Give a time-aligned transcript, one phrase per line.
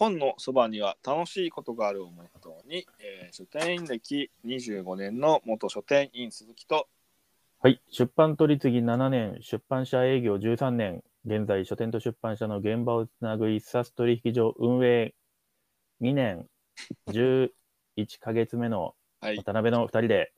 [0.00, 6.88] 本のそばには楽しいことがあるをモットーに、えー書店員歴25年の元書店員鈴木と、
[7.60, 7.82] はい。
[7.90, 15.14] 出版取り次ぎ7年、出版社営業13年、現在書店と出版社の現場をつなぐ一冊取引所運営
[16.00, 16.46] 2年
[17.08, 17.50] 11
[18.20, 20.32] ヶ月目のはい渡辺の2人で、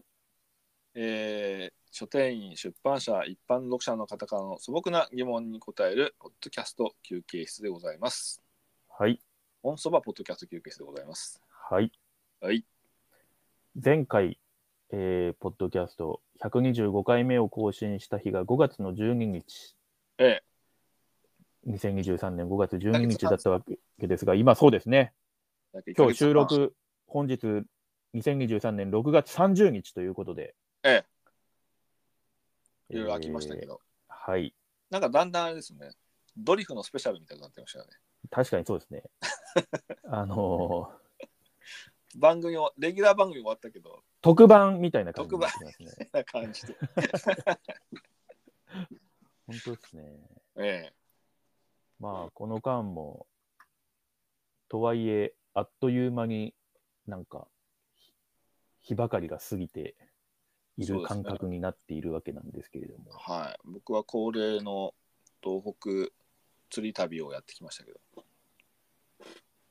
[0.97, 8.42] えー書店員、出版社、一般読者の方からの素朴な疑問に答えるポッドキャスト休憩室でございます。
[8.88, 9.20] はい。
[9.62, 11.41] 本そばポッドキャスト休憩室でございます。
[11.70, 11.93] はい。
[12.41, 12.65] はい。
[13.83, 14.41] 前回、
[14.91, 19.77] えーポッドキャスト125回目を更新した日が5月の12日、
[20.19, 20.43] え
[21.69, 23.62] 2023年5月12日だったわ
[24.01, 25.12] けですが、今そうですね。
[25.75, 26.33] え今日収。
[26.33, 26.75] 録、
[27.06, 27.47] 本日
[28.15, 30.56] 2023年6月30日ということで。
[30.83, 31.05] え
[32.91, 34.55] えいろいろ飽きましたけど、えーはい。
[34.91, 35.91] なんかだんだんあれですね、
[36.36, 37.92] ドリフのスペシャルみたいになってましたよね。
[38.31, 39.03] 確かにそうですね。
[40.05, 41.03] あのー
[42.17, 46.11] 番組を、レギュラー番組終わったけど、特番みたいな感じになってますね。
[46.12, 46.77] こんな感じで。
[49.47, 50.20] 本当ですね。
[50.56, 50.92] ええ
[51.98, 53.27] まあ、この間も、
[54.69, 56.55] とはいえ、あっという間に
[57.07, 57.47] なんか、
[58.81, 59.95] 日日ばかりが過ぎて
[60.77, 63.12] いる感覚になっているわけなんですけれども。
[63.12, 63.61] はい。
[63.64, 64.95] 僕は恒例の
[65.42, 66.12] 東北
[66.73, 68.01] 釣り旅をやってきましたけど、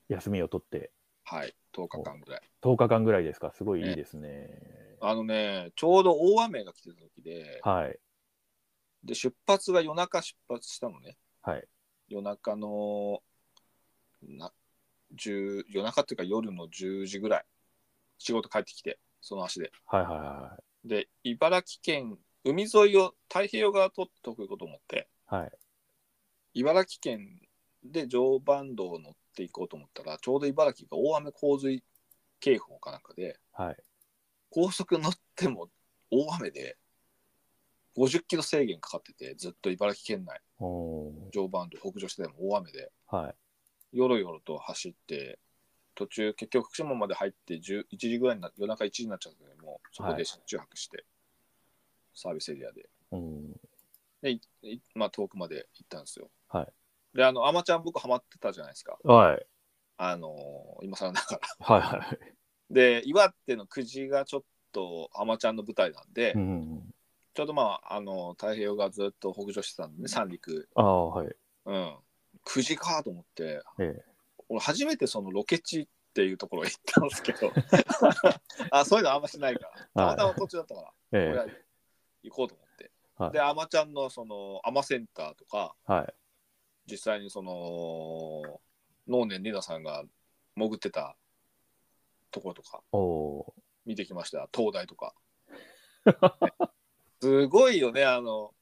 [0.08, 0.92] 休みを取って
[1.24, 1.56] はい。
[1.74, 2.42] 10日間ぐらい。
[2.62, 3.52] 10日間ぐらいですか？
[3.52, 4.98] すごいいいですね。
[5.02, 7.98] あのね、ちょうど大雨が来てた時で、はい。
[9.04, 11.18] で、出発が夜中出発したのね。
[11.42, 11.68] はい。
[12.08, 13.24] 夜中の、
[14.22, 14.54] な、
[15.16, 17.46] 10夜中っていうか夜の10時ぐらい、
[18.20, 19.72] 仕事帰ってきて、その足で。
[19.88, 25.36] はいはいはで、茨城県、海沿いを太平洋側通っておくことを思って、い。
[25.36, 25.52] はい。
[26.54, 27.40] 茨城県
[27.84, 31.84] で常磐道を乗っていこうと思ったら、ちょうど茨城が大雨洪水
[32.40, 33.78] 警報かなんかで、はい。
[34.50, 35.70] 高速乗っても
[36.12, 36.78] 大雨で
[37.96, 40.40] 50キロ制限かかってて、ずっと茨城県内、
[41.32, 43.34] 常磐道北上してても大雨で、は
[43.94, 43.98] い。
[43.98, 45.40] よろよろと走って、
[45.96, 51.06] 途中、結局福島まで入って10 1時ぐらいにな夜中1時になっちゃったけども、そこで車中泊して、
[52.14, 53.52] サービスエリアで、うん。
[54.22, 56.30] で、いいまあ、遠くまで行ったんですよ。
[56.52, 56.68] はい。
[57.18, 58.98] で、あの、アマちゃん僕ハマってたじゃないですか。
[59.04, 59.46] はい。
[59.98, 61.76] あのー今更ながら。
[61.76, 62.74] はいはい。
[62.74, 66.94] で、岩手の久慈がちょっとアマちゃんの舞台なんで、うん。
[67.34, 70.68] ちょうどまあ、あの、太平洋側ずっと北上してたんでね、三陸。
[70.76, 71.36] ああ、はい。
[71.66, 71.96] うん。
[72.44, 74.04] 久慈かと思って、ええ。
[74.50, 77.52] 俺初めてそのロケ地っていうところへ行ったんですけど、
[78.72, 81.46] あ、そういうのあんましないから、たまたま途中だったから、え俺は
[82.24, 82.92] 行こうと思って。
[83.16, 85.92] はいで、アマちゃんのその、アマセンターとか、え。
[85.92, 86.14] はい。
[86.90, 88.62] 実際にその、
[89.08, 90.04] 能年里奈さんが
[90.56, 91.16] 潜ってた
[92.32, 92.82] ところとか
[93.86, 95.14] 見てきました、東大とか。
[97.22, 98.54] すごいよね、あの、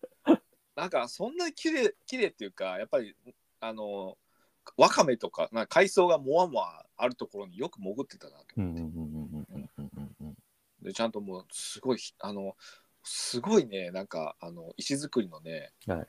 [0.75, 3.15] なんかそんなに綺麗綺麗っていうか、やっぱり、
[3.59, 4.17] あの、
[4.77, 8.81] わかめとか、な海藻がもわもわあるところによく潜ってたなと思って。
[10.81, 12.55] で、ちゃんともう、すごい、あの、
[13.03, 16.07] すごいね、なんか、あの、石造りのね、はい。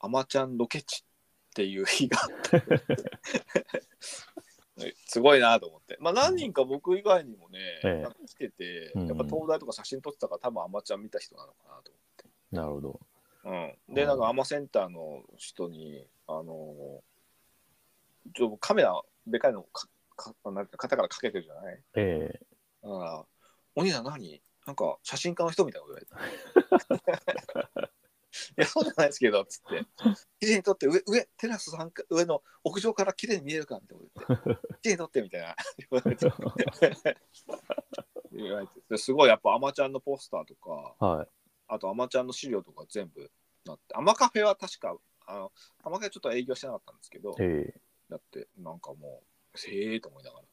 [0.00, 1.04] アマちゃんロケ地
[1.58, 2.30] っていう日があっ
[4.76, 5.96] て すごいなと思って。
[5.98, 11.90] まあ何人か僕以外にもね、ええ来てて、うんやっぱ東大とか写真撮ってたから多分アマちゃん見た人なのかなと
[12.52, 13.00] なるほど。
[13.42, 13.82] 思って。
[13.88, 17.02] うん、で、なんかアマセンターの人に、あの
[18.36, 21.82] ちょカメラでかいのかかなんか肩からかけてるじゃない？
[21.96, 22.40] ええ。
[22.84, 23.26] だから、
[23.74, 24.40] お兄さん何？
[24.64, 27.97] なんか写真家の人みたいなこと言われて。
[28.56, 29.86] いや、そうじゃないですけど、つって。
[30.40, 34.68] 綺麗に撮って、上、上、テラス3階、上の屋上から綺麗に見えるかみたいなこと言って。
[34.82, 35.56] 綺麗に撮ってみたいな。
[38.32, 38.96] 言われて。
[38.96, 41.28] すごいやっぱアマちゃんのポスターとか、はい。
[41.68, 43.30] あとアマちゃんの資料とか全部
[43.64, 44.96] なって、アマカフェは確か、
[45.26, 45.52] あの、
[45.82, 47.80] アマカフェちょっと営業してなかったんですけど、ええ。
[48.10, 49.22] だってなんかも
[49.54, 50.44] うへえと思いながら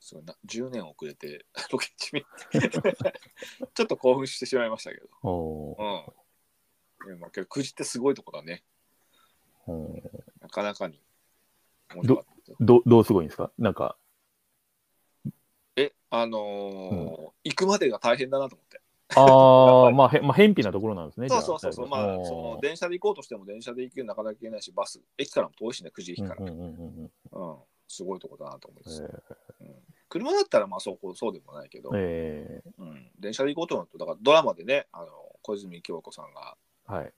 [0.00, 2.10] すごいな10年遅れてロケ地
[3.74, 6.14] ちょっと興奮してしまいましたけどおお。
[7.12, 8.62] うんまあけどくじってすごいとこだね。
[9.66, 10.02] うん。
[10.40, 11.00] なかなかに。
[11.94, 12.34] 面白かった。
[12.36, 13.50] ですよどどうすごいんですか？
[13.58, 13.96] なんか、
[15.76, 18.80] えあのー行くまでが大変だなと思って。
[19.16, 21.30] ああ、まあ、へまあ、偏僻なところなんですね。
[21.30, 21.88] そうそうそうそう。
[21.88, 26.34] まあその電車で行こうとしても電車で行くなかなか行けないしバス駅からも遠いしね9時駅か。
[26.34, 27.50] らうんうんうんうんうん。
[27.50, 27.56] うん、
[27.88, 29.74] すごいとこだなと思います、えうん、
[30.10, 32.70] 車だったらまあそうこうそうでもないけど、ええ。
[32.78, 35.06] うん、電車で行こうと思うとだからドラマでねあの
[35.40, 37.12] 小泉京子さんがえはい。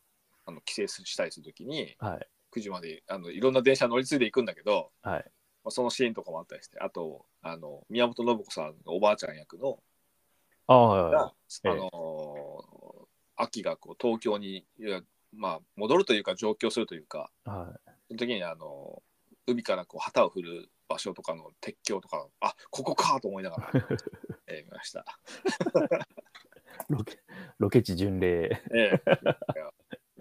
[0.46, 2.26] あの帰省したりするときにはい。
[2.52, 5.24] 9時まであのいろんな電車乗り継いでいくんだけどはい。
[5.62, 9.78] まあ、そのシーンとかもあったりして、あと、あの宮本信子さんがおばあちゃん役の、
[10.66, 15.02] ああ、はいあの秋がこう東京に、いや
[15.34, 17.50] まあ、戻るというか、上京するというか、い。
[17.50, 19.02] はいその時にあの
[19.46, 23.70] 海からこう旗を振る場所とかの鉄橋とか、あここかと思いながら、
[24.48, 25.04] えー見ました。
[26.88, 27.18] ロケ
[27.60, 28.60] ロケ地巡礼。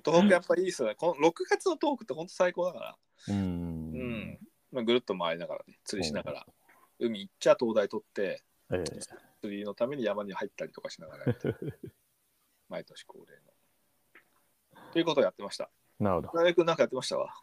[0.06, 0.96] 東北やっぱりいいですよね。
[0.96, 2.98] この6月の東北って本当最高だから、
[3.30, 3.32] う。
[3.32, 4.40] うんん
[4.72, 6.46] まあ、ぐるっと回りながらね、釣りしながら、
[7.00, 8.84] 海行っちゃ灯台取って、ええ
[9.42, 11.26] 釣りのために山に入ったりとかしながら
[12.68, 13.34] 毎年恒例
[14.76, 14.82] の。
[14.92, 15.70] ということをやってました。
[15.98, 16.28] なるほど。
[16.28, 17.18] 田辺君なんかやってました？
[17.18, 17.34] わ。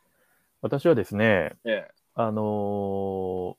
[0.61, 1.91] 私はですね、ええ。
[2.15, 3.57] あのー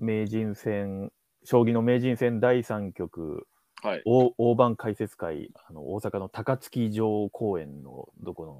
[0.00, 1.12] 名人戦、
[1.44, 3.46] 将棋の名人戦第3局、
[3.82, 4.02] はい。
[4.04, 8.52] 大大盤解説会、あの大阪の高槻城公園のどこの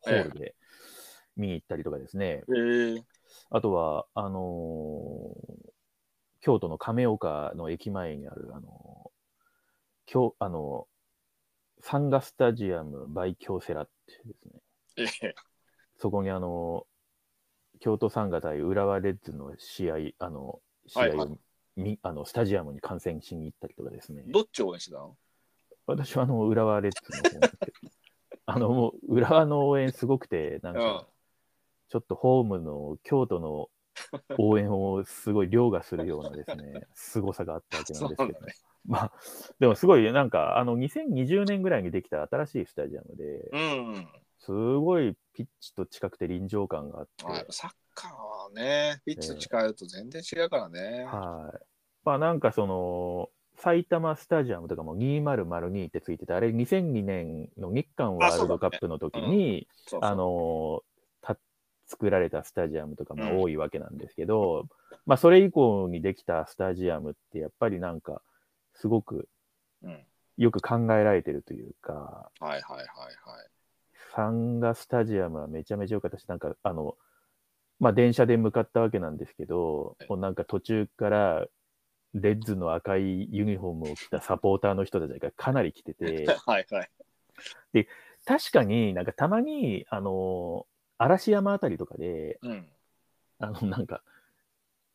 [0.00, 0.54] ホールで
[1.36, 3.04] 見に行ったりとかですね、ええ。
[3.50, 5.66] あとは、あのー
[6.42, 9.10] 京都の亀岡の駅前にある、あのー
[10.06, 10.96] 京あのー
[11.82, 14.34] サンガスタジアムバイ京セラっていう
[14.96, 15.34] ですね、ええ。
[15.98, 16.96] そこにあのー
[17.80, 21.38] 京都サンガ対浦和レッズの試合、あの試合を、
[21.76, 24.24] みあのスタジアムに観戦しに行ったりとかですね。
[24.26, 25.16] どっちを応援してたの？
[25.86, 27.76] 私はあの浦和レッズの方なんですけど、
[28.46, 31.06] あのもう浦和の応援すごくて、なんうんか、
[31.88, 33.68] ちょっとホームの京都の
[34.38, 38.54] 応援をすごい凌駕するようなですね、 凄さがあったわけなんですけど、ね。
[38.84, 39.12] まあ、
[39.58, 44.08] でもすごいなんか、あの2020年ぐらいにできた新しいスタジアムで、うん。
[44.46, 51.04] すごいピッチと近くて臨場感があって、サッカーはね、ピッチと近いと全然違うからね。
[51.04, 51.58] はい。
[52.04, 53.28] まあなんかその、
[53.58, 59.66] 埼玉スタジアムとかも2002ってついてて、あれ2002年の日韓ワールドカップの時に、
[60.00, 60.84] あの
[61.22, 61.36] た
[61.88, 64.68] 作られたスタジアムとかまあうん多いわけなんですけど、
[65.06, 68.22] まあそれ以降にできたスタジアムってやっぱりなんか
[68.74, 69.28] すごく
[69.82, 70.06] うん。
[70.36, 72.86] よく考えられてるというか、はいはいはいはい。
[74.16, 76.96] サンガスタジアムはめちゃめちゃ良かったし、なんかあの、
[77.78, 81.46] まあ電車で向かったわけなんですけどええ、もうなんか途中から
[82.14, 87.86] レッズの赤いユニフォームを着たサポーターの人たちがかなり来てて、 はいはい。
[88.24, 90.66] 確かになんかたまに、あの、
[90.96, 92.66] 嵐山あたりとかで、うん。
[93.38, 94.02] あの、なんか、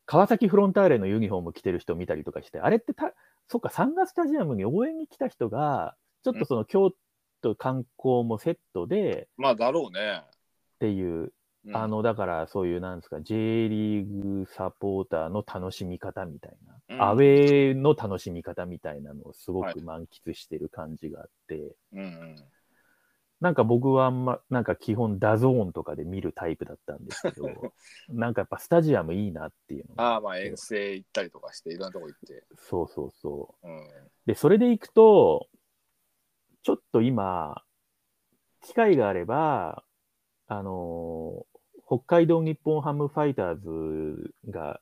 [0.07, 3.13] 川崎フロンターレのユニフォーム着てる人見たりとかして、あれってた、
[3.47, 6.91] そっか、サンガスタジアムに応援に来た人が、ちょっとその京
[7.41, 10.23] 都観光もセットでまあだろうね。
[10.25, 11.31] っていう、
[11.65, 22.35] うんあ、の、だからそういう、なんですか、J リーグサポーターの楽しみ方みたいな、うんアウェーの楽しみ方みたいなのをすごはいく満喫してる感じがあって、うんうん。
[23.39, 27.73] なんか僕はあんま、なんか基本 DAZN とかで見るタイプだったんですけど、
[28.09, 32.43] なんかやっぱスタジアムいいなっていうのがああまあ遠征行ったりとかして、いろんなとこ行って。
[32.57, 33.67] そうそうそう。
[33.67, 33.87] うん。
[34.25, 35.47] で、それで行くと、
[36.63, 37.63] ちょっと今、
[38.61, 39.83] 機会があれば、
[40.47, 41.51] あのー
[41.91, 44.79] 北海道日本ハムファイターズが、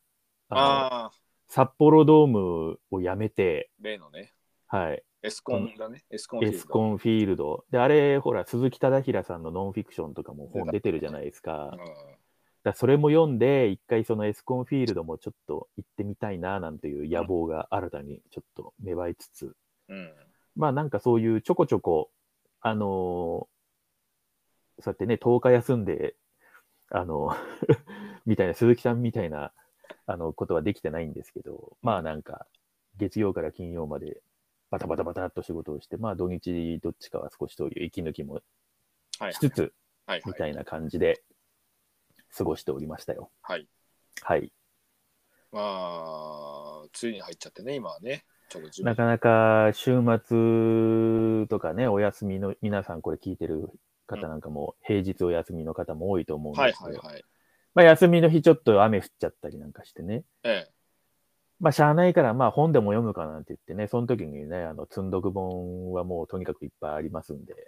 [0.50, 1.12] あのああ、
[1.48, 4.32] 札幌ドームをやめて、例のね、
[4.68, 6.04] はい、エスコンだね。
[6.12, 7.66] エスコンフィーエルドスコンフィールド。
[7.72, 11.76] で、あれ、ほら、鈴木忠平さんのノンフィクションとかも本出てるじゃないですか。
[12.62, 19.56] だそれも読んで、一回そのエスコンフィールドもちょっと行ってみたいな、なんていう野望が新たにちょっと芽生えつつ、
[19.88, 20.14] うん。
[20.60, 20.62] うん。
[20.62, 22.12] まあなんかそういうちょこちょこ、
[22.62, 23.60] あのー
[24.82, 26.16] そうやってね、10日休んで、
[26.90, 27.36] あの、
[28.26, 29.54] みたいな、鈴木さんみたいな、
[30.06, 32.48] あの、ことはできてないんですけど、まあなんか、
[32.98, 34.22] 月曜から金曜まで、
[34.70, 38.42] バタバタバタっと仕事をして、まあ土日どっちかは少しそういう息抜きも
[39.20, 39.74] はいしつつ、
[40.06, 40.22] はいはい。
[40.28, 41.24] みたいな感じで
[42.36, 43.32] 過ごしておりましたよ。
[43.42, 43.68] はい。
[44.22, 44.54] はい。
[45.52, 48.26] まあ、梅雨に入っちゃってね、今はね。
[48.84, 53.70] なかなか週末とかね、お休みの、皆さんこれ聞いてる
[54.08, 57.24] 方なんかも、平日お休みの方も多いと思うんはいですけど、はいはい。
[57.76, 60.72] まあ休みの日ちょっと雨降っちゃったりなんかしてね、ええ。
[61.60, 67.68] まあしゃあないからまあ本でも読むかなんて言ってね、その時にね、あの、積んどく本はもうとにかくいっぱいありますんで、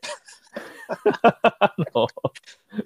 [1.60, 2.08] あの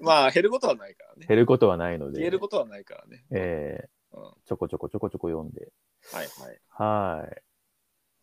[0.01, 1.25] まあ、減ることはないからね。
[1.27, 3.25] 減ることはないので、消えることはないからね。
[3.31, 4.23] えうん。
[4.23, 6.27] はーちょこちょこちょこちょこ読んで、いはい。
[6.69, 7.41] はい。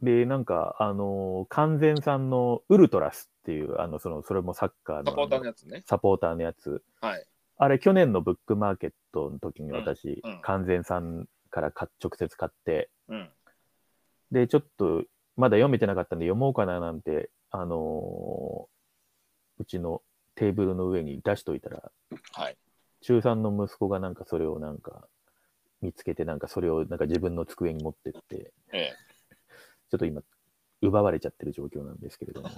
[0.02, 5.82] で、なんか、あのー完全さんのウルトラスっていう、あの、その、それもサッカーのサポーターあののやつね。
[5.86, 6.82] サポーターのやつ。
[7.00, 7.26] はい。
[7.58, 13.30] あれ、去年のブックマーケットの時に私、うんうん完全さんから買っ直接買って、うん。
[14.32, 15.04] で、ちょっと、
[15.36, 18.72] まだ読めてなかったんで読もうかななんて、あのー
[19.58, 20.02] うちの
[20.34, 21.92] テーブルの上に出しといたら、
[22.32, 22.56] はい。
[23.02, 25.06] 中3の息子がなんかそれをなんか、
[25.82, 28.92] 見つけて、なんかそれをなんか自分の机に持ってって、ええ。
[29.92, 30.22] ちょっと今、
[30.80, 32.48] 奪われちゃってる状況なんですけれども。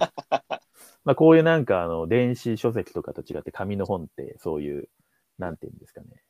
[1.03, 4.87] まあこういうなんかあの電子書籍とかと違って紙の本ってそういう、
[5.37, 6.23] なんていうんですかね。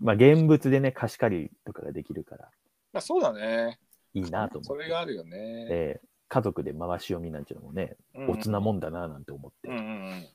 [0.00, 2.50] まあ現物でね、貸し借りとかができるから
[2.92, 3.78] まあ、そうだね。
[4.12, 4.66] いいなと思って。
[4.66, 5.66] それがあるよね。
[5.70, 9.68] ええ家族で回し読みなんていうのもね、うんおつなもんだななんて思って。
[9.68, 10.26] うんうん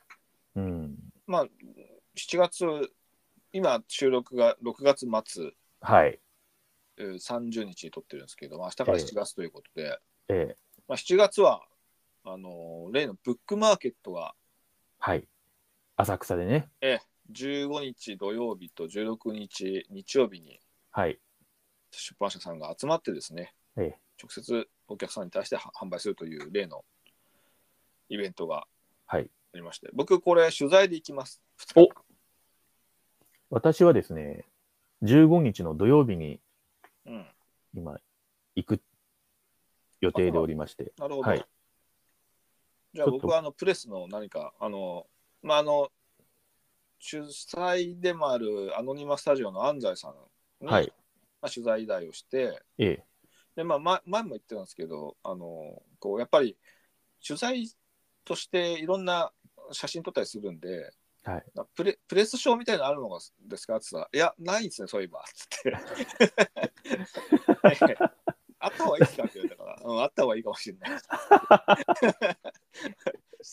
[0.55, 0.63] うん。
[0.63, 0.95] うん。
[1.27, 1.47] まあ、
[2.15, 2.65] 7月、
[3.51, 5.51] 今、収録が6月末、
[5.81, 6.19] はい。
[6.99, 11.61] えー30日に撮ってるんですけど、明日から7月ということで、ええまあ、7月は、
[12.23, 14.35] あのー例のブックマーケットが、
[14.99, 15.27] はい。
[15.95, 16.69] 浅草でね。
[16.81, 20.59] えー15日土曜日と16日日曜日に
[20.91, 21.19] はい。
[21.91, 26.83] 出版社さんが集まってですね、ええ直接お客さんに対しては販売するという例の
[28.09, 28.65] イベントが
[29.05, 29.29] はい。
[29.53, 31.41] ありまして、僕これ取材で行きます。
[31.75, 31.87] お
[33.51, 34.45] 私はですね、
[35.03, 36.39] 15日の土曜日にうん、
[37.73, 37.97] 今、
[38.55, 38.81] 行く
[40.01, 40.93] 予定でおりまして。
[40.97, 41.29] なるほど。
[41.29, 41.45] はい
[42.93, 45.05] じゃあ僕はあのプレスの何か、あの、
[45.43, 45.89] まあ、あの、
[46.99, 50.91] 主催でもあるアノニマスタジオの安西さんに、はい。
[51.41, 53.05] まあ、取材依頼をして、ええ。
[53.55, 56.57] で、まあ、ま前も言ってたんですけど、あの、こう、やっぱり
[57.25, 57.71] 取材
[58.25, 59.31] としていろんな
[59.71, 60.91] 写真撮ったりするんで、
[61.23, 61.43] はい。
[61.75, 65.23] プレプレスショーみたいなのあるのがですかって言ったら、いや、ないですね、そういえば。
[65.33, 65.73] つって。
[68.61, 70.89] あった方がいいですかって言われたから、うん、あった方がいいかもしれない。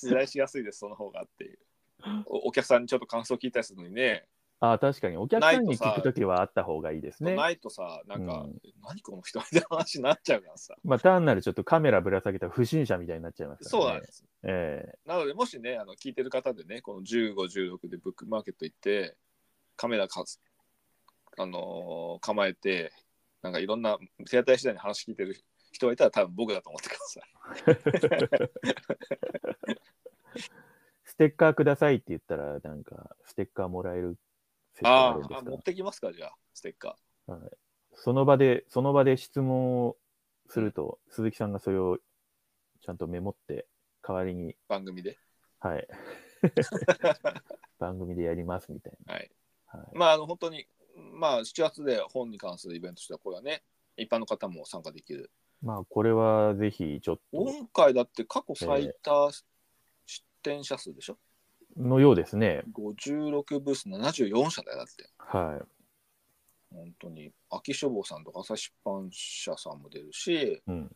[0.01, 1.59] 取材しやすいです、その方がっていう。
[2.27, 4.27] おお客さんにちょっと感想聞いたりするのにね、
[4.61, 5.17] ああ、確かに。
[5.19, 7.35] お客さんに聞くときはあった方がいいですね。
[7.35, 10.75] ないとさ、なんか、うん何この人みたいな話になっちゃうからさ。
[10.85, 13.85] まあ、単なるちょっとカメラぶら下げた不審者みたいになっちゃいますから、ね。
[13.85, 14.25] そうなんです。
[14.45, 19.17] ええなので、もしね、あの聞いてる方でね、この15、16でブックマーケット行って、
[19.77, 20.41] カメラかつ、
[21.37, 22.93] あのー構えて、
[23.43, 23.99] なんかいろんな
[24.31, 25.37] 手当たり次第に話聞いてる
[25.73, 27.25] 人がいたら、多分僕だと思ってください。
[31.05, 34.19] ステッカーくださいって言ったら、なんか、ステッカーもらえる
[34.77, 35.35] 設定がああるんですか？
[35.37, 36.97] ーあ持ってきますか、じゃあ、ステッカ
[37.95, 39.97] その場で、その場で質問を
[40.49, 41.99] すると、鈴木さんがそれを
[42.83, 43.67] ちゃんとメモって、
[44.07, 45.19] 代わりに、ー、番組で？
[45.61, 45.89] はい、
[47.81, 49.31] 番組でやりますみたいはい。
[49.73, 49.81] な。
[49.81, 53.65] はい、まあ、あの、本当に、まあ、7月で本に関するイベントとしては、これはね、
[53.97, 55.33] 一般の方も参加できる。
[55.63, 59.31] まあ、これはぜひちょっと今回だって過去最多
[60.05, 61.19] 出展者数でしょ、
[61.77, 62.63] のようですね。
[62.73, 65.09] 56ブース74社だよ、だって。
[65.19, 65.61] は
[66.73, 70.63] 本当に秋書房さんとか朝日出版社さんも出るしい。
[70.67, 70.91] うん。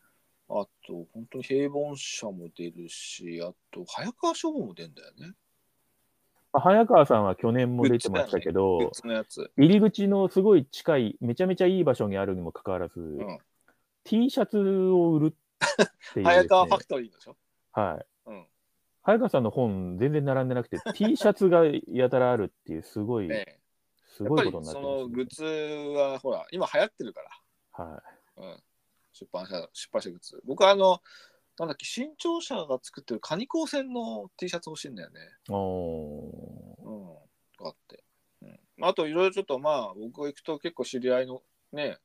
[0.52, 5.32] あと本当に平凡社も出るしあと早川書房も出るんだよね
[6.52, 13.38] まあ早川さんは去年も出てましたけグどッ、ズのやつ、入り口のすごい近い、めちゃめちゃいい場所にあるにもかかわらず、うん、
[14.02, 15.32] T シャツを売るっ
[16.14, 17.37] ていう、 早川ファクトリーでしょ、
[17.70, 18.30] はい。
[18.30, 18.46] うん
[19.02, 23.61] 早川さんの本全然並んでなくて T シャツがやたらあるっていうすごい、ね
[24.21, 27.21] すごいことになってそのグッます、ズはほら今流行ってるか
[27.73, 28.02] は
[28.37, 28.57] ら、うん、
[29.12, 30.42] 出版社出版社グッズ。
[30.45, 31.00] 僕はあの
[31.59, 35.21] なんだっけ新潮社が作ってるカニ高専の T シャツ欲しいんだよね。
[35.49, 35.52] い。
[35.52, 37.66] おうん。
[37.66, 38.02] あって、
[38.42, 41.42] うん、あといろいろちょっとまあ僕が行くと結構知り合いの
[41.73, 41.99] ね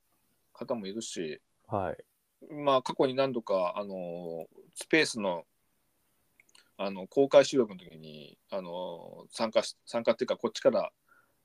[0.54, 1.42] 方もいるし。
[1.70, 1.98] ーはい。
[2.54, 5.44] まあ過去に何度かあのスペースの
[6.78, 10.92] あの公開収録の時にあの参加し参加っていうかこっちから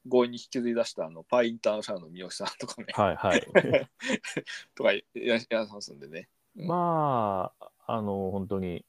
[0.08, 3.40] 強引に引きずり出したあのパイインターナショナルの三好さんとかね、はいはい。
[4.74, 6.28] とかいらっしゃいますんでね。
[6.54, 8.84] まあ、あの、本当に、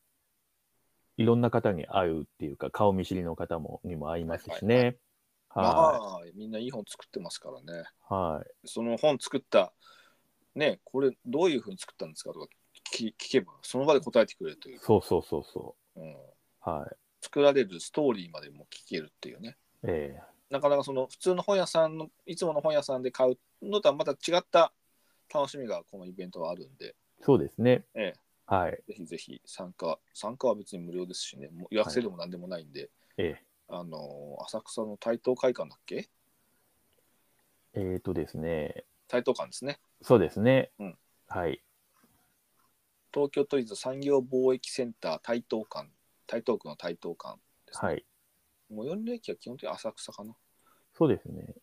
[1.18, 4.98] いろんな方に会うっていうか、顔見知りの方もにも会いますしね。
[5.54, 7.84] まはあみんないい本作ってますからね。
[8.10, 8.14] い。
[8.14, 8.68] はい。
[8.68, 9.74] その本作った
[10.56, 12.48] ねこれどういうふうに作ったんですかとか
[12.96, 16.18] 聞聞けばその場で答えてくれるという、そうそうそうそうん、う。
[16.62, 16.96] はい。
[17.22, 19.58] 作られるストーリーまでも聞けるっていうね。
[19.84, 24.74] ええなかなかその普通の本屋さんのいつもの本屋さんで買うのとはまた違った
[25.34, 27.86] 楽しみがこのイベントはあるんで、そうですね。
[27.96, 28.14] え
[28.48, 28.72] はい。
[28.86, 36.10] ぜひぜひ参加参加は別に無料ですしねもう予約制でも何でもないんで、ええあの浅草の台東会館だっけ？
[37.74, 38.84] えーとですね。
[39.08, 40.72] 台東館ですねそうですね。
[40.80, 40.98] うん
[41.30, 41.64] はい。
[43.14, 45.90] 東京都立産業貿易センター台東館
[46.28, 47.38] 台東区の台東館
[47.68, 48.06] ですね、はい。
[48.70, 50.34] 最寄りの駅は基本的に浅草かな。
[50.94, 51.54] そうですね。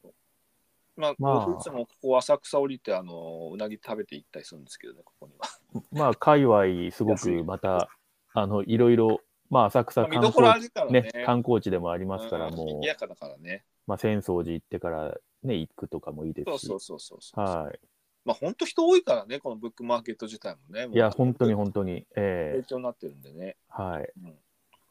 [0.96, 1.46] まあ、まあ。
[1.46, 5.46] 僕いつもここ浅草降りてあのうなぎ食べて行ったりするんですけどねここには。
[5.90, 7.88] まあ、界隈、すごくまた、
[8.34, 11.00] あの、いろいろ、まあ、浅草観光地、るからね。
[11.00, 12.66] ね、観光地でもありますから、うんもう。
[12.66, 13.64] 賑、やかだからね。
[13.86, 16.66] まあ、浅草寺行ってからね、行くとかもいいですし。
[16.66, 17.80] そうそうそうそうそう。
[18.28, 20.86] はまあ本当人多いからね、このブックマーケット自体もね。
[20.90, 20.94] い。
[20.94, 22.06] いや、本当に本本当に。
[22.16, 23.56] え影響になってるんでね。
[23.70, 24.12] ーはい。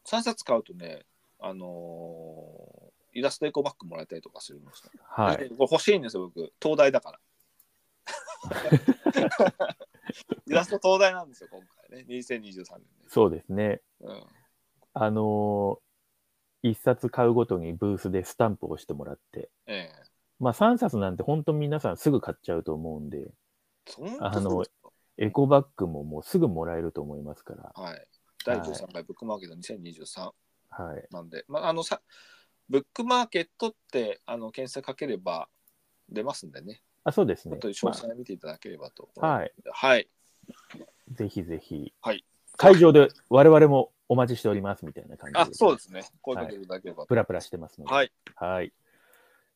[0.06, 1.04] 3冊買うとね、
[1.38, 4.90] あのーイラストエコバッグもらえたりとかするんですよ。
[5.08, 5.38] はい。
[5.38, 6.52] でこれ欲しいんですよ、僕。
[6.62, 7.18] 東大だから。
[10.46, 12.06] イラスト東大なんですよ、今回ね。
[12.08, 13.80] 2023年そうですね。
[14.00, 14.06] で。
[14.06, 14.24] うん。
[14.94, 15.88] あのー
[16.62, 19.97] 一冊買うごとにブースでスタンプを押してもらって、ええ
[20.40, 23.30] まあ3冊なんて本当皆さんすぐ買っちゃうと思うんで、
[23.86, 24.64] そんあの
[25.16, 28.06] エコバッグももうすぐもらえると思いますから、はい。
[28.44, 30.30] 第13回ブックマーケット2023
[30.70, 31.06] はい。
[31.10, 32.00] なんで、まあ、あのさ、
[32.68, 35.48] ブックマーケットってあの検索かければ
[36.08, 36.82] 出ますんでね。
[37.04, 37.88] あ、そうですねちょっと。
[37.88, 39.08] 詳細見ていただければと。
[39.16, 39.52] はい。
[39.72, 40.08] はい。
[41.10, 42.24] ぜひぜひ、はい
[42.56, 45.40] 会場で我々もお待ちしておりますみたいな感じで。
[45.40, 46.02] あ、そうですね。
[46.20, 47.06] 声かけていただければと。
[47.06, 47.94] プラプラしてますので。
[47.94, 48.12] はい。
[48.34, 48.72] はい。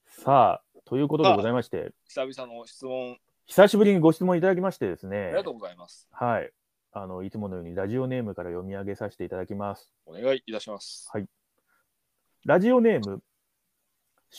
[0.06, 6.08] さあ、ということでございまして、久々の質問、久しぶりにご質問いただきましてですあねりがと、うございます。
[6.10, 6.50] はい。
[6.92, 9.92] あの、いつものようにラジオネームから読み上げさせていただきます。
[10.04, 11.10] お願いいたします。
[12.44, 13.22] ラジオネーム、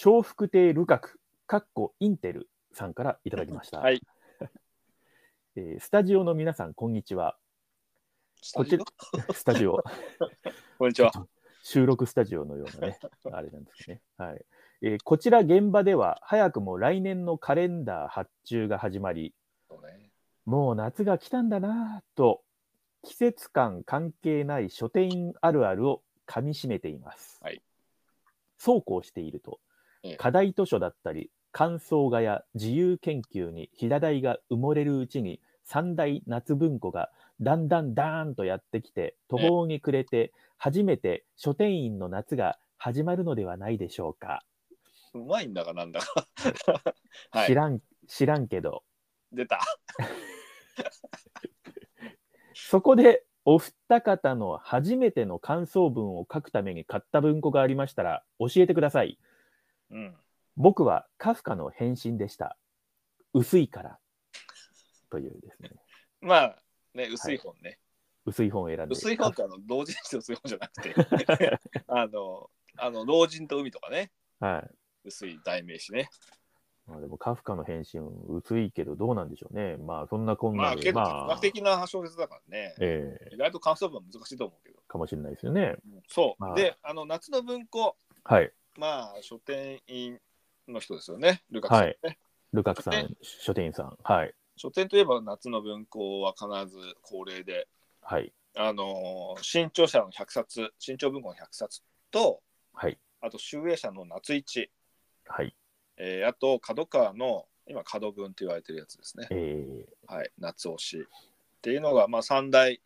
[0.06, 3.80] 笑福亭ルカク、かっこインテルさんからいただきました。
[3.80, 4.02] はい。
[5.56, 7.38] えースタジオの皆さん、こんにちは。
[8.54, 8.84] こちら、
[9.34, 9.82] スタジオ、
[10.78, 11.12] こんにちは。
[11.64, 13.00] 収録スタジオのようなね、
[13.32, 14.02] あれなんですね。
[14.18, 14.46] はい。
[14.86, 19.34] えーこちら現場では、早くも来年のカレンダー発注が始まり、
[19.72, 20.10] ね
[20.46, 22.42] もう夏が来たんだなぁと、
[23.02, 27.40] 季節感関係ない書店員あるあるをかみしめています。
[27.42, 27.62] はい
[28.58, 29.60] そうこうしていると
[30.04, 37.10] ええ、課題図書だったり、感想画や自由研究に平台が埋もれるうちに、三大夏文庫が
[37.40, 44.44] だんだんだーんとやってきて、途方に暮れて、初めて書店員の夏が始まるのではないでしょうか。
[45.14, 46.28] うまいんだかなんだか。
[47.32, 47.48] はい。
[47.48, 48.84] 知らん、知らんけど、
[49.32, 49.60] 出た。
[52.54, 59.20] そこでお二方の初めての感想文を書くために買った文庫がありましたら教えてください。
[59.92, 60.16] うん。
[60.56, 62.58] 僕はカフカの返信でした。
[63.34, 64.00] 薄いから。
[65.10, 65.70] というですね、
[66.22, 66.60] まあ、
[66.96, 67.80] ね、薄い本ね。
[68.26, 68.94] 薄い本を選んで。
[68.94, 74.76] 薄い本ってあの同時にして薄い本じゃなくて、 あの、あの老人と海とかね、はい。
[75.04, 76.10] 薄い代名詞ね。
[76.88, 79.78] まあ、でもカフカの返信薄いけどどうなんでしょうね。
[79.78, 82.76] まあそんなこんまあ、なで、結構哲まあ学、的な小説だからね。
[82.80, 84.80] ええ意外と感想文は難しいと思うけど。
[84.88, 85.78] かもしれないですよね。
[86.10, 86.42] そう。
[86.42, 88.52] まあで、あの、夏の文庫、はい。
[88.78, 90.20] まあ、書店員
[90.68, 92.20] の人ですよね、ルカクさんね。
[92.52, 93.98] ルカクさ書ん、書店員さん。
[94.04, 94.34] はい。
[94.58, 97.68] 書店といえば夏の文庫は必ず恒例で、
[98.02, 98.34] はい。
[98.56, 102.42] あのー新潮社の100冊、新潮文庫の100冊と、
[102.74, 103.00] はい。
[103.22, 104.70] あと、集英社の夏一、
[105.28, 105.56] はい。
[105.98, 109.28] えーあと、角川の、今、角文って言われてるやつですね。
[109.32, 110.98] えはい、夏推し。
[111.00, 112.82] っていうのが、まあ、三大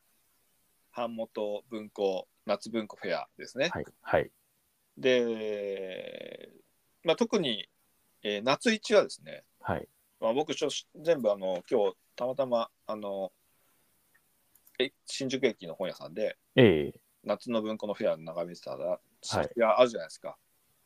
[0.96, 3.70] 版元文庫、夏文庫フェアですねー、。
[3.72, 3.86] はい。
[4.02, 4.32] はい。
[4.98, 6.50] で、
[7.04, 7.70] まあ、特に、
[8.24, 9.88] えー夏一はですね、はい。
[10.20, 13.32] まあ、僕ちょ全部あの今日たまたまあの
[14.80, 19.00] え新宿駅の本屋さんでええ夏の文庫のフェア眺めてたら、は
[19.44, 20.38] いいやあるじゃないですか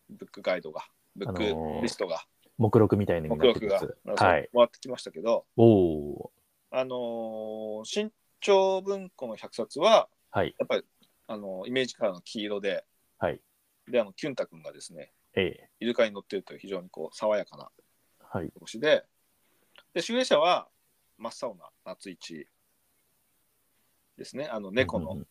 [0.09, 0.85] ブックガイドが
[1.15, 2.23] ブッあのークリストが、
[2.57, 3.81] 目録みたいにな目録が、
[4.15, 4.49] はい。
[4.53, 6.31] 回ってきましたけどおお
[6.71, 10.39] あのー新潮文庫の100冊はー。
[10.39, 10.55] はい。
[10.57, 10.83] やっぱり
[11.27, 12.85] あのイメージカラーの黄色で
[13.17, 13.39] はい。
[13.89, 17.69] であのキュンタ君がですねええイルカに乗ってるという非常にこう爽やかな
[18.31, 18.51] はい。
[18.55, 19.03] 表紙で、
[19.93, 20.69] で、集英社は
[21.17, 22.47] 真っ青な夏一
[24.17, 24.47] ですね。
[24.47, 25.27] あの猫の、うん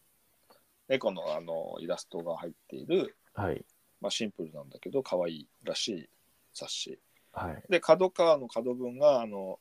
[0.89, 3.65] 猫のあのイラストが入っている、はい。
[4.01, 6.11] まあ、シンプルなんだけど、可愛いらしい
[6.53, 6.99] 冊子。
[7.33, 7.63] はい。
[7.69, 9.61] で、角川の角分が、あの、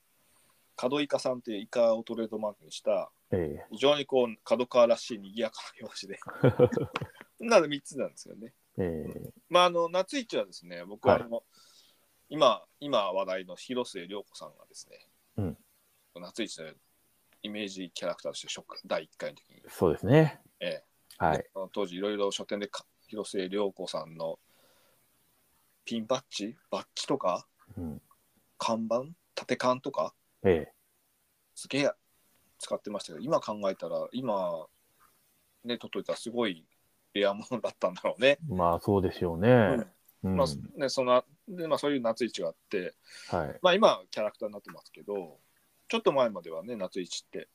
[0.75, 6.19] 角イカさんっていうイカをトレードマークにした、え非常にこう、角川らしい賑やかな表紙で。
[7.45, 8.53] なので3つなんですよね。
[8.77, 11.43] えええまあ、あの、夏一はですね、僕はあはいの、
[12.29, 15.57] 今、今話題の広末涼子さんがですね、うん
[16.15, 16.73] 夏一の
[17.43, 20.41] イメージキャラクターとして第1回の時に、そうですね。
[20.59, 21.45] ええはい。
[21.73, 24.39] 当時いろいろ書店でか広末涼子さんの
[25.83, 26.55] ピンバッジ？
[26.69, 27.47] バッジとか？
[27.75, 28.01] うん、
[28.59, 29.05] 看板？
[29.35, 30.13] 縦看とか？
[30.43, 30.73] ええ
[31.55, 31.91] すげえ
[32.59, 34.67] 使ってましたけど今考えたら今
[35.65, 36.63] ね取っといたらすごい
[37.13, 38.37] レアものだったんだろうね。
[38.47, 39.49] まあそうですよね。
[40.23, 40.47] うんまあ
[40.79, 42.93] ねそのでまあ、そういう夏市があって、
[43.29, 43.59] はい。
[43.63, 45.39] まあ、今はキャラクターになってますけど
[45.87, 47.47] ちょっと前まではね夏市って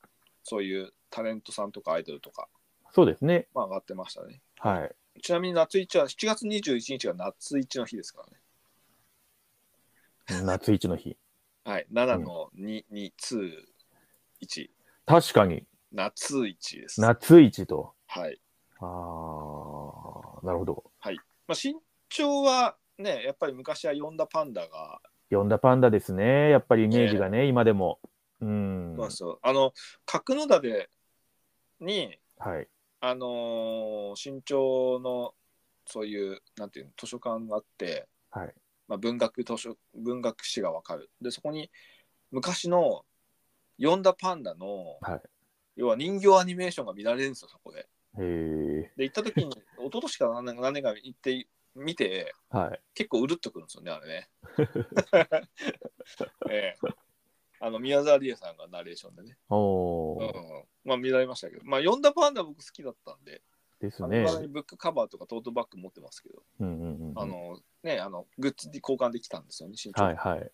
[0.42, 2.48] そういうタレントさんとかアイドルとか、
[2.92, 3.46] そうですね。
[3.54, 4.40] まあ、上がってましたね。
[4.58, 4.94] はい。
[5.22, 8.24] ちなみに夏市は7月21日が夏市の日ですか
[10.29, 10.44] らね。
[10.44, 11.16] 夏一の日。
[11.64, 11.87] はい。
[11.92, 13.66] 7の2、2、2、
[14.42, 14.70] 1。
[15.07, 17.00] 確かに、夏一です。
[17.00, 17.94] 夏一と。
[18.07, 18.40] はい。
[18.81, 18.87] あ
[20.42, 20.85] あ、なるほど。
[21.46, 21.77] まあ、身
[22.09, 25.00] 長はね、やっぱり昔は呼んだパンダが、
[25.31, 26.50] 呼んだパンダですね。
[26.50, 27.98] やっぱりイメージがね、今でも。
[28.40, 28.94] うん。
[28.96, 29.72] そうそうあの、
[30.07, 30.90] 角館で
[31.81, 32.68] に、はい。
[33.06, 35.34] あのー身長の
[35.86, 38.54] そういう、なんていうの、図書館があって、はい。
[38.88, 41.70] まあ、文学図書文学史がわかるでそこに
[42.30, 43.06] 昔の
[43.80, 45.22] 読んだパンダの、はい
[45.76, 47.80] 要は人形アニメーションが見られるんですよそこで。
[47.80, 47.84] へ
[48.20, 48.92] え。
[48.96, 52.80] で行った時に一昨年か何年何年か行って見てはい。
[52.94, 54.28] 結構うるっとくるんですよねあれね。
[56.48, 57.03] ええ
[57.64, 60.22] あの宮沢りえさんがナレーションでね、おー。
[60.22, 63.40] うん、まあ見られましたけどまあ読んだパンダ僕好きだったんで、
[63.81, 67.18] ですねブックカバーとかトートバッグ持ってますけど、うんうんうんうん。
[67.18, 70.50] あのねあのグッズで交換できたんですよね身長はいはい。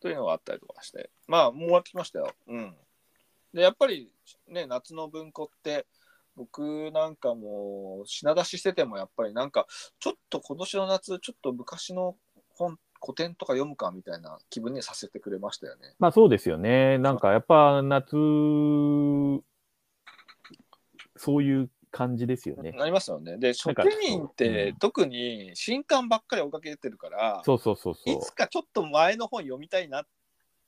[0.00, 2.32] というのがあったりとかして、まあ、もう終わってきましたよ。
[2.46, 2.76] うん。
[3.52, 4.10] で、やっぱり
[4.46, 5.86] ね、夏の文庫って、
[6.36, 9.66] 僕なんかも品出ししててもやっぱりなんか
[9.98, 12.14] ちょっと今年の夏ちょっと昔の
[12.54, 15.94] 本古典とか読むかみたいな気分にさせてくれましたよね。
[15.98, 16.98] まあそうですよね。
[16.98, 18.16] なんかやっぱ夏、
[21.16, 22.72] そういう感じですよね。
[22.72, 23.38] なりますよね。
[23.38, 28.18] で書店員っうてん特に新刊ばっかり追っかけてるから、そうそうそうそうい。
[28.20, 30.04] つかちょっと前の本読みたいな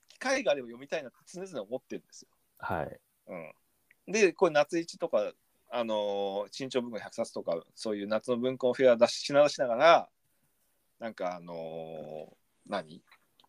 [0.08, 2.28] 機会があれば読みたいなって常々思ってるんですよ。
[2.58, 3.00] はい。
[3.28, 5.32] うん、でこれ夏一とか、
[5.70, 10.08] あのー新潮文庫100冊とかそういう夏の文庫フェア出し品出しながら
[11.00, 12.26] なんかあのー
[12.68, 13.02] 何？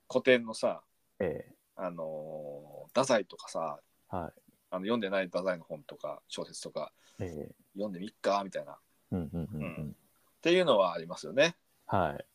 [0.10, 0.82] 古典のさ、
[1.20, 3.80] えあのー太宰とかさ
[4.12, 4.32] えはい。
[4.72, 8.78] あの読んでない太宰の本とか小説とかええ読んでみっかみたいなっ
[9.12, 9.96] うんうんうんうん。
[10.42, 11.56] ていうのはありますよね。
[11.88, 12.26] はい。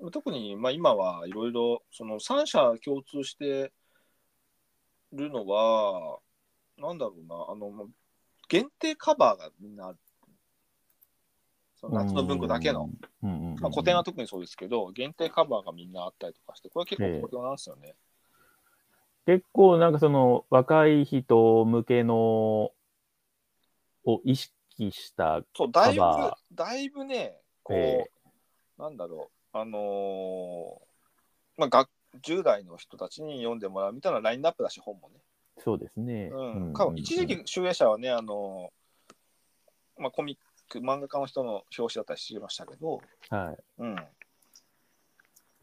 [0.00, 3.72] うん、特に、まあ、今はいろいろその3社共通して
[5.12, 6.18] るのは
[6.78, 7.86] なんだろうなあのまあ
[8.48, 9.98] 限定カバーがみんなある
[11.80, 12.90] その夏の文庫だけの、
[13.22, 13.60] うんうんうんうん。
[13.60, 17.94] まあ、古典は特にそうですけど限定カバーがみんなあったりとかしてこれ結構好評なんですよね。
[19.26, 22.72] 結構なんかその若い人向けの
[24.04, 26.00] を意識した、そうだいぶ
[26.52, 28.10] だいぶねこう、え
[28.78, 31.88] なんだろうあのーまあが
[32.22, 35.16] 10代の人たちに読んでもらうみたいなラインナップだし本もね。
[35.58, 36.30] そうですね。
[36.32, 38.72] うん、か一時期集英社はねあの、
[39.98, 43.62] まあ、コミック漫画家の人の表紙だったりしてましたけど、はい。
[43.78, 43.96] うん、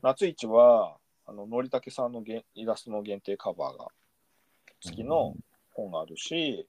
[0.01, 3.87] 夏市はあののりたけさんのげんイラストの限定カバーが
[4.81, 5.35] 付きの
[5.73, 6.67] 本があるし、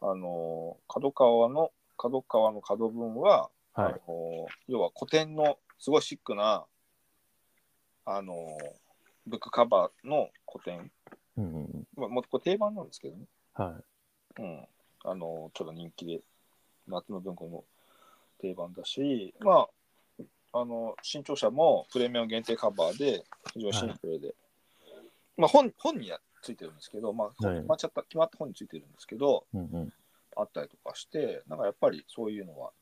[0.00, 3.92] あの角川の角川の角分は、はい。
[3.92, 6.64] あの要は古典のすごいシックな
[8.04, 8.34] あの
[9.26, 10.90] ブックカバーの古典、
[11.36, 13.78] うんうんうんまあ、もうこれ定番なんですけどねは
[14.38, 14.42] い。
[14.42, 14.66] うん、
[15.04, 16.20] あのちょっと人気で
[16.90, 17.64] 夏の文庫の
[18.40, 19.66] 定番だしま
[20.52, 23.24] ああの新潮社もプレミアム限定カバーで
[23.54, 24.34] 非常にシンプルで、
[25.36, 27.56] まあ本本にはついてるんですけど、まあ、はい。
[27.58, 29.92] 決まっちゃった決まった本についてるんですけどうんうん。
[30.36, 32.72] あったりとかしてなんかやっぱりそういうのは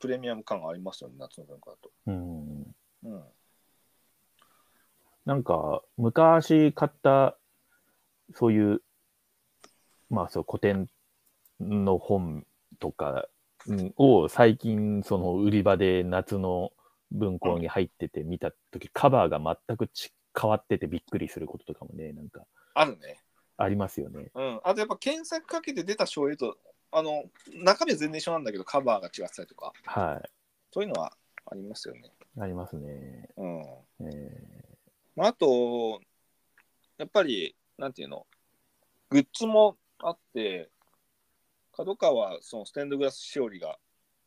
[0.00, 1.90] プレミアム感がありますよね夏の文庫だと。
[2.06, 3.14] うんうん。
[3.14, 3.22] うん。
[5.24, 7.36] なんか、昔買った、
[8.34, 8.82] そういう、
[10.08, 10.88] まあそう、古典
[11.60, 12.46] の本
[12.78, 13.28] とか
[13.66, 16.72] うんを最近、その売り場で夏の
[17.10, 23.20] 文庫に入ってて見たとき、カバーが全くち変わっててびっくりすることとかもね、なんかあるね。
[23.56, 24.30] ありますよね。
[24.34, 26.56] うん、あとやっぱ検索かけて出た醤油と
[26.92, 30.22] あの中身は全然一緒なんだけどカバーが違ってたりとかは
[30.72, 31.12] そういうのは
[31.50, 32.02] ありますよね。
[32.36, 32.40] い。
[32.40, 33.28] ありますね。
[33.36, 33.64] うん
[34.06, 34.68] え
[35.16, 36.00] まあ、あと、
[36.96, 38.26] やっぱり、なんていうの、
[39.10, 40.70] グッズもあって、
[41.78, 43.78] 角川はそのステンドグラスしおりが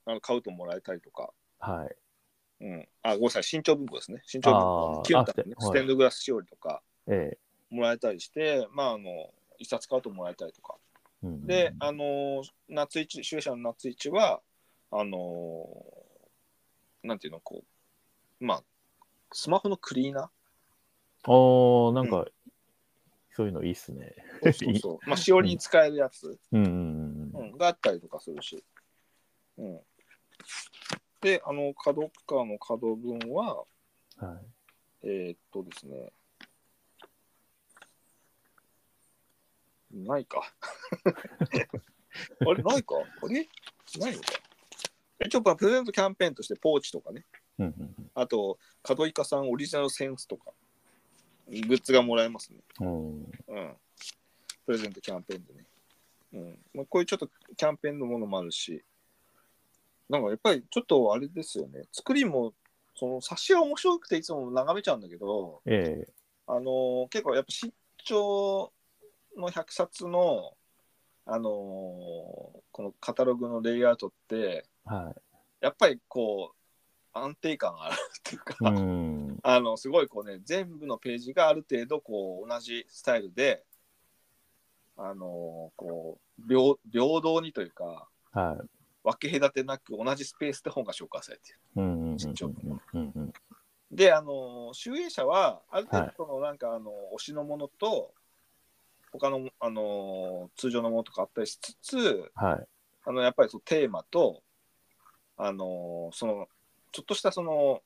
[0.06, 1.96] あの買うともらえたりとか、ーはい。
[2.62, 4.22] うん、あ、ごめんなさい、新潮文庫ですね。
[4.26, 7.38] 新潮文庫ュンタのね、ステンドグラスしおりとかえ
[7.70, 10.76] もらえたりして、まあ、あの、一冊買うともらえたりとか。
[11.24, 14.42] えうんで、あの、夏市、主演者の夏市は、
[14.90, 15.68] あの、
[17.04, 17.64] なんていうの、こ
[18.40, 18.64] う、まあ、
[19.32, 20.32] スマホのクリーナ
[21.28, 22.26] おーなんか、
[23.36, 24.16] そういうのいいっすね。
[24.44, 25.00] ーそうそうそう。
[25.08, 26.40] まあ、しおりに使えるやつ。
[26.52, 27.01] うんうんうんうん、
[27.62, 28.64] があったりとかするし。
[29.58, 29.80] うん、
[31.22, 33.64] で、あの、角川の角分は、
[34.20, 34.28] うん。
[34.28, 34.46] はい。
[35.04, 36.12] えーっとですね、
[39.92, 40.42] ないか。
[42.46, 42.96] あれ、ないか？
[42.98, 44.32] あれないのか？
[45.26, 47.26] 一応、まあプレゼントキャンペーンとしてポーチとかね、
[47.60, 48.58] うんあと、
[48.98, 50.54] 門イカさんオリジナルセンスとか、
[51.48, 52.60] グッズがもらえますね。
[52.80, 53.78] うんうん。
[54.66, 55.66] プレゼントキャンペーンでね。
[56.34, 56.60] うん。
[56.74, 58.84] まあ、こういうちょっとキャンペーンのものもあるし、
[60.10, 61.84] なんかやっぱりちょっとあれですよね。
[61.92, 62.54] 作りも、
[62.96, 66.14] その冊子は面白くていつも眺めちゃうんだけど、ええ
[66.48, 68.74] あのー結構やっぱ新潮
[69.38, 70.54] の100冊の、
[71.26, 75.14] あのーこのカタログのレイアウトって、は
[75.62, 76.58] やっぱりこう、
[77.14, 78.74] 安定感があるっていうか、い。
[78.74, 79.22] うん。
[79.44, 83.64] あのすごいこうね全部のページがある程度こう同じスタイルで
[85.04, 88.68] あのこう平平等にというかはい。
[89.04, 91.60] 分け隔てなく同じスペースで本が紹介されている。
[93.92, 98.14] であの集英社はある程はい度そのなんかあの推しのものと
[99.12, 102.68] 他のあの通常のものとかあったりしつつはい。
[103.04, 104.44] あのやっぱりそのテーマと
[105.36, 106.48] あのその
[106.92, 107.82] ちょっとしたその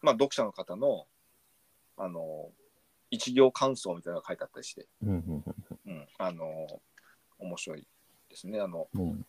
[0.00, 1.06] まあ読者の方の
[1.98, 2.48] あの
[3.10, 4.88] 一行感想みたいなのが書いてあったりして、
[6.26, 6.80] あの
[7.38, 7.86] 面白い
[8.28, 8.60] ですね。
[8.60, 9.02] あのうん。
[9.02, 9.26] うん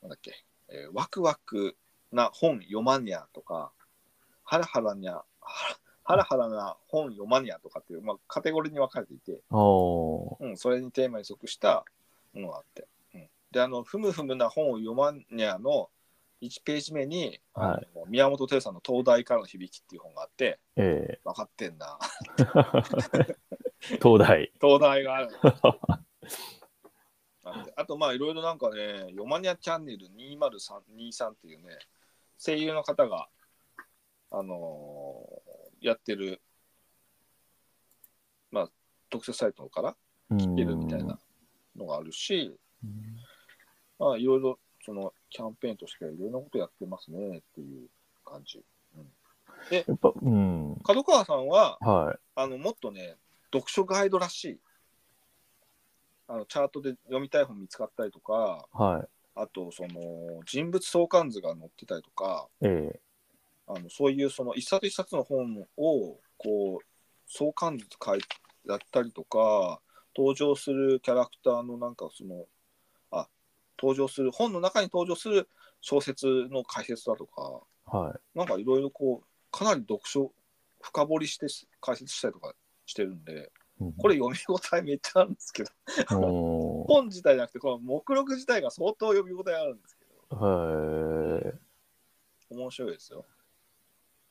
[0.00, 0.32] なんだっけ、
[0.68, 1.76] えーワクワク
[2.12, 3.72] な本読まにゃとか
[4.44, 5.22] ハラハラにゃ
[6.04, 11.84] ハラハラな本読まにゃとかっていう、まあ、カテゴリーに分かれていて、うん、それにテーマに即した
[12.32, 15.90] ものがあって、うん、であのふむふむな本を読まにゃの
[16.40, 21.98] 1ページ目に、あの宮本照さんの「東大からの響き」っていう本があってえ分かってんな。
[23.18, 23.36] え
[24.00, 24.52] 東大。
[24.62, 25.30] 東大がある
[27.76, 31.78] あとまあいろいろなんかね「ヨマニアチャンネル2023」っていうね
[32.36, 33.28] 声優の方が
[34.30, 36.40] あのーやってる
[38.50, 38.70] まあ
[39.10, 39.96] 特設サイトから
[40.32, 41.18] 聞けるみたいな
[41.76, 42.58] のがあるし、
[43.98, 47.88] まあいろいろそのキャンペーンとしてはいろんなことやってますねっていう
[48.24, 48.62] 感じ。
[49.70, 50.76] やっぱ、うん。
[50.84, 52.18] 角川さんははい。
[52.36, 53.16] あのもっとね
[53.52, 54.60] 読書ガイドらしい
[56.28, 59.08] あのチャートで読みたい本見つかったりとかはい。
[59.34, 63.00] あとその人物相関図が載ってたりとかええ
[63.68, 66.86] あのそういうその一冊一冊の本をこう
[67.28, 68.26] 相関図書いて
[68.66, 69.80] やったりとか
[70.16, 72.46] 登場するキャラクターのなんかその
[73.10, 73.28] あ
[73.80, 75.48] 登場する本の中に登場する
[75.80, 78.38] 小説の解説だとかはい。
[78.38, 80.32] なんかいろいろこうかなり読書
[80.80, 81.46] 深掘りして
[81.80, 82.54] 解説したりとか
[82.86, 83.48] してるんでうん
[83.98, 85.70] これ読み応えめっちゃあるんですけど
[86.86, 91.40] 本自体じゃなくてこの目録自体が相当読み応えあるんですけどは
[92.50, 92.54] い。
[92.54, 93.24] 面白いですよ。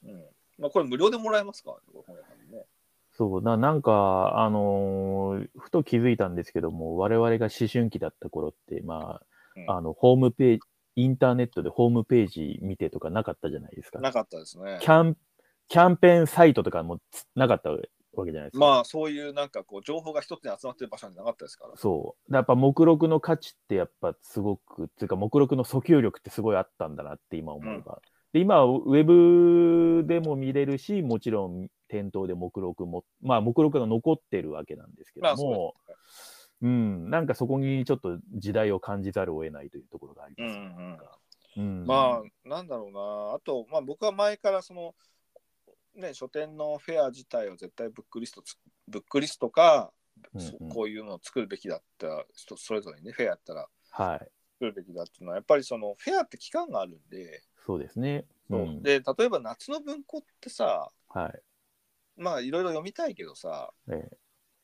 [0.05, 0.25] うん。
[0.59, 2.65] まあこれ無料でもらえますからね、これね。
[3.13, 9.21] そうな、なんか、あのーふと気づいたんですけども、我々が思春期だった頃って、ま
[9.55, 10.61] うんあ、あの、ホームページ、
[10.95, 13.99] インターネットでホームページ見てとかなかったじゃないですか。
[13.99, 14.87] なかったですねキ。
[14.87, 15.17] ャン、
[15.67, 17.71] キャンペーンサイトとかもつなかった
[18.21, 18.65] わけじゃないですか。
[18.65, 21.73] まあそういうなんかこう情報が一つに集まってる場所じゃなかったですから。
[21.75, 22.33] そう。
[22.33, 28.01] やっぱ目録の価値ってやっぱすごく、っていうか目録の訴求力ってすごいあったんだなって今思えば。
[28.33, 36.57] で、今はウェブでも見れるし、もちろん店頭で目録も、まあ目録が残ってるわけなんですけまども、あそうですね。
[36.59, 40.57] うん、なんかそこにちょっと時代を感じざるを得ないというところがありうんます。
[40.57, 40.63] うん
[41.57, 43.35] うんまあなんだろうな。
[43.35, 44.93] あと、まあ僕は前からその、
[45.97, 48.55] ね、書店のフェア自体を絶対ブックリストつ、
[48.87, 49.91] ブックリストか、
[50.33, 54.19] うんうんそこういうのを作るべきだった人それぞれにね、フェアやったらはい。
[54.53, 58.25] 作るべきだっていうのは、やっぱりそのフェアって期間があるんで、そうですね。
[58.49, 61.41] うんで、例えば夏の文庫ってさ、はい。
[62.17, 64.17] まあいろいろ読みたいけどさ、ええ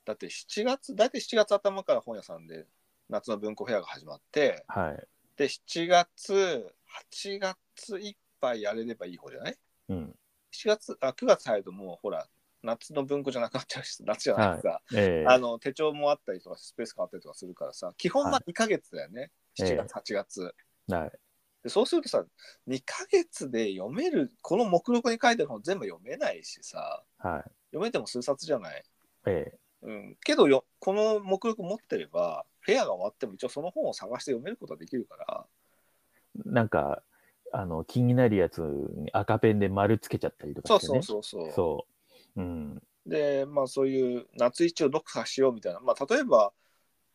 [0.05, 2.65] だって7月、大体7月頭から本屋さんで
[3.09, 5.07] 夏の文庫フェアが始まって、はい。
[5.37, 6.73] で、7月、
[7.13, 9.57] 8月いっぱいやれればいい方じゃない？
[9.89, 10.15] うん。
[10.53, 12.27] ?7 月、あ、9月入るともうほら、
[12.61, 19.31] 夏の文庫じゃなくなっちゃうし、 夏じゃないさ、ええあの手帳もあったりとか、スペース変わったりとかするからさ、基本はは2ヶ月だよね。
[19.59, 20.55] ええ7月、8月。
[20.89, 21.11] はい。
[21.63, 22.25] でそうするとさ、
[22.67, 27.43] 2ヶ月で読める、この目録に書いてる本全部読めないしさ、はい。
[27.71, 28.83] 読めても数冊じゃない？
[29.27, 35.47] ええうん、けどよ、この目録持ってれば、フェアが終わっても一応その本を探して読めることができるから、
[36.45, 37.03] なんか、
[37.53, 40.79] あの、気になるやつに赤ペンで丸つけちゃったりとかね。
[40.81, 41.51] そうそうそう。
[41.51, 41.85] そ
[42.35, 42.41] う。
[42.41, 42.83] うん。
[43.05, 46.51] で、まあそういう夏一を読破しようみたいな、まあ例えば、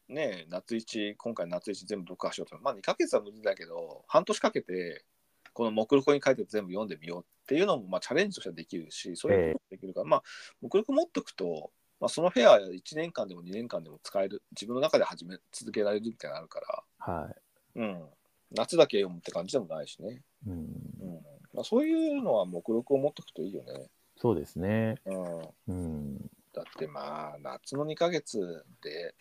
[0.08, 5.04] ね、夏一、今回夏一全部読破しようと、まあ2ヶ月は無理だけど、半年かけて、
[5.52, 10.22] この目録に書いて全部読んでみようっていうのも、まあチャレンジとしてはできるし、そういうこともできるから、まあ
[10.62, 17.28] 目録持っとくと、まあ、そのフェア1年間でも2年間でも使える、自分の中で始め続けられるみたいなのあるから、は
[17.74, 18.04] うん、
[18.52, 20.22] 夏だけ読むって感じでもないしね。
[20.46, 20.50] い。
[20.50, 20.56] うん。
[20.56, 21.20] うん、
[21.52, 23.88] まあ、そういうのは目録を持っとくといいよね。
[24.16, 24.96] そうですね。
[25.04, 25.48] うん。
[25.68, 26.30] うん。
[26.52, 29.14] だってまあ、夏の2ヶ月で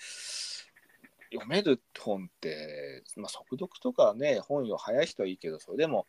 [1.32, 6.08] 読める本って、まあ、速読とかね、本よ早い人はいいけど、それでも、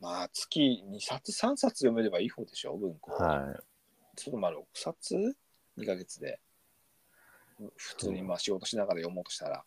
[0.00, 3.12] まあ、月2冊、3冊読めればいい方でしょ、文庫。
[3.12, 3.62] はい。
[4.16, 5.14] ちょっとまあ6冊
[5.78, 6.40] ?2 ヶ月で。
[7.76, 9.64] 普通にまあ仕事しながら読もうとしたら。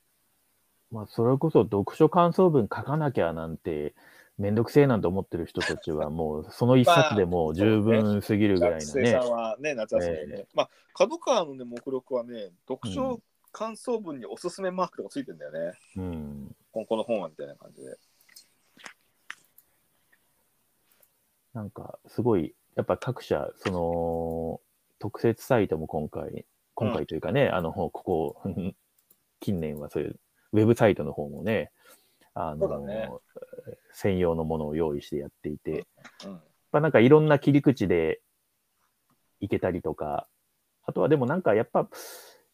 [0.91, 3.95] まあ、それこそ読書感想文書かなきゃなんて、
[4.39, 9.25] めんどくせえなんて思ってる人たちは、 もうその一冊でもう十分すぎるぐらいのね学生さ。
[9.25, 10.37] んはね、夏休みでね。
[10.39, 13.19] えまあ、角川のね、目録はね、読書
[13.51, 15.73] 感想文におすすめマークとかついてんだよね。
[15.97, 16.55] うん。
[16.71, 17.97] ここの本はみたいな感じで。
[21.53, 24.61] なんか、すごい、やっぱ各社、その、
[24.99, 28.41] 特設サイトも今回、今回というかね、あの、ここ、
[29.41, 30.19] 近年はそういう、
[30.53, 31.73] ウェブサイトの方もね、
[32.33, 33.09] あの、ね
[33.99, 35.85] 専用のものを用意してやっていて、
[36.25, 36.31] うん。
[36.71, 38.21] まあ、なんかいろんな切り口で
[39.41, 40.27] いけたりとか、
[40.85, 41.89] あとはでもなんかやっぱ、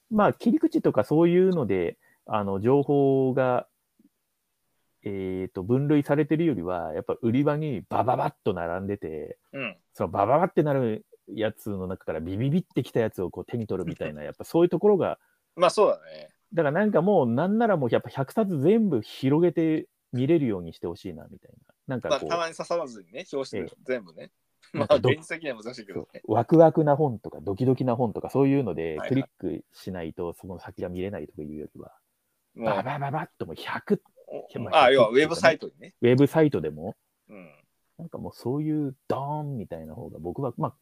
[0.10, 3.68] まあ切り口とかそういうので、あの、情報が、
[5.04, 9.78] えっ、と、分類されてるよりは、やっぱ売り場にバババッと並んでて、うん。
[9.94, 15.20] そのバババってなるやつの中からビビビってきたやつをこう手に取るみたいな、やっぱそういうところが、
[15.56, 16.30] まあそうだね。
[16.54, 21.52] だからなんかもうなんならもうやっぱ100冊全部広げて見れるようにしてほしいなみたい
[21.88, 21.96] な。
[21.96, 24.32] なんまあ、かこう、たまに刺さらずにね、表紙で全部ね。
[24.74, 26.22] まあ、現実的には難しいけどね。
[26.26, 31.94] ワクワクな本とかドキドキな本とかそういうのでクリックしないとその先が見れないとかいうよりは、
[32.56, 34.00] ババババッともう100
[34.60, 35.94] まああ、要はウェブサイトにね。
[36.02, 36.96] ウェブサイトでも
[37.30, 37.52] うん。
[37.98, 40.74] なんかもうそういうドーンみたいな方が僕はまあ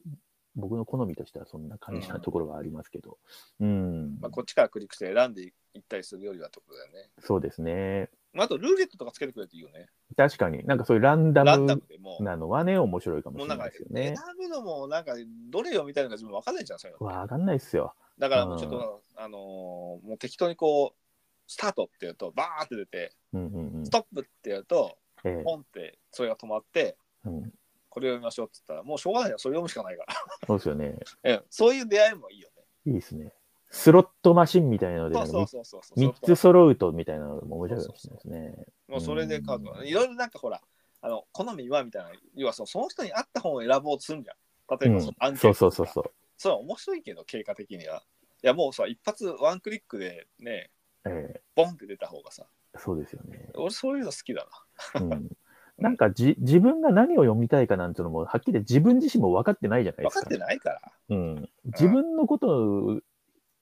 [0.56, 3.18] 僕の好みとしてはそんな感じなところがありますけど、
[3.60, 7.10] うん、まあ、こっちからクリックして選んでいったりするよりはってことだよね。
[7.20, 8.10] そうですね。
[8.34, 9.88] まあ、あと、ルーレットとかつけてくれるといいよね。
[10.16, 11.82] 確かになんかそういうランダム。
[12.20, 14.16] なのはね、面白いかもしれないですよ選ね。
[14.38, 15.14] ぶのも、なんか、
[15.50, 17.08] どれ読みたいのか自分分かんないじゃん、そういうの。
[17.08, 17.94] わかんないっすよ。
[18.20, 21.00] だからもうちょっと、あのーもう適当にこう、
[21.48, 23.90] スタートって言うと、バーって出て、うんうんうんス。
[23.90, 27.54] トップってやると、ええポンってそれが止まって、うん、
[27.94, 30.16] これを読みましょうって言ったら、もうしょうがないよ、それ読むしかないから。
[30.48, 30.98] そうですよね。
[31.24, 32.64] うんそういう出会いもいいよね。
[32.88, 33.32] いいですね。
[33.70, 36.00] スロットマシンみたいなので、そうそうそうそう。
[36.00, 38.66] 3つ揃うとみたいなのも面白いかもしれないですね。
[38.88, 39.90] もうそれで買うとかうんね。
[39.90, 40.60] いろいろなんかほら、
[41.02, 44.80] あの好みはみたいな、要はそのその人に合った本を選ぼうとするんじゃん。
[44.80, 46.14] 例えばそのアンケそうートとかそうそうそう。
[46.38, 48.04] それは面白いけど、経過的には。
[48.44, 50.72] いやもうさ、一発ワンクリックでね、
[51.06, 53.50] えボンって出た方がさ、えそうですよね。
[53.56, 54.48] 俺そういうの好きだ
[54.94, 55.02] な。
[55.02, 55.30] うん、
[55.78, 60.20] なんかじ自分が何を読みたいかなんていうのも、はっきり自分自身も分かってないじゃないですか。
[60.22, 60.82] 分かってないから。
[61.10, 63.02] うん、自分のことを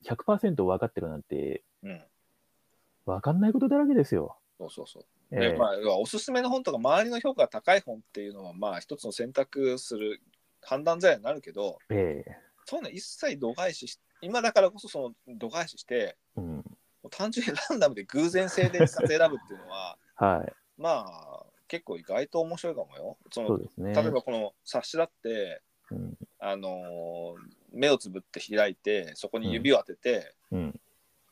[0.04, 2.02] 100%分かってるなんて、うん。
[3.06, 4.36] 分かんないことだらけですよ。
[4.58, 5.04] そうそうそう。
[5.32, 10.20] ええでまあ、おすすめの本とか周りの評価が高い本っていうのはまあ一つの選択する
[10.60, 16.64] 判断材料になるけどええそういうの一切度外視し今だからこそその度外視してうん、
[17.10, 21.31] 単純にランダムで偶然性で選ぶっていうのは はい、まあ
[21.72, 23.16] 結構意外と面白いかもよ。
[23.30, 23.94] そのそうですね。
[23.94, 27.34] 例えばこの冊子だって、うんあのー
[27.72, 30.80] 目をつぶって開いてそこに指を当てて、うん、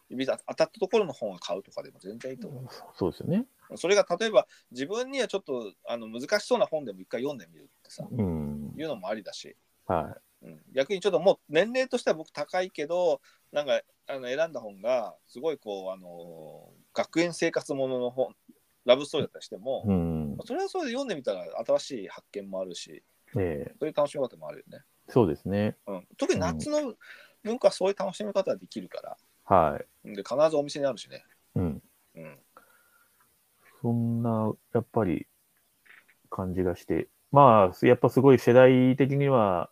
[0.09, 2.65] 指が当たったところの本を買うとかでも全然いいと思う。
[2.95, 3.45] そうですよね。
[3.77, 9.55] それが例えば自分にはちょっとあの難しそうな本でも一回読んでみるってさ、うん、いうのもありだし、
[9.87, 13.21] はうん、逆にちょっともう年齢としては僕高いけど
[13.53, 18.35] なんかあの選んだ本がすごいこうあの学園生活ものの本
[18.91, 23.03] ラブストーリーだったりしてもい。、うん、それはそれで読んでみたら新しい発見もあるし
[23.37, 25.77] ええそういう楽しみ方もあるよね、そうですね。
[25.87, 26.95] うん、特に夏の
[27.43, 30.15] 文化はそういう楽しみ方ができるからはい。
[30.15, 31.25] で必ずお店にあるしね、
[31.55, 31.83] うん。
[32.17, 32.39] うん、
[33.83, 35.27] そんな、やっぱり、
[36.29, 39.71] 感じがして、まあ、やっぱすごい世代的には、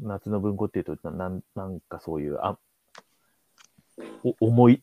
[0.00, 2.58] 夏の文庫っていうと、ななんなんかそういう、あ
[4.24, 4.82] お思い、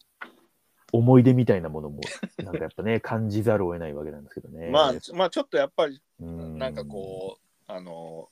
[0.93, 2.01] 思い出みたいなものも、
[2.37, 4.69] なんかやっぱね、 感じざるを得ないわけなんですけどね。
[4.69, 8.29] まあまあちょっとやっぱりうん、なんかこうあの青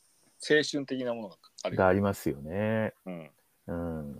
[0.69, 2.93] 春的なものがあがありますよね。
[3.05, 3.31] うん
[3.67, 3.75] うん。
[3.75, 4.13] も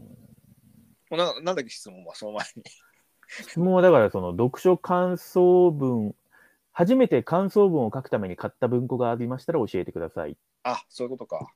[1.12, 2.64] うななんだっけ質問はその前に。
[3.28, 6.16] 質問はだから、その読書感想文、
[6.74, 10.36] 初めて感想文を書くために買った文庫がありましたら教えてください。
[10.64, 11.54] あそういうことか。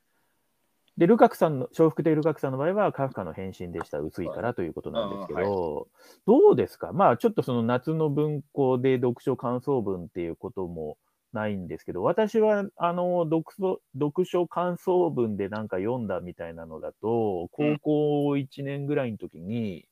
[0.98, 5.90] で、ルカクさんの、笑福亭ルカクさんの場合は、カフカの返信でした、薄いからということなんですけど、
[6.26, 6.94] どうですか？
[6.94, 10.98] まあ、ちょっとその夏の文庫で読書感想文っていうことも
[11.34, 19.86] ないんですけど、私は、あの、読書、読書感想文でなんか読んだみたいなのだと、高校1年ぐらいの時に、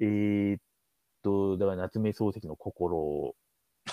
[0.00, 0.60] えーっ
[1.22, 3.36] と、だから夏目漱石の心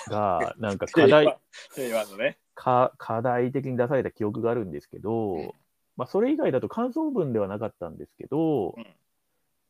[0.07, 1.37] が、なんか課題、
[2.17, 2.39] ね。
[2.55, 5.51] か課題的に出された記憶があるんですけど、うん
[5.97, 8.85] まあ、それ以外だと感想文ではなかったんですけど、うん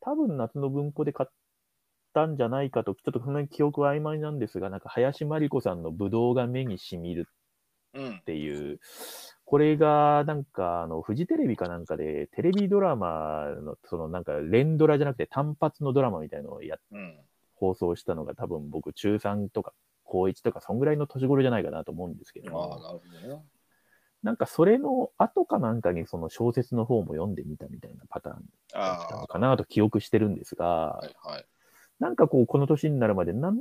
[0.04, 1.34] 多分夏の文庫で買っ
[2.14, 7.30] たんじゃないかと、ちょっとそんなに記憶は曖昧なんですが、なんか林真理子さんのぶどうが目にしみる
[7.94, 8.24] うんっ。
[8.24, 8.80] ていう、
[9.46, 17.20] これがなんかあのフジテレビかなんかでテレビドラマのそのなんか連ドラじゃなくて単発のドラマみたいのをやうん。
[17.56, 19.72] 放送したのが多分僕中3とか
[20.04, 23.44] 高1とかそんぐらいの年頃じゃないかなと思うんですけど、ああ、なるほどね。
[24.24, 28.36] なんかそれの後かなんかにその小説の方も読んでみたみたいなパターン
[28.72, 31.46] だったのあかなと記憶してるんですが、あ、はいはい。
[32.00, 33.58] なんかこうこの年になるまでなん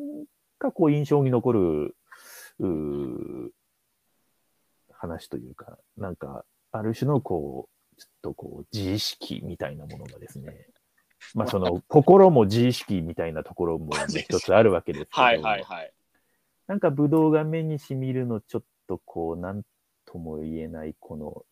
[0.58, 1.94] かこう印象に残る
[4.92, 10.66] 話というか、なんかある種のこう、ちょっとこう自意識みたいなものがですね、
[11.34, 15.92] まあその心も自意識みたいなところも一つあるわけですけど、はいはいはい。
[16.66, 19.62] なんかブドウが目にしみるのちょっとこう、なん
[20.10, 21.44] とも言えないこの、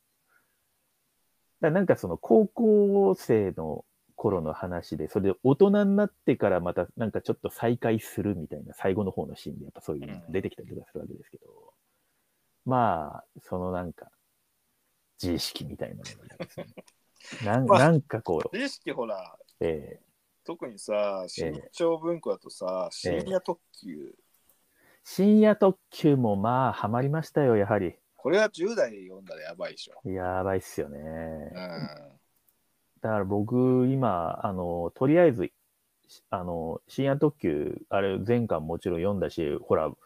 [1.60, 3.84] だなんかその高校生の
[4.16, 11.44] 頃の話で、それで大人になってからまたなんかちょっと再会するみたいな最後の方のシーンでやっぱそういうのが出てきたりとかするわけですけど、
[12.66, 14.10] まあ、そのなんか、
[15.22, 16.66] 自意識みたいなものがですね、
[17.44, 20.00] ななんかこう、自意識ほら、え
[20.44, 24.14] 特にさ、新潮文庫だとさ、深夜特急、
[25.04, 27.96] 深夜特急もまあ、ハマりましたよ、やはり。
[28.18, 30.10] これは10代で読んだらやばいでしょ。
[30.10, 30.98] やばいっすよね。
[30.98, 31.88] うん。
[33.00, 35.52] だから僕、今、あの、とりあえず、
[36.28, 39.96] あの、深夜特急、あれ、前巻もちろん読んだし、ほら、う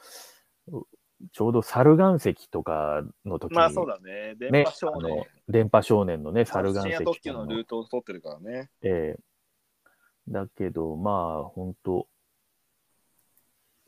[1.33, 4.35] ちょうど猿岩石とかの時に、まあそうだね。
[4.39, 5.27] 電ね波少あの年。
[5.49, 8.71] 電波少年のね、猿岩石深夜特急ののルートを取ってるからね。
[8.83, 9.23] ええ
[10.29, 12.07] だけど、まあ、本当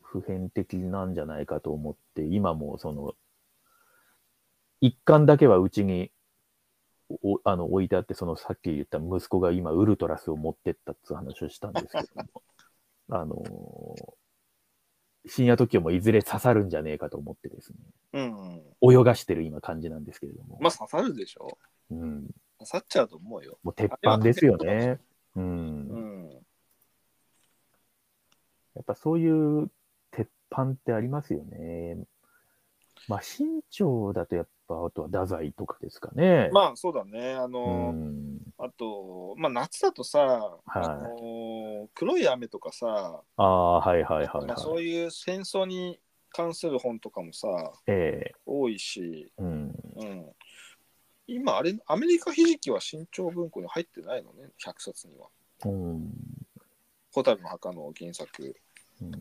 [0.03, 3.15] 普遍的なんじゃないかと思って、今もその、
[4.85, 6.11] 一巻だけはうちに
[7.23, 12.43] おあの置いてあって、そのさっき言った息子が今、ウルトラスを持ってったっていう話をしたんですけども、
[13.09, 14.15] あのー
[15.27, 17.79] 深夜特急もいずれ刺さるんじゃねえかと思ってですね、
[18.83, 18.93] うん。
[18.93, 21.57] 泳がしてる今感じなんですけれども、まあ刺さるでしょ。
[21.91, 22.27] うん、
[22.59, 23.59] 刺さっちゃうと思うよ。
[23.63, 25.01] もう鉄板ですよね。
[25.35, 25.41] う。
[25.41, 26.31] うんん。
[28.75, 29.71] やっぱそういう
[30.11, 32.05] 鉄板ってありますよね。
[33.09, 36.51] まあ、新潮だとやっぱ、あとは太宰とかですかね。
[36.53, 37.35] まあそうだね。
[37.35, 38.39] あうの、ん。
[38.59, 44.85] あと、まあ夏だとさ、あはいの黒い雨とかさ、ああ、はいはいはいまあ、そうはい。
[44.85, 46.01] いう戦争に
[46.31, 47.49] 関する本とかもさ、
[47.87, 49.75] ええ多いし、うん。
[49.97, 50.33] うん。
[51.27, 55.29] 今、あれ、アメリカひじきは新潮文庫に入ってないのね、100冊には。
[55.65, 56.13] うん。
[57.15, 58.57] 蛍の墓の原作。
[59.01, 59.13] うん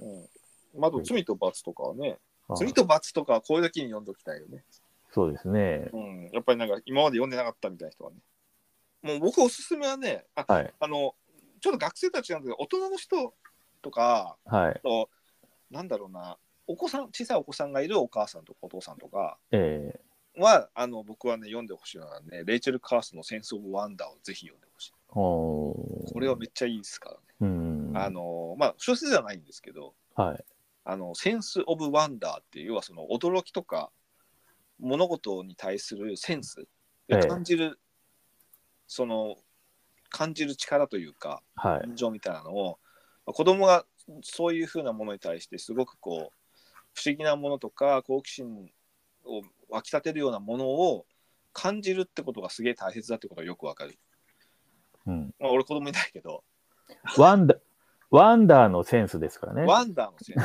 [0.00, 0.80] うん。
[0.80, 4.64] まあ、あと、罪と罰とかはね、あ罪と罰とかはこういう時に読んどきたいよね。
[5.10, 5.88] そうですね。
[5.92, 6.30] うん。
[6.32, 8.16] やっぱりなんか、今まで読んでなかったみたいな人はね。
[9.02, 10.74] もう僕おすすめはね、あはい。
[10.78, 11.14] あの、
[11.60, 13.34] ちょっと学生たちなんだけど、大人の人
[13.82, 14.72] とか、はい。
[14.72, 15.10] あと、
[15.70, 20.00] なんだろうな、お子さん、小さいお子さんがいるお母さんとかお父さんとかええ
[20.40, 24.92] は、あの、僕はね、読んでほしいのはね、レイチェル・カースのセンス・オブ・ワンダーをぜひ読んでほしい。
[25.10, 25.72] お
[26.12, 27.20] これはめっちゃいいですからね。
[27.40, 27.92] うん。
[27.96, 30.44] あの、まあ、小説ではないんですけど、はい。
[30.90, 33.90] あの、センス・オブ・ワンダーっていう、要はその驚きとか、
[34.80, 36.66] 物事に対するセンス、
[37.08, 37.78] ええ感じる、
[38.86, 39.36] その、
[40.08, 41.80] 感じる力というか、はい。
[41.82, 42.78] 感情みたいなのを、
[43.26, 43.84] まあ子供が
[44.22, 46.38] そういうふうなものに対してすごくこう
[46.94, 48.70] 不思議なものとか好奇心
[49.26, 51.04] を湧き立てるようなものを
[51.52, 53.98] 感じるってことがすげえ大切だってことがよくわかる。
[55.06, 55.34] うん。
[55.38, 56.44] まあ、俺子供いないけど、
[57.18, 57.56] ワンダ、
[58.10, 59.64] ワンダーのセンスですからね。
[59.64, 60.36] ワンダーのせい。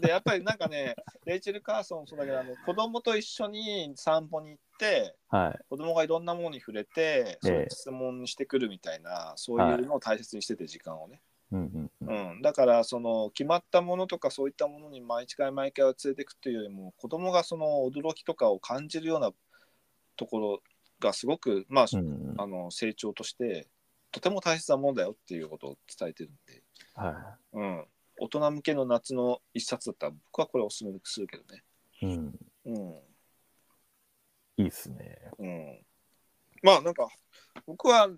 [0.00, 5.64] で、やっぱりなんかね、 レイチェル・カーソンもそうだけど、あの子供と一緒に散歩に行って、はい。
[5.68, 7.38] 子供がいろんなものに触れて、
[7.68, 11.22] 質問してくるみたいな、そういうのを大切にしてて、時間をね。
[11.52, 12.30] うんうんうん。
[12.32, 19.32] うん、だからその決まったものとかそういったものに毎回毎回を連れていくというよりも子供がその驚きとかを感じるような
[20.16, 20.62] ところ
[21.00, 23.66] がすごく、まあうんあの成長として
[24.12, 26.62] とても大切なものだよっていうことを伝えてるんで、
[26.94, 27.84] はうん、
[28.18, 31.62] 大人向けの夏の一冊だったら僕はこれおすすめするけどね。
[32.00, 32.06] い。
[32.06, 32.38] うん。
[32.66, 32.94] うん
[34.56, 35.18] いいっすね。
[35.38, 35.80] うん、
[36.62, 37.08] まあなんか
[37.66, 38.08] 僕は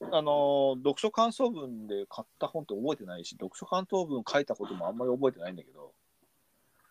[0.00, 5.92] あの読書感想文で買った本って覚えてないし読書感想文書いたこともあんまり覚えてないんだけど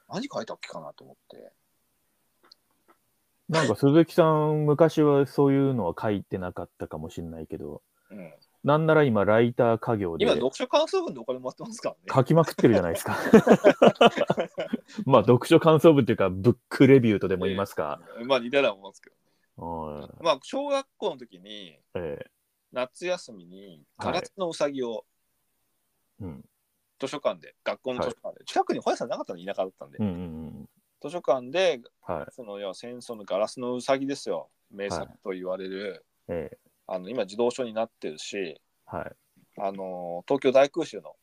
[0.08, 1.52] 何書いたっけかなと思って
[3.50, 7.82] なんか鈴木さん、昔はそういうのは書いてなかったかもしれないけど、
[8.12, 8.32] うん
[8.64, 12.02] なんなら今、ライター家業で今、読書感想文でお金もらってますからね。
[12.14, 13.18] 書きまくってるじゃないですか。
[15.06, 18.02] まあ、読書感想文っていうか、ブックレビューとでも言いますか。
[18.26, 19.16] まあ似たようなもんですけど。
[19.62, 22.26] はいまあ、小学校の時に、え
[22.72, 25.06] 夏休みにガラスのうさぎを
[26.22, 26.46] えうん
[27.00, 30.16] 図書館で、学校の図書館で、近くに本屋さんなかったの田舎だったんで、うんうんう
[30.64, 30.70] ん
[31.02, 32.26] 図書館で、はい。
[32.34, 34.50] その要は戦争のガラスのうさぎですよ。
[34.70, 39.12] 名作と言われる、ええあの今、児童書になってるし、はい。
[39.62, 41.16] あの東京大空襲の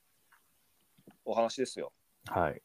[1.24, 1.92] お話ですよ。
[2.26, 2.62] はい。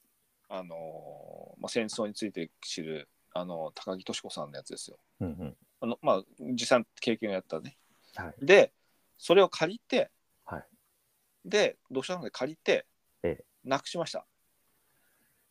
[0.49, 4.97] あのまあ、戦争について知るあの高木敏子さんのやつですよ。
[5.21, 7.77] うんうんあのまあ、実際の経験をやったね。
[8.15, 8.45] はい。
[8.45, 8.71] で、
[9.17, 10.11] それを借りて、
[10.45, 10.65] はい
[11.43, 12.85] で、読書館で借りて、
[13.23, 14.25] ええなくしました。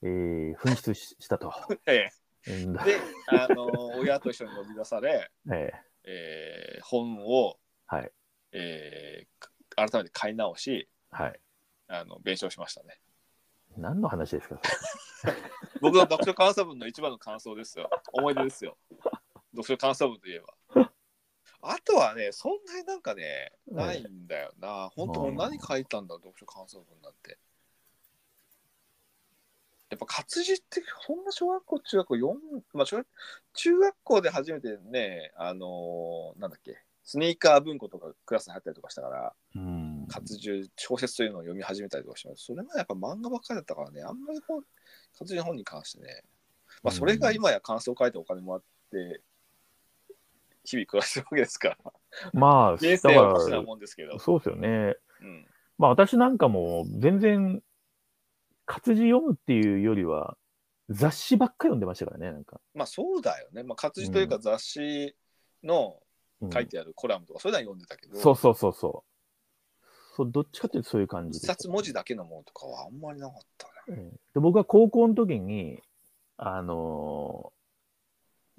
[0.02, 1.52] えー、紛失ししたと。
[1.86, 2.10] え
[2.46, 8.10] え、で、あの親と一緒に呼び出され、 えええー本を、はい。
[8.52, 11.40] えーか改めて買い直し、はい。
[11.88, 13.00] あの弁償しましたね。
[13.76, 14.60] 何の話ですか？
[15.80, 17.88] 僕の読書感想文の一番の感想ですよ。
[18.12, 18.76] 思い出ですよ。
[19.52, 20.54] 読書感想文といえば。
[21.62, 24.88] あとはね、そんなになんかね、ないんだよな。
[24.94, 27.38] 本当、うん何書いたんだ読書感想文なんて。
[29.90, 32.34] やっぱ活字って、そんな小学校、中学校4、
[32.74, 33.06] まあ小学、
[33.54, 40.06] 中学校で初めてね、あのーなんだっけ、スニーカー文庫とかクラスに入ったりとかしたから、うん。
[40.08, 42.44] 活字、小説というのを読み始めたりとかします。
[42.44, 44.64] それがやっぱ漫画ばっかりだったからね、あんまりこう、
[45.18, 46.22] 活字の本に関してね、
[46.82, 48.62] まあ、それが今や感想を書いてお金もらっ
[48.92, 49.20] て、
[50.64, 51.76] 日々暮らしてるわけですから、
[52.32, 54.96] まあ、 人だ生はおかしなかもんですけどら、、そうですよね。
[55.20, 55.46] うん、
[55.78, 57.62] まあ私なんかも全然
[58.70, 60.36] 活字読むっていうよりは
[60.90, 62.60] 雑誌ばっか読んでましたからね、なんか。
[62.72, 65.16] まあそうだよね、まあ、活字というか雑誌
[65.64, 65.96] の
[66.42, 66.50] うん。
[66.50, 69.04] 書いてあるコラムとか、そういうのは読んでたけど、そうそうそうそ
[69.84, 69.86] う。
[70.16, 73.98] そうどっちかっていうとそういう感じ一で冊文字だけのものとかはあんまりなかったね。
[73.98, 75.82] ええで僕は高校の時に、
[76.38, 77.60] あのー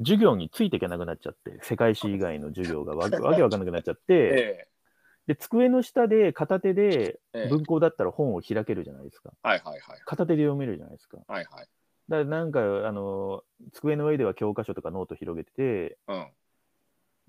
[0.04, 4.04] 授業についていけなくなっちゃって、世界史以外の授業がわわけわかんなくなっちゃって、
[4.68, 4.68] え
[5.28, 9.32] で、机の下で片手でえええ文庫だったら本を開けるじゃないですか。
[9.44, 10.02] はいはいはい。
[10.06, 11.18] 片手で読めるじゃないですか。
[11.28, 11.68] はいはい。
[12.10, 16.28] だからなんか、あのー机の上では教科書とかノート広げてて、うん。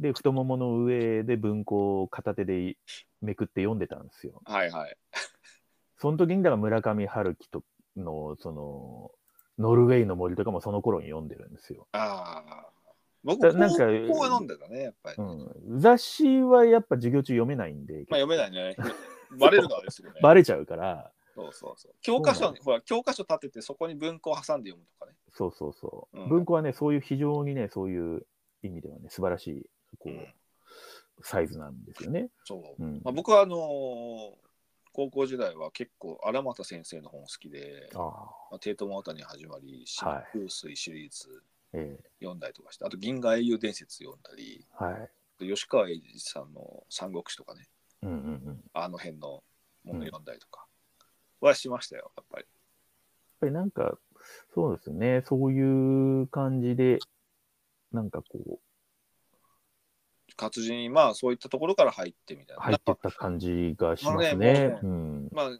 [0.00, 2.76] で、太ももの上で文庫を片手で
[3.20, 4.40] めくって読んでたんですよ。
[4.44, 4.96] はいはい。
[5.98, 7.62] その時に、だから村上春樹と
[7.96, 9.12] の、その、
[9.58, 11.86] ノルウェーの森とかもその頃に読んでるんですよ。
[11.92, 12.71] ああ。
[13.24, 15.16] 僕、だなんか高校は飲んでたね、やっぱり。
[15.18, 15.22] う
[15.76, 18.76] ん、雑誌はやっぱ授業中読めないんで、まあ読めないね。
[19.38, 20.18] バレる側ですよね。
[20.22, 21.94] バレちゃうから、そうそうそう。
[22.02, 25.16] 教科書に、ほら、教科書立てて、そこに文庫を挟んで読むとかね。
[25.32, 26.20] そうそうそう。
[26.20, 28.26] うん文庫はね、そういう非常にね、そういう
[28.62, 30.34] 意味ではね、素晴らしい、こう、うん
[31.24, 32.30] サイズなんですよね。
[32.42, 32.82] そう。
[32.82, 34.34] うんまあ、僕は、あのー
[34.94, 44.92] 高校時代は結構、荒俣先生の本好きで、あまあ、テートモータに始まり、新はい風水シリーズええ読んだりとかして、あと、銀河英雄伝説読んだり、は
[45.40, 45.46] い。
[45.46, 47.68] 吉川英治さんの三国志とかね、
[48.02, 48.18] うんうんう
[48.50, 48.60] ん。
[48.74, 49.42] あの辺の
[49.84, 50.66] もの読んだりとか
[51.40, 52.44] はしましたよ、やっぱり。
[52.44, 52.50] やっ
[53.40, 53.98] ぱりなんか、
[54.54, 56.98] そうですね、そういう感じで、
[57.90, 58.58] なんかこう、
[60.36, 62.62] 活字に、まあ、そういったところから入ってみたいな。
[62.62, 64.78] 入ってった感じがしますねね。
[64.82, 65.28] うん。
[65.32, 65.50] まあ、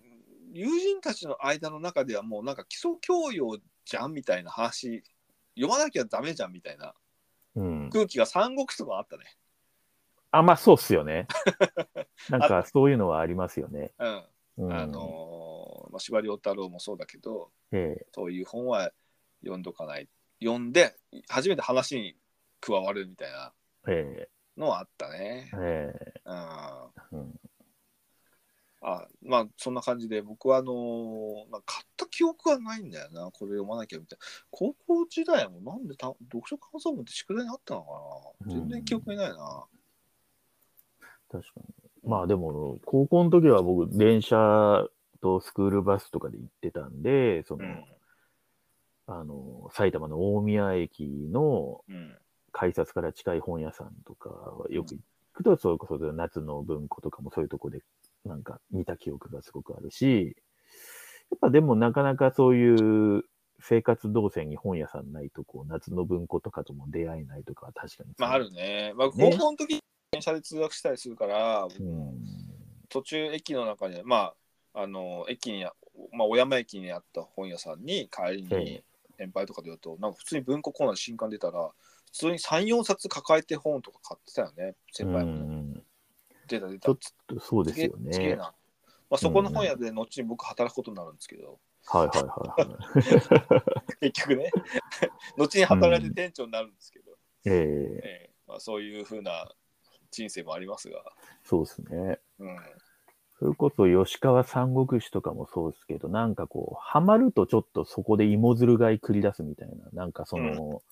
[0.53, 5.03] 友人たちの間の中ではもうなんか基礎教養じゃんみたいな話
[5.55, 6.95] 読まなきゃダメじゃんみたいな
[7.55, 7.91] うん。
[7.91, 9.25] 空気が三国志とかあったね。
[10.31, 11.27] あ、まあそうっすよね。
[12.31, 13.93] なんかそういうのはありますよね。
[13.99, 14.25] うん。
[14.59, 18.93] うん、あのーまあ、司馬遼太郎もそうだけどええそういう本は
[19.41, 20.09] 読んどかない
[20.43, 20.95] 読んで
[21.29, 22.17] 初めて話に
[22.61, 23.53] 加わるみたいな
[23.89, 25.93] えのはあったねえ。
[25.97, 26.37] えうん。
[26.37, 27.41] えうん。
[28.83, 34.27] あまあそんな感じで僕はあのーなんか買った記憶はないんだよなこれ読まなきゃみたいな。
[34.51, 37.89] 高校時代もなんでた読書感想文って宿題にあったのか
[38.49, 38.55] な。
[38.55, 39.65] 全然記憶にないな、
[41.31, 41.65] 確かに。
[42.05, 44.85] まあでも、高校の時は僕、電車
[45.21, 47.85] とスクールバスとかで行ってたんで、その、うん。
[49.07, 52.19] あの、埼玉の大宮駅のうん。
[52.55, 55.01] 改札から近い本屋さんとかはよく行
[55.33, 57.81] くと、それこそ夏の文庫とかもそういうとこで
[58.25, 60.37] なんか見た記憶がすごくあるし、
[61.31, 63.25] やっぱでもなかなかそういう
[63.61, 68.11] 生活動線に本屋さんないと、こう、夏の文庫とかとも出会えないとかは確かに。
[68.19, 69.81] まああるね、まあ、ね高校の時
[70.13, 72.43] 電車で通学したりするから、うん。
[72.93, 74.35] 途中駅の中にま
[74.75, 75.73] ああの駅にあ
[76.13, 78.85] まあ小山駅にあった本屋さんに帰りえに
[79.17, 81.71] 先輩とかで言うとなんか普通に文庫コーナーで新刊出たら
[82.13, 85.82] 普通に34冊抱えて本とか買ってたよね先輩うも、ん。
[86.61, 86.89] 出た。
[86.89, 88.37] 出たそうですよね。
[88.37, 92.79] まあ、そこの本屋で後に僕働くことになるんですけど、はいはいはいは
[94.01, 94.01] い。
[94.11, 94.51] 結局ね、
[95.37, 97.13] 後に働いて店長になるんですけど、
[97.45, 97.53] ええ。
[97.53, 98.31] ええ。
[98.47, 99.53] まあ、そういうふうな
[100.11, 101.05] 人生もありますが、
[101.45, 102.21] そうですね。
[102.39, 102.57] うん、
[103.39, 110.83] それこそ吉川三国志とかもそうですけど、なんかこう、ハマるとちょっとそこで芋づるがい繰り出すみたいな、なんかその、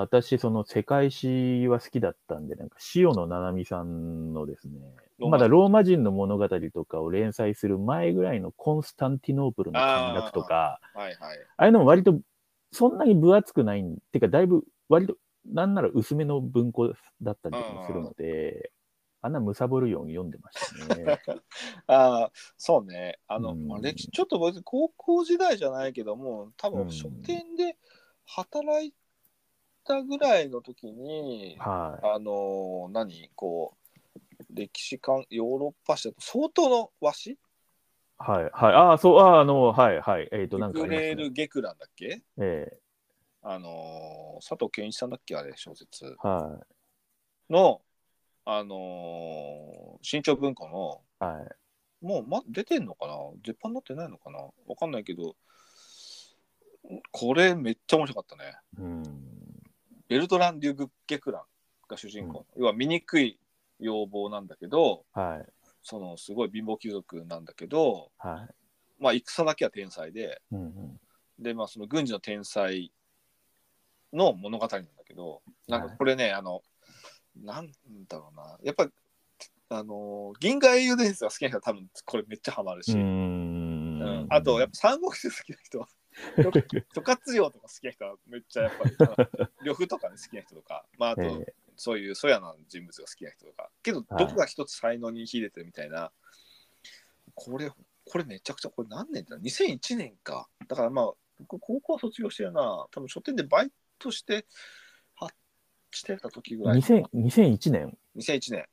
[0.00, 4.80] 私、その世界史は好きだったんで、なんか塩野七海さんのですね、
[5.18, 11.16] まだローマ人の物語とかを連載する前ぐらいのコンスタンティノープルの陥落とか、はいはい。
[11.16, 12.18] ああいうのも割と
[12.72, 15.16] そんなに分厚くないん、てかだいぶ割と
[15.46, 16.92] なんなら薄めの文庫
[17.22, 18.72] だったりもするので、
[19.22, 21.18] あんなむさぼるように読んでましたね。
[21.86, 23.18] ああ、そうね。
[23.26, 27.76] あの、うんまあ歴史、ちょっと僕、高校時代じゃないけども、多うん分書店で
[28.24, 28.94] 働い
[29.86, 32.06] たぐらいの時に、はい。
[32.14, 37.36] あのー何こう、歴史観、ヨーロッパ史だと相当の和紙？
[38.18, 38.50] はい。
[38.52, 38.74] はい。
[38.74, 40.28] ああ、そう、ああ、あの、はい、はい。
[40.32, 40.88] えっ、と、なんかあグ。
[40.88, 42.22] レール・ゲクランだっけ？
[42.38, 42.78] え
[43.42, 45.36] あのー佐藤健一さんだっけ？
[45.36, 46.60] あれ、小説えは
[47.50, 47.82] の、
[48.44, 51.30] あのー新潮文庫の、い。
[51.32, 52.04] はい。
[52.04, 53.14] もう、ま、出てんのかな？
[53.44, 54.38] 絶版になってないのかな？
[54.66, 55.36] わかんないけど、
[57.10, 58.56] これめっちゃ面白かったね。
[58.78, 59.35] うん。
[60.08, 61.42] ベルトラン・デュグ・ゲクラン
[61.88, 63.38] が主人公、要は醜い
[63.80, 65.52] 要望なんだけど、はい。
[65.82, 68.54] そのすごい貧乏貴族なんだけど、はい。
[68.98, 71.00] まあ、戦だけは天才で、うんうん。
[71.38, 72.92] で、まあ、その軍事の天才
[74.12, 76.62] の物語なんだけど、なんかこれね、あの、
[77.36, 77.70] なん
[78.08, 78.88] だろうな、やっぱ、
[79.68, 84.26] あの、銀河英雄伝説が好きな人は多分これめっちゃハマるし、うん。
[84.30, 85.88] あと、やっぱ三国志好きな人は、
[86.94, 88.96] 諸葛亮とか好きな人はめっちゃやっぱり、
[89.64, 96.10] 呂布とかね好きな人とか、まあ、あと、えそういうそやな人物が好きな人とか、けど、はいどこが一つ才能に秀でてるみたいな、
[97.34, 100.48] これ、これめちゃくちゃ、これ何年だ ?2001 年か。
[100.68, 102.86] だからまあ、僕、高校は卒業してるな。
[102.90, 104.46] 多分書店でバイトして、
[105.14, 105.30] は
[105.90, 106.80] してた時ぐらい。
[106.80, 108.66] 2000 2001年2001年。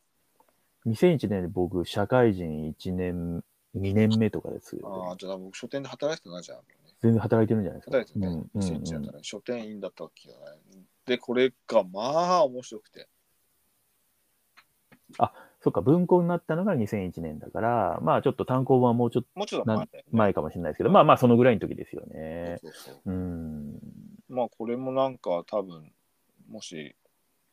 [0.85, 3.43] 2001年で僕、社会人1年、
[3.75, 6.61] 2年目とかですよ、ああ、じゃあ僕、書店で働いてたな、じゃあ。
[7.03, 7.97] 全然働いてるんじゃないですか。
[7.97, 8.27] 働いてたね。
[8.27, 9.19] うんうん2001年ね。
[9.21, 10.83] 書店員だった時だね。
[11.05, 13.09] で、これがまあ面白くて。
[15.59, 20.03] そっか、文庫になったのが2001年だから、まあちょっと単行本はもうちょっともうちょっと前だよね。
[20.11, 22.57] 前かもしれないですけど、まあまあそのぐらいの時ですよね。
[22.61, 23.79] そうそううん。
[24.27, 25.93] まあこれもなんか多分
[26.49, 26.95] もし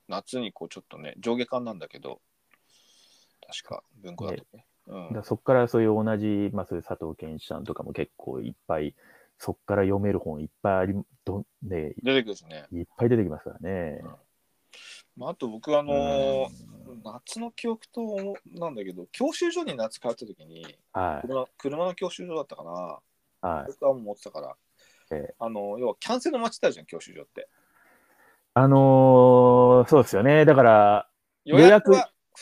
[0.08, 2.20] 夏にこうちょっとね上下巻なんだけど
[3.46, 4.64] 確か文庫だとね。
[4.86, 8.96] うんだからそこからそういう同じ、まあそういう佐藤健一さんとかも結構いっぱい、
[9.40, 12.66] そこから読める本いっぱいあり、どね、出てくるしね。
[12.72, 14.02] いっぱい出てきますからね。
[15.16, 16.48] まあ、あと僕あのー
[17.04, 21.26] 夏の記憶となんだけど教習所に夏通った時にはい。
[21.26, 22.70] 車車の教習所だったかな
[23.48, 23.66] はい。
[23.68, 24.56] 僕はもう持ってたから、
[25.12, 27.48] ええあの要はキャンセル待ちってあるじゃん教習所って。
[28.52, 30.44] あのーそうですよね。
[30.44, 31.08] だから、
[31.44, 31.92] 予約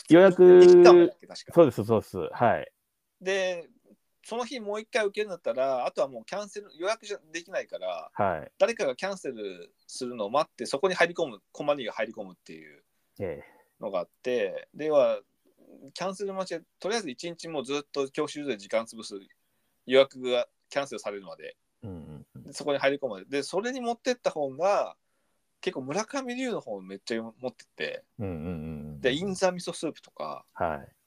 [0.08, 2.18] 予約1時間前だっけ確かそうです、そうです。
[2.32, 2.72] はい。
[3.20, 3.68] で
[4.28, 8.52] その日もう一回受けるんだったらあとはもうキャンセル予約じゃできないからはい。
[8.58, 12.82] 誰かがキャンセルするのを待ってそこに入り込むコマニが入り込むっていう
[13.20, 13.42] え
[13.80, 15.20] のがあってでは
[15.94, 19.14] キャンセル待ちでとりあえず一日もうずっと教習所で時間潰す
[19.86, 24.94] 予約がキャンセルされるまでえうんうんそこに入り込むまででそれに持ってった本が
[25.62, 28.48] 結構村上龍の本めっちゃ持ってってうんうんう
[28.96, 29.00] ん。
[29.00, 30.88] で「インザ味噌スープ」とかはい。「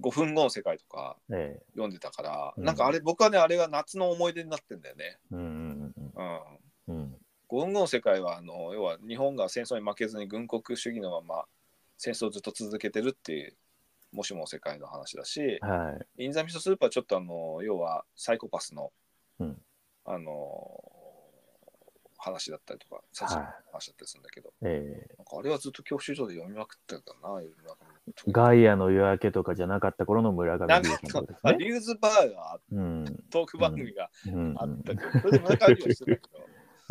[0.00, 1.62] 5分後の世界」とかええ。
[1.72, 2.64] 読んでたから、うん。
[2.64, 5.18] なんかあれ僕はねあれが夏の思い出になってんだよね。
[5.30, 6.58] うんうんうん。
[6.88, 6.96] うん。
[6.96, 7.16] うん。
[7.48, 11.44] 5分後の世界はあの要は日本が戦争に負けずに軍国主義のまま
[11.96, 13.56] 戦争をずっと続けてるっていう
[14.12, 16.24] もしもの世界の話だし、はい。
[16.24, 18.92] インザミソスープはちょっとあの要はサイコパスの、
[19.40, 19.62] うん。
[20.04, 20.82] あの
[22.16, 25.14] 話だったりとか殺人の話だったりするんだけど、ええ。
[25.18, 27.76] なんかあれはずっと教習所で読みまくってたかな夜中
[28.28, 31.58] ガイアの夜明けとかじゃなかった頃の村上龍さんですあね。
[31.58, 33.04] リューズバーがうん。
[33.30, 36.20] トーク番組がうんあったけど、それで村上龍はしてたけど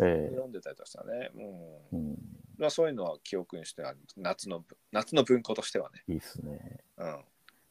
[0.00, 1.30] ええ読んでたりとかしたね、
[1.92, 2.18] うんうん。
[2.56, 6.78] まあ、そういうのは記憶にしてある夏の夏の文庫としてはね、いいっすね。
[6.96, 7.24] うん、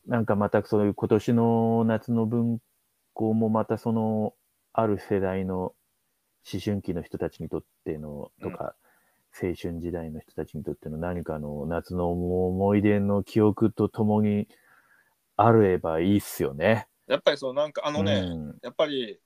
[0.08, 2.60] なんかまたそういう今年の夏の文
[3.14, 4.34] 庫もまたその
[4.74, 5.74] ある世代の
[6.52, 8.76] 思春期の人たちにとってのとか、
[9.42, 14.48] 青春時代の人たちにとっての何かの夏の思い出の記憶とともに
[15.36, 16.88] あればいいっすよね。
[17.08, 19.20] やっぱりそうなんかあのね、うんやっぱり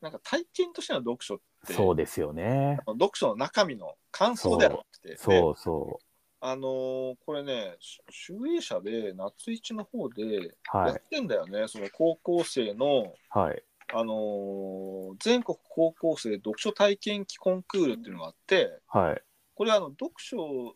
[0.00, 2.78] なんか体験としての読書ってそうですよね。
[2.86, 5.98] 読書の中身の感想ではなくてそうそ
[6.40, 10.40] あのーこれね、し集英社で夏一の方でや
[10.72, 10.92] はい。
[10.92, 13.62] ってんだよね、その高校生の、はい。
[13.94, 19.22] あのー全国高校生読書体験記コンクールっていうのがあって、はい。
[19.54, 20.74] これあの読書を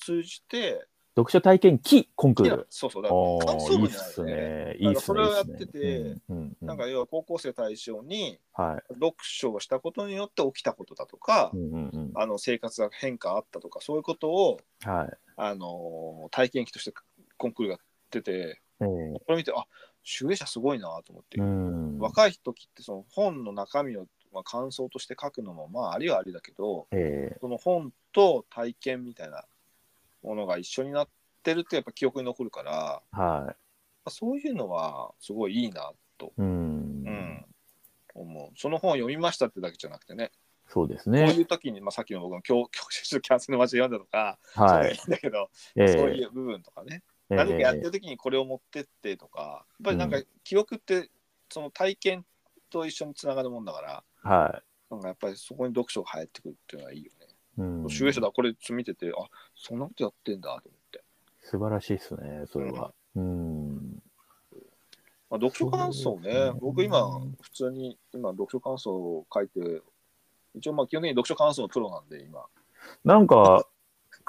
[0.00, 0.86] 通じて、
[1.16, 2.66] 読書体験記コンクール。
[2.68, 4.34] そうそう、だか想文じゃないよね。
[4.34, 4.76] ね。
[4.78, 5.00] いいっすね。
[5.00, 6.16] それをやってて
[6.60, 8.94] なんか要は高校生対象にはい。
[8.94, 11.52] 読書をしたことによって起きたことだとか、
[12.14, 15.16] あの生活が変化あったとかそういうことを、はい。
[15.38, 16.92] あのー体験記として
[17.38, 19.64] コンクールがやっててえーこれ見てあ
[20.02, 21.98] 集英社すごいなと思って、うん。
[21.98, 29.44] 若い時ってその本の中身を、まあ、感想として書くのもまあありはありだけどえその本と体験みたいな
[30.22, 31.08] ものが一緒になっ
[31.42, 33.56] てるってやっぱ記憶に残るからーは
[34.08, 36.30] そういうのはすごいいいなと、い。
[36.38, 36.46] うん。
[37.06, 37.44] うん
[38.14, 40.32] 思うその本を読みましたってだけじゃなくてね
[40.68, 41.32] そうですこういね。
[41.42, 44.96] う時に、まあ、さっきの僕の教教師キャンセルの街で読んだとか、はい。
[44.96, 51.10] そだけど、えそうーいう部分とかね、えー何かやってる時にこれを持ってってとか、やっぱりなんか記憶って
[51.50, 52.24] その体験
[52.70, 57.26] と一緒につながるもんだから、はなんかやっぱりそこに読書が入ってくるっていうのはいいよね。
[57.58, 57.60] い。
[57.62, 57.90] うん。
[57.90, 61.02] 集英社だ、これ見てて、あそんなことやってんだと思って。
[61.42, 62.92] 素晴らしいですね、それは。
[63.14, 64.02] うん。
[65.28, 69.82] まあ、読書感想ねね僕今、普通に今、読書感想を書いて、
[70.54, 72.44] 一応まあ基本的に読書感想のプロなんで、今。
[73.04, 73.66] なんか、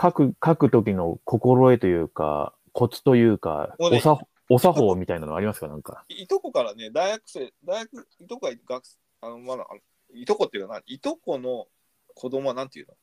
[0.02, 4.20] 書く、書く時の心得というか、コツというか、ねおさ、
[4.50, 6.04] お作法みたいなのありますかなんか？
[6.10, 8.86] いいとこからね、大学生、大学、いとこが学
[9.28, 9.80] あの、まだ、あの
[10.14, 11.68] いとこっていうかな、いとこの
[12.16, 12.94] 子供はなんていうの？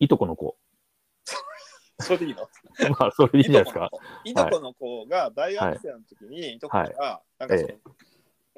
[0.00, 0.56] いとこの子。
[2.00, 2.48] それでいいの？
[2.98, 3.90] まあ、それでいいんじゃないですか。
[4.24, 7.78] いとこの子が大学生の時に、いとこが、なんかその、え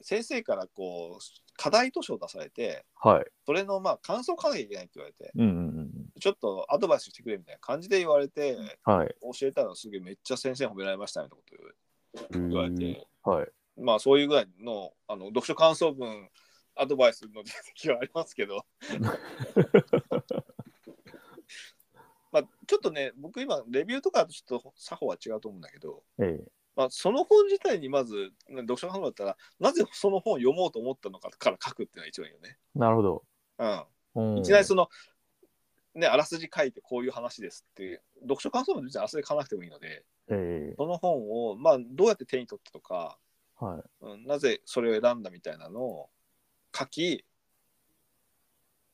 [0.01, 3.27] 先生からこう、課題図書を出されて、はい。
[3.45, 5.45] それのまあ感想を書かなきゃいけないって言われて、うんう
[5.83, 5.89] ん
[6.21, 8.93] ちょっとアドバイスしてくれみたいな感じで言われて、うん。
[8.93, 9.15] はい。
[9.39, 13.49] 教えたらすげえめっちゃ先生褒められましたみたいなこと言われて、はい。
[13.81, 16.29] まあそういうぐらいのあの読書感想文、
[16.79, 18.65] アドバイスの実績はありますけど、
[22.31, 26.49] まあちょっとね、僕今、レビューとかとちょっと作法は違うと思うんだけど、ええ。
[26.77, 32.57] まあ、その本自体にまず、ね読書感想文だったら、なぜその本を読もうと思ったのかから書くっていうのが一番いいよね。
[32.75, 33.25] なるほど。
[33.59, 33.85] うん。
[34.15, 34.89] うんいきなりその、
[35.95, 40.75] ね、あらすじ書いてこういう話ですっていう、読書感想文別にあらすじ書かなくてもいいので、ええ。
[40.77, 43.19] その本を、まあ、どうやって手に取ったとか、
[43.57, 43.83] はい。
[44.05, 46.11] うん、なぜそれを選んだみたいなのを
[46.77, 47.25] 書き、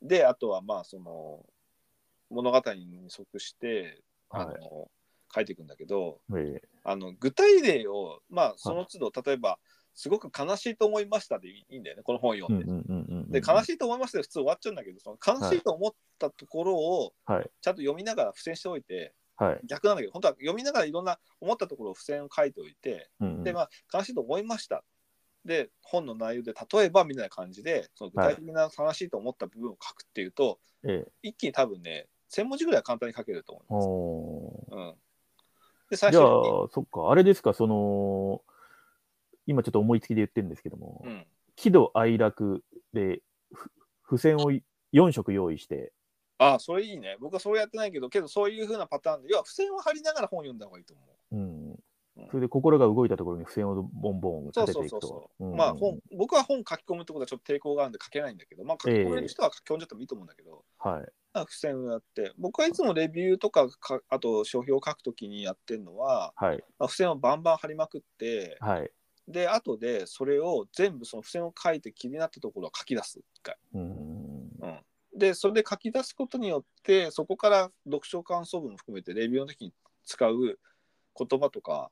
[0.02, 1.44] で、あとはまあ、その、
[2.30, 4.60] 物語に即して、あの、はい
[5.34, 6.68] 書いていくんだけど、ええ。
[6.84, 9.58] あの具体例を、まあ、その都度、例えば、
[9.96, 12.64] すごく悲しいと思いましたでいいんだよね、この本を読んで。
[12.64, 13.30] うんうんうんうん。
[13.30, 17.50] で、悲しいと思いましたで普通終わっちゃうんだけど、その悲しいと思ったところをはい。
[17.60, 19.60] ちゃんと読みながら付箋しておいて、はい。
[19.66, 24.84] 逆なんだけど、本当は読みながらいろんな思ったところを付箋を書いておいて、うんうんで、まあ、悲しいと思いました。
[25.44, 31.12] で、本の内容で例えばみたいな感じで、その具体的な悲しいと思った部分を書くっていうと、ええ。
[31.22, 34.76] 一気に多分ね、1000文字ぐらいは簡単に書けると思います。
[34.76, 34.94] うん、
[35.90, 38.42] で、最じゃあ初に、、そっか、あれですか、その、
[39.46, 41.26] 今ちょっと思いつきで言ってるんですけども、うん、
[41.56, 43.20] 喜怒哀楽で、
[43.52, 43.70] ふ
[44.16, 44.50] 付箋を
[44.92, 45.92] 4色用意して、
[46.38, 47.16] ああ、それいいね。
[47.20, 51.36] 僕はそれやってないけど、けどそういうふうなパターンで、要は付箋を貼りながら本を読んだ方がいいと思う。
[51.36, 51.63] うんうん。
[52.30, 55.08] それで心が動いたところに付箋をボンボン立てていくそうそうそ
[55.40, 55.44] と。
[55.56, 61.12] まあ本、僕は本書き込むってことはちょっと抵抗があるんで書けないんだけど、まあ書き込める人は書き込んじゃってもいいと思うんだけど、はい。
[61.32, 66.64] まあ付箋をやって、僕はいつもレビューとかか、あと書評を書くときにやってるのは、はい。
[66.78, 68.90] まあ、付箋をバンバン貼りまくって、はい。
[69.26, 73.56] で、後でそれを全部その付箋を書いて気になったところを書き出す、一回。
[73.74, 73.82] うん。
[74.60, 74.80] うん。
[75.16, 79.72] で、それで書き出すことによって、そこから読書感想文も含めてレビューの時に
[80.04, 80.58] 使う
[81.16, 81.90] 言葉とか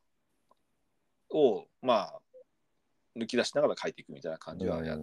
[1.35, 2.21] を、まあ、
[3.17, 5.03] 抜き出しながら書いていくみたいな感じはやる。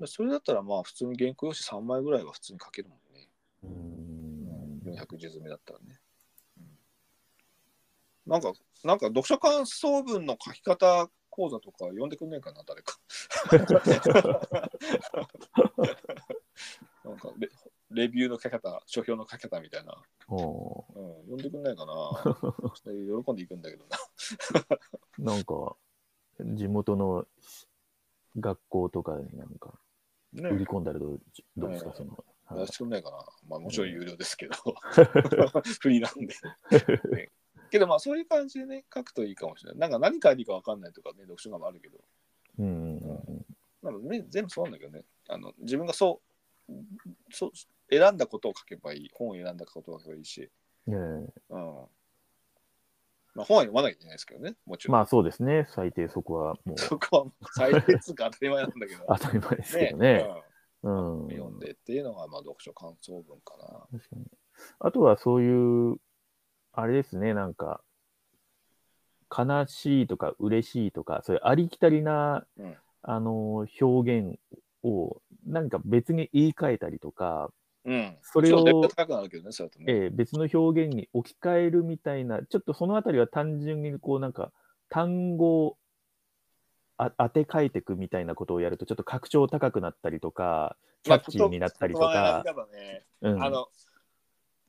[0.00, 3.28] でそれだったら、まあ、普通に原稿用紙3枚ぐらいは普通に書けるもんね。
[3.62, 6.00] うん400字詰めだったらね。
[6.58, 6.64] うん
[8.26, 8.52] なんか、
[8.84, 12.98] なんか読書感想文の書き方講座とか読んでくんねえかな、誰か。
[17.04, 17.32] なんか
[17.94, 20.02] レ、レビューの書き方、書評の書き方みたいな。
[20.28, 21.92] おうん、読んでくんないかな。
[23.24, 23.96] 喜んでいくんだけどな。
[25.18, 25.76] ー なんか、
[26.40, 27.26] 地元の
[28.38, 29.78] 学校とかになんか
[30.34, 31.20] 売りね込んだらどう
[31.56, 32.10] どうですか、はいその。
[32.50, 33.16] やはいらしてくんないかな。
[33.48, 34.54] まあもちろん有料ですけど。
[35.80, 37.16] フリーなんで。
[37.16, 37.30] ね
[37.70, 39.78] けどまあそういう感じでね、書くといいかもしれない。
[39.78, 41.98] なんか何書いていいか分かんないとかね、読書感もあるけど。
[42.58, 43.46] うんうんうん
[43.82, 45.04] なんかね、全部そうなんだけどね。
[45.28, 46.20] あの自分がそ
[46.68, 46.72] う
[47.30, 47.52] そう
[47.92, 49.10] 選んだことを書けばいい。
[49.12, 50.50] 本を選んだことを書けばいいし。
[50.88, 51.28] ええうん。
[53.34, 54.96] まあ、本は読まなきゃいけないですけどね、もちろん。
[54.96, 59.04] まあそうですね、最低そこはもうそこはもう最低通か当たり前なんだけど。
[59.08, 60.26] 当たり前ですけどね。
[60.82, 63.98] うんうん、読んでっていうのが、まあ、読書感想文かな。
[63.98, 64.26] 確かに。
[64.80, 65.96] あとはそういう、
[66.72, 67.82] あれですね、なんか、
[69.30, 74.38] 悲しいとか嬉しいとか、そういうありきたりな、うんあの、表現
[74.82, 77.50] を、なんか別に言い換えたりとか、
[77.84, 78.16] うん。
[78.22, 78.58] それを。
[79.86, 84.52] えー別の表現に置き換えるみたいな、ちょっとそのあたりは単純にこうなんか
[84.88, 85.76] 単語を
[86.96, 92.44] あ当て書いていくみたいなことをやるとちょっと格調高くなったりとか、キャッチーになったりとまあか、
[93.22, 93.68] あの、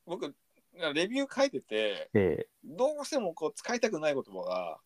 [0.05, 0.33] 僕、
[0.93, 4.79] レビュー書いてて、えどうしてもこう使いたくない言葉が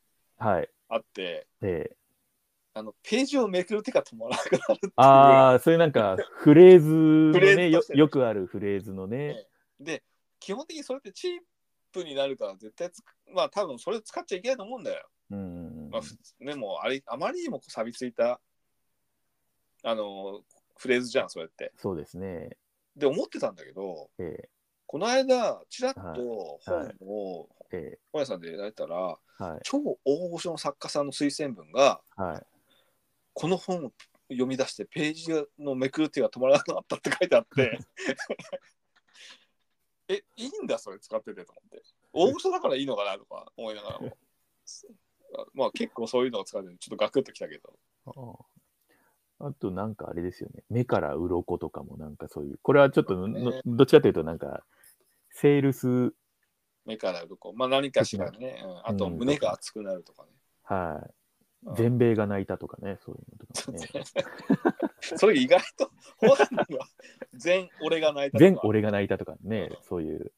[0.89, 2.06] あって、えー
[2.77, 4.93] あのページをめくる手が止まらなくなるっていう。
[4.97, 7.69] ああ、そういうなんかフレーズのフレーね。
[7.71, 9.47] よよくあるフレーズのね、
[9.79, 10.03] で、
[10.39, 11.39] 基本的にそれってチー
[11.91, 12.91] プになるから絶対
[13.33, 15.07] まあ多分それ使っちゃいけないと思うんだよ。
[15.31, 18.39] うんまあ、ふでもあれ、あまりにも錆びついた、
[19.83, 20.41] あの、
[20.77, 21.73] フレーズじゃん、それって。
[21.77, 22.51] そうですね、
[22.95, 24.47] で、思ってたんだけど、え
[24.85, 26.01] この間、ちらっと
[26.65, 26.95] はい。
[26.99, 27.49] 本を
[28.13, 29.59] 本屋さんでやったら、ーはい。
[29.63, 32.56] 超大御所の作家さんの推薦文が、はい
[33.39, 33.91] この本を
[34.29, 37.77] 読み出してページのめくる手が止まらなくなったって書いてあって、
[40.09, 41.83] え、いいんだ、それ使っててと思って。
[42.13, 44.17] 大御所だからいいのかなとか思いながらも。
[45.53, 47.77] まあ結構そういうのを使っててちょっとガクッときたけど。
[49.39, 50.63] あとなんかあれですよね。
[50.71, 54.65] 目から鱗とかもなんかそういう、これはちょっとの、ねどっちかというとなんか、
[55.29, 56.11] セールス、
[56.85, 57.53] 目から鱗。
[57.53, 58.63] まあ何かしらね。
[58.65, 60.29] うん、あとうん胸が熱くなるとかね。
[60.63, 61.16] はい。
[61.67, 64.03] うん全米が泣いたとかね、そういうのとかね。
[65.17, 66.87] それ意外と本人は
[67.33, 70.31] 全俺が泣いたとか全俺が泣いたとかねうん、そういう、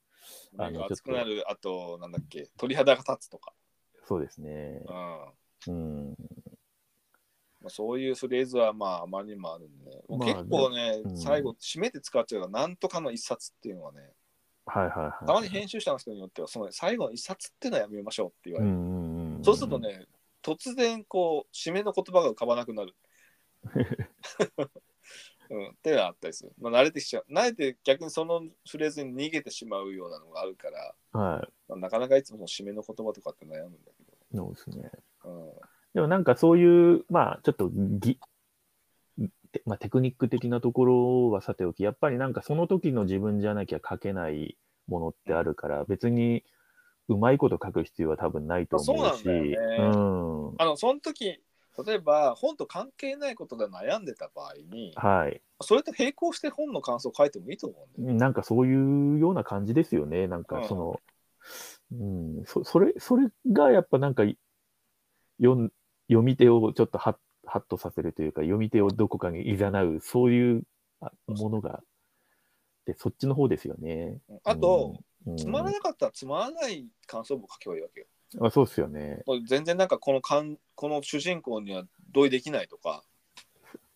[0.57, 3.53] あの熱くなる、あとなんだっけ、鳥肌が立つとか。
[4.05, 4.83] そうですね
[5.67, 5.71] う。
[5.71, 6.15] んうん。
[7.61, 14.13] まあ、そういうフレーズはまああまりにもあるんで、まあ結構ね、うん最後締めて使っちゃうからなんとかの一冊っていうのはね、
[14.65, 15.25] はいはいはい。
[15.27, 18.71] たまに編集者の人によってはその最後の一冊っていうのはやめましょうって言われる。
[18.71, 19.43] うんうんうん。
[19.43, 19.79] そうすると。
[19.79, 20.05] ね、
[20.43, 22.95] 突然こう締めの言葉が浮かばなくなる。
[25.51, 26.53] うん、っていうのがあったりする。
[26.59, 27.25] まあ、慣れてきちゃう。
[27.31, 31.53] 慣れて逆にそのフレーズに逃げてしまうようなのがあるから、はい。
[31.67, 34.91] まあ、なかなかいつも締めの言葉とかって悩むんだけそうですね。
[35.23, 35.31] ど。
[35.31, 38.19] うんでもなんかそういう、まあちょっとぎ、
[39.51, 46.43] てまあ、テクニック的なところはさておき、やっぱりなんかその時の自分じゃなきゃ書けないものってあるから、別に
[47.09, 48.99] うまいこと書く必要は多分ないと思うし。
[48.99, 49.83] うなんだよねう
[50.53, 50.55] ん。
[50.57, 51.41] あのその時
[51.85, 55.41] 例えば本と関係ないことで悩んでた場合にはい。
[55.61, 58.17] それと並行して本の感想を書いてもいいと思うんだよ。
[58.17, 60.27] なんかそういうような感じですよね。
[60.27, 60.99] なんかその、
[61.93, 62.03] う
[62.41, 64.37] ん、そそれ、それがやっぱなんかい
[65.41, 65.71] 読ん
[66.07, 67.15] 読み手をちょっとハッ
[67.49, 70.63] ハッとさせるというか、読み手をどこかに誘う、そういう
[71.01, 71.81] あものが、
[72.85, 74.19] で、そっちの方ですよね。
[74.43, 75.05] あと、うん、
[75.37, 78.05] つまらなかったらつまらない感想文を書けばいいわけよ。
[78.07, 79.23] うんあそうですよね。
[79.47, 83.03] 全然なんかこのかんこの主人公には同意できないとか、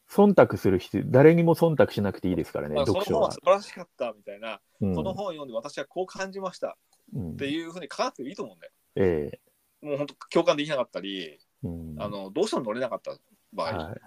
[0.09, 3.39] 忖度する必要、誰にも忖度しなくていいですからね、あその読書は本は素。
[3.43, 6.77] 晴らしかったみたいな、うんこの本を読んで私はこう感じました
[7.13, 8.71] うんっていうふうに書かなくていいと思うんだよ。
[8.95, 9.39] え
[9.81, 13.15] えもう本当共感できなかったり、うんあのどうしても乗れなかった
[13.53, 14.01] 場合、はい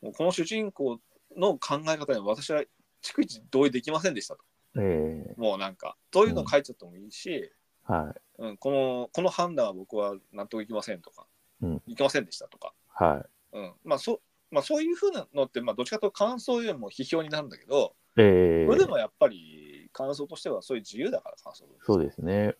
[0.00, 0.98] もうこの主人公
[1.36, 2.62] の考え方に私は
[3.02, 4.44] 逐一同意できませんでしたと。
[4.76, 7.50] ええもうなんか、そういうの書いちゃってもいいし、
[7.84, 8.42] はい。
[8.42, 11.26] うんこのこの判断は僕は納得いきませんとか、
[11.60, 13.56] うんいきませんでしたとか、はい。
[13.58, 22.54] うんまあそまあ、そういうふうなのって、まあ、どっちかというと感想よりも批評になるんだけど、ええそれでもやっぱり感想としてはそういう自由だから感想そうですね。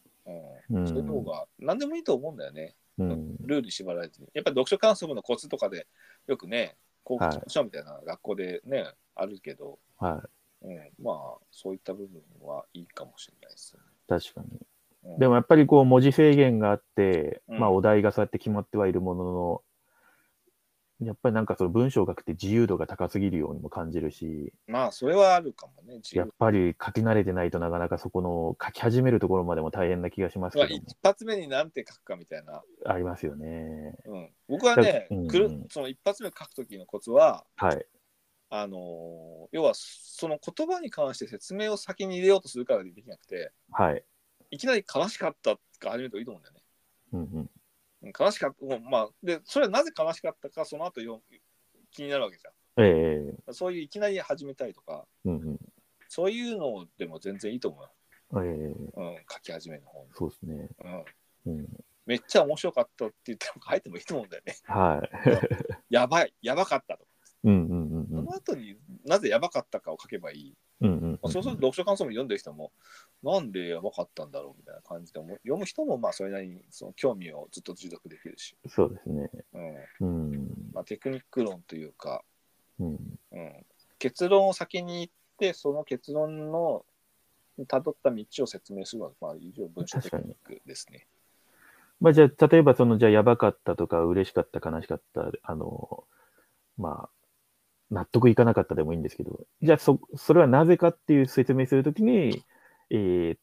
[0.71, 2.77] うんうんそういう方が何でもいいと思うんだよね。
[2.99, 3.37] うん。
[3.41, 4.29] ルールに縛られずに。
[4.35, 5.87] やっぱり読書感想文のコツとかで
[6.27, 8.85] よくね、高校はい書みたいな学校でね、
[9.17, 10.23] あるけど、は
[10.63, 13.87] うん、まあそういった部分はいいかもしれないですよね。
[14.07, 14.21] い。
[14.21, 14.49] 確かに。
[14.53, 19.63] うんでもやっぱりこう文字制限があって、うんまあお題がそうやって決まってはいるものの、
[21.01, 26.01] やっぱりなんかその文章を書くって自由度が高すぎるようにも感じるし、まあそれはあるかもね。
[26.13, 32.63] やっぱり書き慣れてないとなかなかそこの書き始めるところまでも大変な気がしますまあけども一発目に何て書くかみたいな。
[32.85, 33.97] ありますよね。
[34.05, 37.87] うん、僕はね、うんくるその一発目書くときのコツは、はい。
[38.51, 44.05] あのー要はその言葉に関して説明を先に入れようとするからできなくて、はい。
[44.53, 46.63] いきなり悲しかったから始めるといいと思うんだよね。
[47.13, 47.51] うんうん。
[48.03, 51.21] うん悲しかった、もうまあ、で、それはなぜ悲しかったか、その後よ
[51.91, 53.55] 気になるわけじゃええん。
[53.55, 55.59] そういういきなり始めたりとか、うんうん。
[56.09, 57.91] そういうのでも全然いいと思うよ。
[58.43, 60.69] ええうん、書き始めの方に、そうですね。
[61.47, 61.55] うん。
[61.55, 61.69] うん、
[62.07, 64.57] めっちゃ面白かったって言っても書いてもいいと思うんだよね。
[64.65, 65.03] は
[65.91, 65.95] い。
[65.95, 67.05] やばい、やばかったと。
[67.45, 68.00] うんうんうんうそん
[68.31, 70.55] の後になぜやばかったかを書けばいい。
[70.83, 72.73] うんうんまあそうすると読書感想文読んでる人も、
[73.23, 79.31] なんでやばかったんだろうみたいな感じで読む人もまあそれなりにその興味をずっと持続できるし、そうですね。
[80.01, 80.49] うんうん。
[80.73, 82.23] まあ、テクニック論というか、
[82.79, 83.19] うん。
[83.33, 83.67] うん、
[83.99, 85.09] 結論を先に言っ
[85.39, 86.85] て、その結論の
[87.59, 91.07] 辿った道を説明するのが、まあ、以上文章テクニックですね。
[92.01, 96.05] まあじゃあ、例えばその、じゃあやばかったとか、嬉しかった、悲しかった、あの、
[96.79, 97.20] まあ、
[97.91, 102.43] 納得いかなかったでもいいんですけど、じゃあそ、それはなぜかっていう説明するときに、
[102.91, 103.39] えー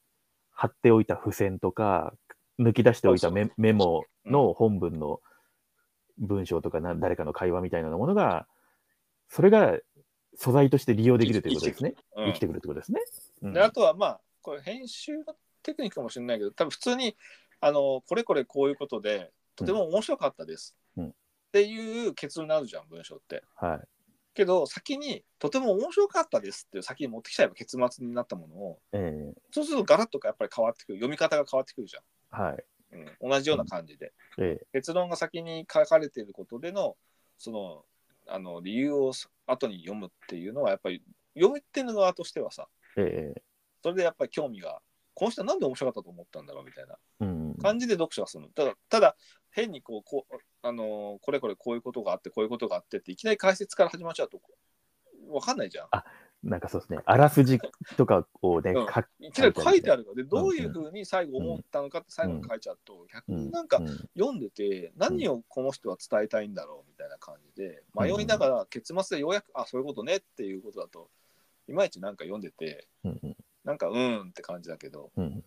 [0.58, 2.16] 貼っておいた付箋とか、
[2.60, 5.22] 抜き出しておいたメメモの本文の
[6.18, 8.48] 文章とかな、誰かの会話みたいなものが、
[9.30, 9.78] それが
[10.36, 11.94] 素材として利用できるということですね。
[12.16, 12.28] うん。
[12.30, 13.00] 生きてくるってことですね。
[13.44, 13.54] うん。
[13.54, 17.16] であとはまあこれ編集のテクニックかもしれないけど多分普通に
[17.60, 21.08] あのこれこれこういうことでとても面白かったです、うん。
[21.10, 21.12] っ
[21.52, 23.44] ていう結論になるじゃん文章って。
[23.56, 23.88] はい。
[24.38, 32.64] けど先にとても面白かったですっていう先に持ってきちゃえば結末になったものをえそうするとガラッとかやっぱり変わってくる読み方が変わってくるじーはい。
[32.94, 36.96] ゃん、うん、同じような感じで、え結論が先に書かれていることでの
[37.40, 37.84] その
[38.28, 39.12] あの理由を
[39.48, 41.02] 後に読むっていうのはやっぱり
[41.34, 43.42] 読み手の側としてはさー、え。
[43.82, 44.82] それでやっぱり興味が
[45.16, 46.96] この人はなんで面白かったと思ったんだろうみたいな。
[47.60, 48.50] 感じで読書がするの。
[48.50, 49.16] ただただ
[49.58, 54.40] 変にこうこう、あのーこれこれこういうことがあってこういうことがあってっていきなり解説から始まっちゃうと
[55.30, 55.88] 分かんないじゃん。
[56.44, 57.60] なんかそうですね、あらすじ
[57.98, 58.86] とかをね、うん。
[58.86, 63.88] 書くいきなり書いてあるからでどういうふうに最後思ったのかって最後に書いちゃうと逆になんかうん。
[64.16, 71.10] 読んでて何をこの人は伝えたいんだろうみたいな感じで迷いながら結末でようやくあそういうことねっていうことだと
[71.68, 73.20] いまいちなんか読んでてうん。
[73.24, 73.38] うん。
[73.66, 75.44] なんかうーんって感じだけどうん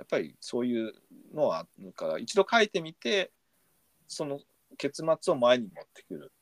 [0.00, 0.94] やっぱりそういう
[1.34, 3.30] のはあるから一度書いてみて
[4.08, 4.40] その
[4.78, 6.32] 結末を前に持ってくる。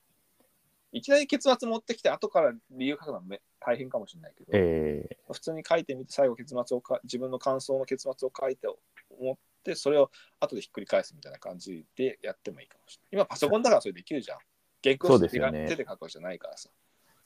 [0.93, 8.69] いきなり結末持ってきて後から理由書くのはめ大変かもしれないけど、え普通に書いてみて最後結末をか自分の感想の結末を書いて
[9.11, 13.25] 思ってそれを後でひっくり返すみたいな感じでやってもいいかもしれない。
[13.25, 14.39] 今パソコンだからそれできるじゃん。
[14.85, 16.71] 原稿手ですよね手で書くわけじゃないからさ。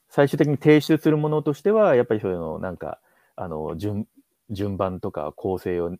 [0.09, 3.01] 最終的に提出するものとしては、やっぱりそういうの、なんか、
[3.35, 4.07] あの順
[4.51, 5.97] 順番とか構成を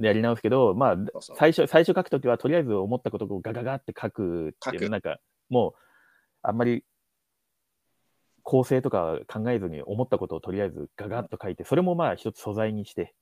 [0.00, 0.96] やり直すけど、まあ、
[1.36, 5.18] 最初、最初書くときは、とりあえず思ったことをガガガって書くっていう、なんか、
[5.48, 5.72] もう、
[6.42, 6.84] あんまり
[8.42, 13.14] 構成とか考えずに思ったことをとりあえずガガッと書いて、それもまあ一つ素材にして、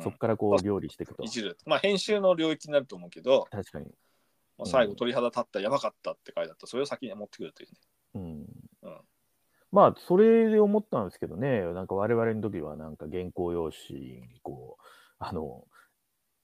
[0.00, 0.62] そこからこうんう。
[0.62, 1.22] 料理していくと。
[1.22, 1.28] い。
[1.28, 1.56] じる。
[1.66, 3.86] まあ編集の領域になると思うけど、確かに。
[4.56, 6.66] まあ、最後鳥肌立ったやばかったって書いてあった。
[6.66, 7.76] それを先に持ってくるというね。
[8.14, 8.22] うん。
[8.82, 9.00] うん。
[9.72, 14.82] まあ、それで思ったんですけどね、なんか我々の時は、なんか原稿用紙にこう、
[15.18, 15.64] あの、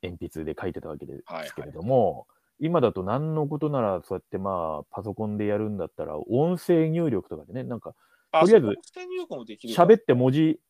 [0.03, 2.27] 鉛筆で書いてたわけですけれども、
[2.59, 7.95] 今だと何のことなら、そうやってまあ、パソコンでやるんだったら、音声入力とかでね、なんか、
[8.33, 8.68] あとりあえず
[9.75, 10.61] 喋って文字、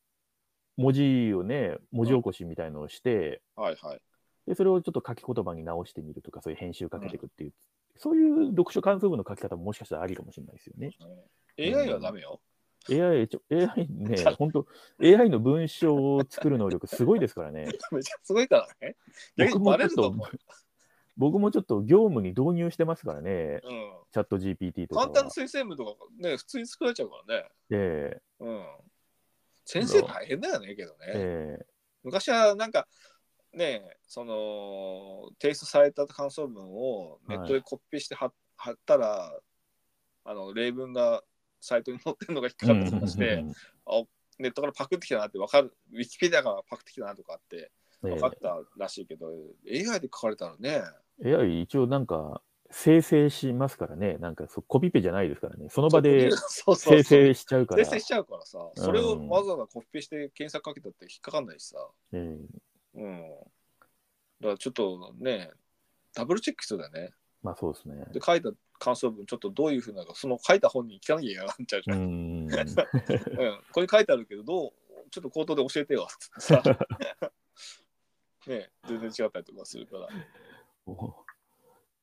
[0.77, 4.01] 文字をね、文字起こしみたいのをして、はいはい。
[4.47, 7.53] で、それをちょっと書き言葉に直してみるとか、そういう編集かけていくっていう、
[7.97, 10.93] そういう読書感想文の書き方ももしかしたらありかもしれないですよね。
[11.59, 11.75] ね。
[11.77, 12.41] AI はダメよ、
[12.89, 14.66] AI、ちょ AI ね、本当
[15.03, 17.66] AI の文章を作る能力すごいですからね。
[17.93, 18.97] めちゃすごいからね。
[19.37, 20.14] 僕もちょっと
[21.16, 23.93] 僕もちょっと業務に導入してますからね、うん。
[24.11, 25.07] チャット GPT とかは。
[25.09, 27.49] 簡単な推薦文とかね普通に作られちゃうからね。
[27.70, 28.66] えうん。
[29.66, 31.66] 先生大変だよねけどね、ええ。
[32.03, 32.89] 昔はなんか
[33.53, 39.39] ねその提出された感想文をネットでコピペして貼,、貼ったら
[40.24, 41.22] あの例文が
[41.61, 43.55] サイトに載ってるのが引っかかったりとかして、うん
[44.41, 45.77] ネットからパクってきたなって分かる。
[45.93, 47.71] ウィキペディアからパクってきたなとかって
[48.05, 49.27] え分かったらしいけど、
[49.69, 50.83] AI で書かれたらね。
[51.23, 52.41] え AI 一応なんか
[52.71, 56.31] 生成しますからね、なんかそうコピペじゃないですからね、その場で
[56.77, 57.85] 生成しちゃうから。
[57.85, 62.39] 生成しちゃうからさ、それをわざわざコピペして検索かけたって引っかかんないしさ、え。
[62.95, 63.21] うん。
[64.41, 65.51] だからちょっとね、
[66.15, 67.13] ダブルチェック必要だよね。
[67.43, 68.05] まあそうですね。
[68.12, 72.47] で、書いた感想文、ちょっとどういうふうなのか、その書いた本に聞かなきゃいけなくなっちゃうじうゃん。
[72.47, 72.51] ん。
[72.51, 74.72] うん、これ書いてあるけど、どう
[75.11, 76.07] ちょっと口頭で教えてよ。
[76.18, 76.62] つってさ
[78.47, 80.09] ね全然違ったりとかするから。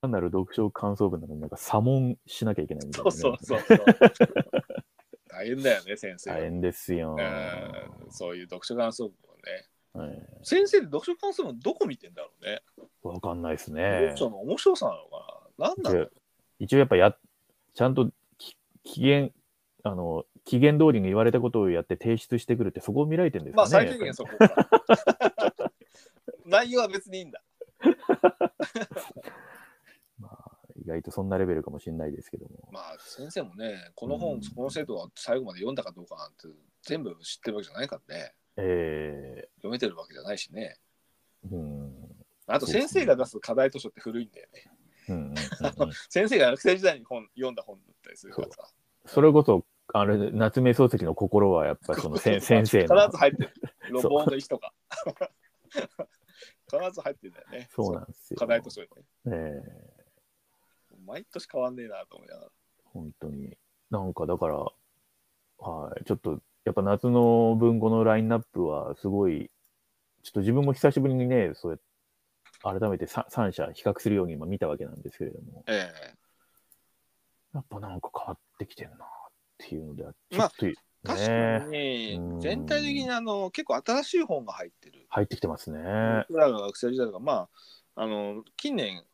[0.01, 3.17] 単なる読書感想文なのになんか査問しなきゃいけないみたいな、ね。
[3.17, 3.77] そうそうそう。
[5.29, 6.37] 大変だよね、先生は。
[6.37, 7.15] 大変ですよ。
[7.17, 9.67] うんそういう読書感想文をね。
[9.97, 12.61] はい先生で読書感想文どこ見てんだろうね。
[13.03, 14.17] わかんないですね読。
[14.17, 15.69] 書の面白さなのかな。
[15.69, 16.07] なんなの
[16.59, 17.15] 一応やっぱや、
[17.73, 19.33] ちゃんとき期限、
[19.83, 23.89] あの期限通りに言われたことをやって提出してくるって、そこを見られてるんですまあかね。
[23.89, 24.29] 最低限そこ。
[26.45, 27.41] 内容は別にいいんだ。
[30.19, 32.69] まあ、意外とそんなレベルかもしれないですけども。
[32.71, 36.47] まあ先生もね、この本、うんこの生徒が最後まで読んだかどうかなんて
[36.83, 38.33] 全部知ってるわけじゃないからね。
[38.57, 40.77] え読めてるわけじゃないしね。
[41.49, 41.93] ーうん
[42.47, 44.71] あと先生が出す課題図書って古いんだよね。
[45.09, 48.69] うんうんうんうん 先生が学生時代に本読んだ本だったりするからさ。
[49.05, 53.17] それこそ、あれ、夏目漱石の心はやっぱり そのせ先生の必ず。
[53.17, 53.53] 入ってる。
[53.91, 54.73] ロボの石とか。
[55.69, 57.69] 必ず入ってるんだよね。
[57.71, 58.39] そうなんですよ。
[58.39, 59.03] 課題図書にね。
[59.27, 59.97] ええ
[61.05, 62.51] 毎年変わんねえなと思いながら。
[62.83, 63.57] 本当に。
[63.89, 64.57] なんかだから、
[65.59, 69.49] はい、ちょっと、やっぱ夏の文庫のラインナップはすごい、
[70.21, 71.83] ちょっと自分も久しぶりにね、そうやって
[72.61, 75.89] 改めて 3, 社比較するように今見たわけなんですけれども、え
[77.53, 78.99] やっぱなんか変わってきてるなっ
[79.59, 80.73] ていうので、ちょまあっと、え
[81.05, 85.05] 確かね、にうん全体的にあの結構新しい本が入ってる。
[85.07, 86.25] 入ってきてますね。
[86.27, 87.47] 僕らが学生時代とか、ま
[87.95, 89.05] あ、あの近年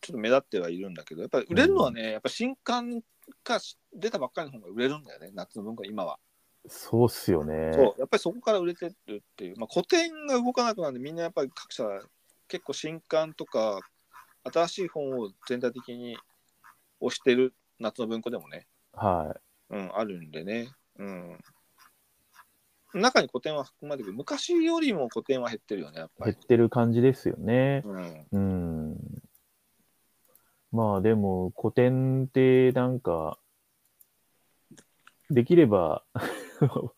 [0.00, 3.00] ちょっと目立ってはいるんだけど、やっぱり売れるのはね、やっぱ新刊
[3.42, 3.58] が
[3.92, 6.20] 出たばっかりの本が売れるんだよね、夏の文庫今は。
[6.68, 7.72] そうっすよね。
[7.74, 11.84] そう、やっぱりそこから売れてるっていう、まあ、古典が動かなくなるんで、みんなやっぱり各社、
[12.48, 13.80] 結構新刊とか、
[14.44, 16.16] 新しい本を全体的に
[17.00, 19.36] 推してる夏の文庫でもね、は
[19.70, 20.68] うん、あるんでね。
[20.98, 21.38] うん。
[22.92, 24.16] 中に古典は含まれてくる。
[24.16, 26.10] 昔よりも古典は減ってるよね、やっい。
[26.18, 26.46] ぱり減っ。
[26.46, 27.82] てる感じですよね。
[27.84, 28.26] うん。
[28.32, 28.96] うん。
[30.72, 33.38] まあでも古典ってなんか、
[35.30, 36.02] できれば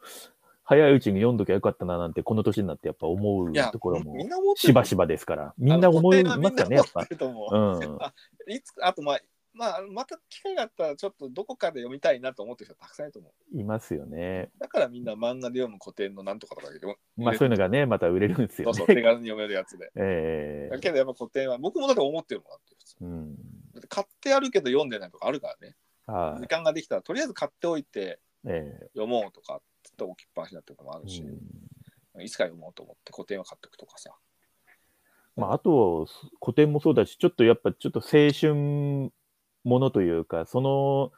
[0.65, 4.17] 早いうちに読んどきゃよかったななんてこの年になってやっぱ思うところも
[4.57, 5.55] しばしばですから。
[5.59, 7.07] みんな思いますよね、やっぱう。
[7.11, 8.03] うん。
[8.03, 8.15] あ
[8.49, 9.21] いつあとまあ、
[9.55, 13.59] まあ、また機会があったら、ちょっとどこかで読みたいなと思ってる人たくさんいると思う。
[13.59, 14.51] いますよね。
[14.59, 16.69] だからみんな漫画で読む古典のなんとかとか
[17.17, 19.03] まあそういうのがね、また売れるんですよそうそう、手ね。
[19.03, 19.91] 軽に読めるやつで。
[19.97, 22.97] ええだけどやっぱ古典は、僕もだって思ってるもんだって普通。
[23.01, 23.37] うん。
[23.37, 25.77] だって買ってあるけど読んでないとかあるからね。
[26.07, 28.32] は時間ができたら、とりあえず買っておいてい。
[28.47, 31.39] え読もうとか、ずっと置きっぱなしになってるのもあえるし、うん
[32.21, 34.15] いつか読もうと思って古典は買っておくとかさ。
[35.35, 36.07] まああと、
[36.45, 39.11] 古典もそうだし、ちょっとやっぱちょっと青春
[39.65, 41.13] ものというか、その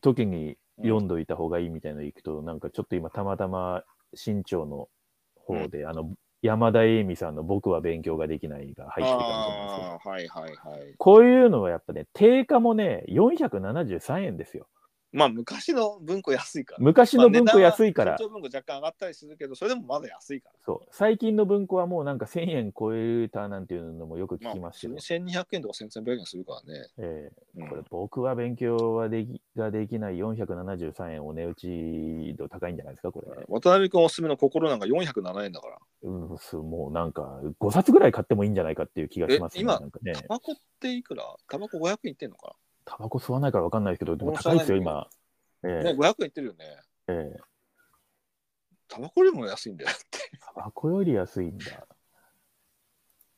[0.00, 4.88] 時に読んどいた方がいいみたいなのいくと、なんかちょっと今たまたま新潮の
[5.36, 10.94] 方で、あの、山田栄美さんの僕は勉強ができないが入ってたみたいなんですけど、ああー、はいはいはい。
[10.98, 14.68] こういうのはやっぱね、定価もね、473円ですよ。
[15.12, 16.78] まあ昔の文庫安いから。
[16.80, 20.54] 昔の文庫安いから文庫若干上がったりするけど、それでもまだ安いから。
[20.64, 20.88] そう。
[20.92, 26.86] 最近の文庫はもうなんか1000円超えたなんていうのもよくまあ、聞きますけど、1200円とか1300円するからね。
[26.98, 33.44] えうんーこれ僕は勉強はできができない473円お値打ち度高いんじゃないですか、これ。
[33.48, 35.78] 渡辺君おすすめの心なんか407円だから。
[36.02, 36.12] うん、
[36.68, 39.60] もうなんか5冊ぐらい買ってもいいんじゃないかっていう気がしますね。
[39.60, 40.28] え今ねタ。
[40.28, 41.24] バコっていくら？
[41.48, 42.54] タバコ500円いってんのか
[42.90, 45.08] タバコ吸わないから分かんないですけど、でも高いですよ、今。
[45.62, 46.64] えね、500円いってるよね。
[47.06, 47.40] えー
[48.92, 50.18] タバコよりも安いんだよって。
[50.40, 51.86] タバコより安いんだ。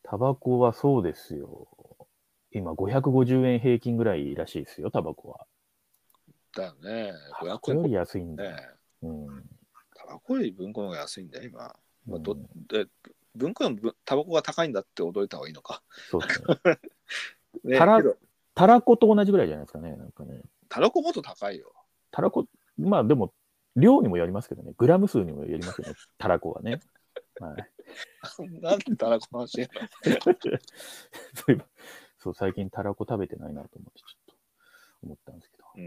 [0.03, 1.69] タバコはそうですよ。
[2.53, 5.47] 今550円平均ぐらいらしいですよ、タバコは。
[6.57, 7.13] だよね。
[7.39, 8.45] 500タバコより円安いんだ。
[8.45, 8.57] ね。
[9.03, 9.27] うん。
[9.95, 11.77] タバコより文庫の方が安いんだよ、今。
[12.07, 12.87] まあ、どうんで
[13.35, 15.83] 文庫のぶタバコが高いんだって驚いた方がいいのか。
[16.11, 16.47] そうですね。
[17.77, 18.03] ね、たら
[18.55, 19.97] けどタラコと同じぐらいじゃないですかね。
[19.97, 20.41] なんかね。
[20.69, 21.73] タバコもっと高いよ。
[22.11, 22.47] タラコ、
[22.79, 23.33] まあでも、
[23.77, 24.73] 量にもよりますけどね。
[24.77, 25.95] グラム数にもよりますよね。
[26.19, 26.81] タラコはね。
[27.41, 28.61] はい。
[28.61, 31.65] なんでタバコの話やのそういえば、
[32.19, 34.35] そう、最近タラコ食べてないなと思って、ちょっと
[35.03, 35.65] 思ったんですけど。
[35.77, 35.81] う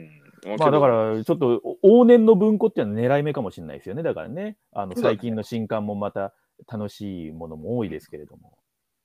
[0.56, 0.58] ん。
[0.60, 4.04] まあだから、ちょっとお往年の文庫っていうのは狙い目かもしれないですよね。
[4.04, 6.34] だからね、あの最近の新刊もまた
[6.68, 8.58] 楽しいものも多いですけれども。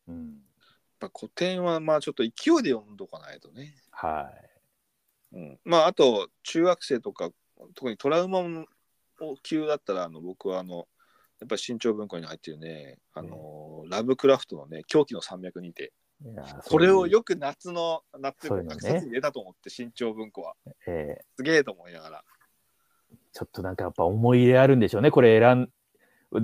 [0.08, 0.49] うん。
[1.00, 2.32] やっぱ古典はまあちょっと勢い
[2.62, 3.74] で読んどかないとね。
[3.90, 4.30] は
[5.32, 5.36] い。
[5.36, 7.30] うん、まああと中学生とか
[7.74, 8.42] 特にトラウマ
[9.42, 10.88] 級だったらあの僕はあの
[11.40, 15.92] やっぱり新潮文庫に入ってるねあの、ラブクラフトのね狂気の山脈にて
[16.68, 20.54] これを、よく夏の夏のね学冊に入れたと思って新潮文庫は
[20.86, 22.24] えーすげえと思いながら
[23.32, 25.10] ちょっとなんかやっぱ思い入れあるんでしょうね。
[25.10, 25.70] これ選ん、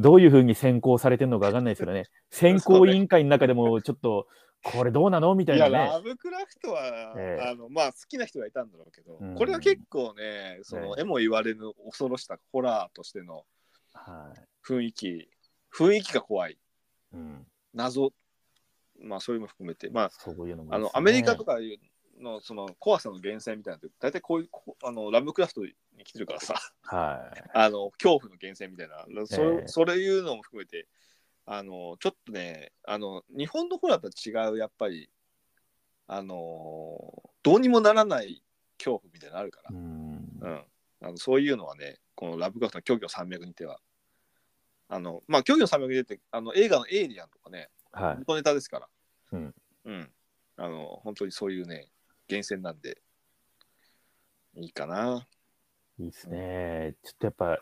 [0.01, 2.05] どういうふうに選考されてるのかわかんないですけどね。
[2.31, 4.29] 選考委員会の中でもちょっと、
[4.73, 5.35] これどうなの？
[5.35, 6.03] みたいないやラね。
[6.03, 7.49] ブクラフトは、ええ。
[7.49, 9.35] あのまあ好きな人がいたんだろうけど、うん。
[9.37, 11.01] これは結構ねそのええ。
[11.03, 13.45] 絵も言われぬ恐ろしさホラーとしての
[13.93, 14.41] はい。
[14.67, 15.29] 雰囲気
[15.73, 16.59] 雰囲気が怖い。
[17.13, 17.47] うん。
[17.75, 18.13] 謎。
[19.01, 19.89] まあそういうのも含めて。
[19.91, 21.79] まあそういうね、あのアメリカとかい
[22.19, 26.55] うのその怖さの源泉みたいなのって大体こういうこあのラブクラフトに来てるからさ。
[26.83, 27.43] はい。
[27.55, 29.27] あの恐怖の源泉みたいな。
[29.27, 29.69] そ,、ええ。
[29.69, 30.89] それいうのも含めて
[31.47, 35.09] あのちょっとねあの日本のホラーとは違うやっぱり
[36.09, 38.43] あのどうにもならない
[38.79, 39.71] 恐怖みたいなのあるから。
[39.71, 40.39] う、ん。
[40.41, 40.65] うん、
[41.03, 43.81] あのそういうのはねこのラブクラフトの虚偽の山脈にては。
[44.89, 48.19] あのまあ虚偽の山脈にてあの映画の「エイリアン」とかねはい。
[48.19, 48.89] 元ネタですから。
[49.33, 49.55] うん、
[49.85, 50.13] うん、
[50.57, 51.89] あの本当にそういうね
[52.29, 53.03] 源泉なんで
[54.57, 55.27] いいかな。
[55.99, 56.95] いいですね。
[57.03, 57.59] ちょっとやっぱ、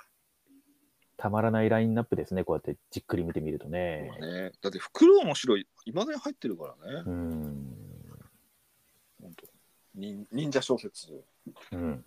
[1.16, 2.44] たまらないラインナップですね。
[2.44, 4.10] こうやってじっくり見てみるとね。
[4.20, 7.76] ねだって袋面白いいまだに入ってるからねうん。
[9.20, 9.46] 本当
[9.94, 11.12] 忍忍者小説
[11.72, 12.04] うん。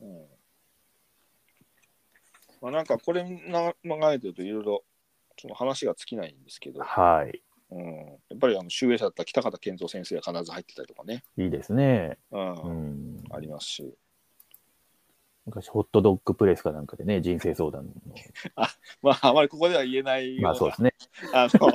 [0.00, 0.26] うん
[2.60, 4.84] まあなんかこれな考えてるといろいろ
[5.40, 7.40] その話が尽きないんですけど、はい。
[7.70, 7.84] うん、
[8.30, 12.18] やっぱりあの集英社だったら北方健三先生が必ず入ってたりとかね、いいですね。
[12.32, 13.24] うんうん。
[13.30, 13.94] ありますし
[15.48, 17.92] 昔、ホットドッグプレスかなんかでね、人生相談の。
[19.02, 20.94] まああまりここでは言えないような、まあそうですね。
[21.32, 21.72] あの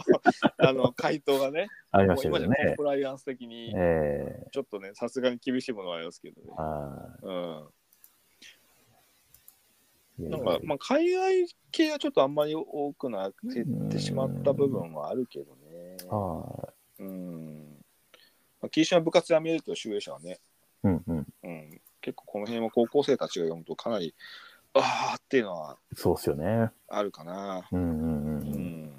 [0.58, 2.84] あの回答がねありましたけどねコンプ。
[2.84, 7.32] ライアンス的にええちょっとねさすがに厳しいものはありますけどね、はう
[10.22, 10.30] ん、い。
[10.30, 13.34] なんか、まあ、海外系はちょっとあんまり多くなっ
[13.92, 15.98] てしまった部分はあるけどね。
[16.10, 17.78] はうん。
[18.62, 20.40] まあ、禁止の部活やめると集英社はね、
[20.84, 20.88] い。
[20.88, 21.23] うんうん。
[22.04, 24.14] うん、結構この辺は高校生たちが読むとかなり、
[24.74, 26.72] あーっていうのはそうっすよね。
[26.88, 27.68] あるかな。
[27.72, 28.42] うんうんう。
[28.42, 28.94] うんん。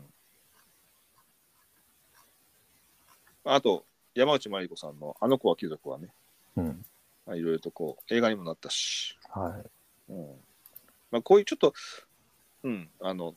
[3.45, 6.09] あと、山内まりこさんのあの子は貴族はね、
[6.57, 6.85] うん。
[7.27, 9.59] まあいろいろとこう映画にもなったし、は
[10.09, 10.13] い。
[10.13, 10.27] うん
[11.11, 11.75] まあ、こういうちょっと、
[12.65, 13.35] うん、あの、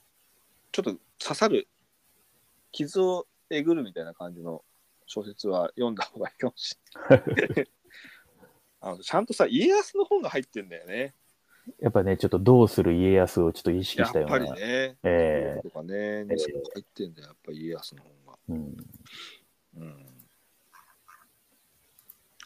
[0.72, 1.68] ちょっと刺さる、
[2.72, 4.64] 傷をえぐるみたいな感じの
[5.06, 6.76] 小説は読んだ方がいいかもし
[7.10, 7.18] れ
[7.56, 7.70] ない。
[8.88, 11.14] あのちゃんとさ、家康の本が入ってんだよね。
[11.82, 14.38] やっぱね、ちょっとどうする家康をちょっと意識やっしたような。
[14.38, 14.98] ぱりね。
[15.04, 16.36] えとかね、入
[16.80, 18.40] ってんだよ、やっぱ家康の本が。
[18.50, 19.84] えうん。
[19.84, 20.08] うん。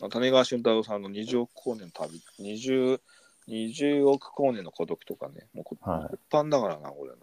[0.01, 2.99] あ種川俊太郎さんの20億光年の旅、20、
[3.47, 7.17] 20億光年の孤独とかね、もう一般だからな、これな。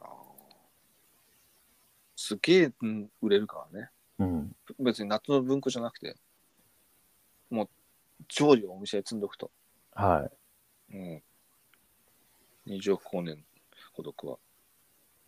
[2.14, 3.90] すげえ、うん売れるからね。
[4.18, 4.56] うん。
[4.78, 6.14] 別に夏の文庫じゃなくて、
[7.50, 7.68] もう、
[8.28, 9.50] 常時お店で積んどくと。
[9.94, 10.30] は
[10.92, 11.22] うん。
[12.66, 13.44] 20億光年
[13.94, 14.38] 孤独は。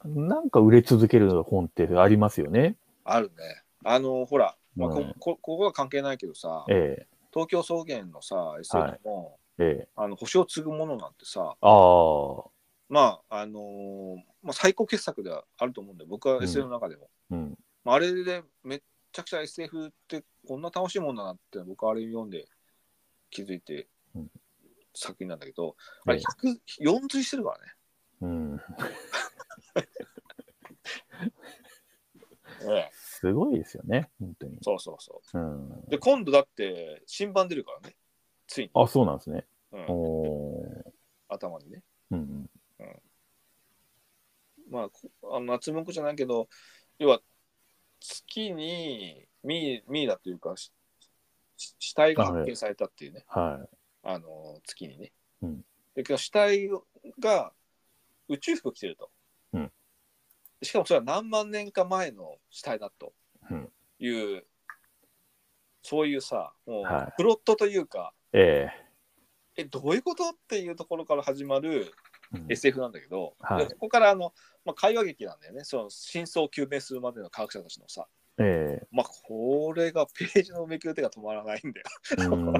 [0.04, 0.08] い。
[0.08, 2.76] なんか売れ続ける本ってありますよね。
[3.04, 3.62] あるね。
[3.84, 12.50] あの、ほら、まあこうんこここは関係ないけどさ、え東京草原のさ、SF も、えええあの星を継ぐものなんてさ、ああ。
[12.88, 17.08] まあ、あのーまあ、最高傑作ではあると思うんで、僕はうん SF の中でも。
[17.30, 17.58] うん。
[17.84, 18.80] まあ、あれでめっ
[19.12, 22.46] ちゃくちゃ SF ってこんな楽しいもんだなって僕はあれ読んで
[23.30, 24.30] 気づいてうん
[24.92, 26.20] 作品なんだけど、あれえ
[26.82, 27.72] 104髄してるからね。
[28.22, 28.60] うん。
[32.62, 34.10] ええすごいですよね。
[34.18, 34.58] 本当に。
[34.62, 35.70] そうそうそうん。
[35.70, 35.84] う。
[35.88, 37.96] で、今度だって新版出るからね。
[38.46, 38.70] ついに。
[38.74, 39.46] あ、そうなんですね。
[39.72, 40.92] うんおー
[41.28, 41.82] 頭にね。
[42.10, 42.50] うん。
[44.68, 46.48] まあこ、あの夏文庫じゃないけど、
[46.98, 47.20] 要は
[48.00, 50.54] 月にミイミイラというか、
[52.00, 53.66] 体が発見されたっていうね、は
[54.02, 55.12] あの月にね。
[55.42, 55.64] うん。
[55.94, 56.68] でけど死体
[57.18, 57.52] が
[58.28, 59.10] 宇宙服着てると。
[59.52, 59.72] うん。
[60.62, 63.12] しかもそれは何万年か前の死体だと。
[63.50, 63.68] うん。
[63.98, 64.44] いう、
[65.82, 67.12] そういうさ、もうはい。
[67.16, 68.38] プロットというか、い。
[68.38, 68.68] え。
[69.56, 71.92] え、どういうことっていうところから始まる
[72.48, 73.66] SF なんだけど、はい。
[73.66, 74.32] でここからあの、
[74.64, 78.06] まあ、会話劇なんだよね、その真相を究明するまでの科学者たちのさ、
[78.42, 81.86] えまあ、これがページのめくる手が止まらないんだよ。
[82.18, 82.56] えうん。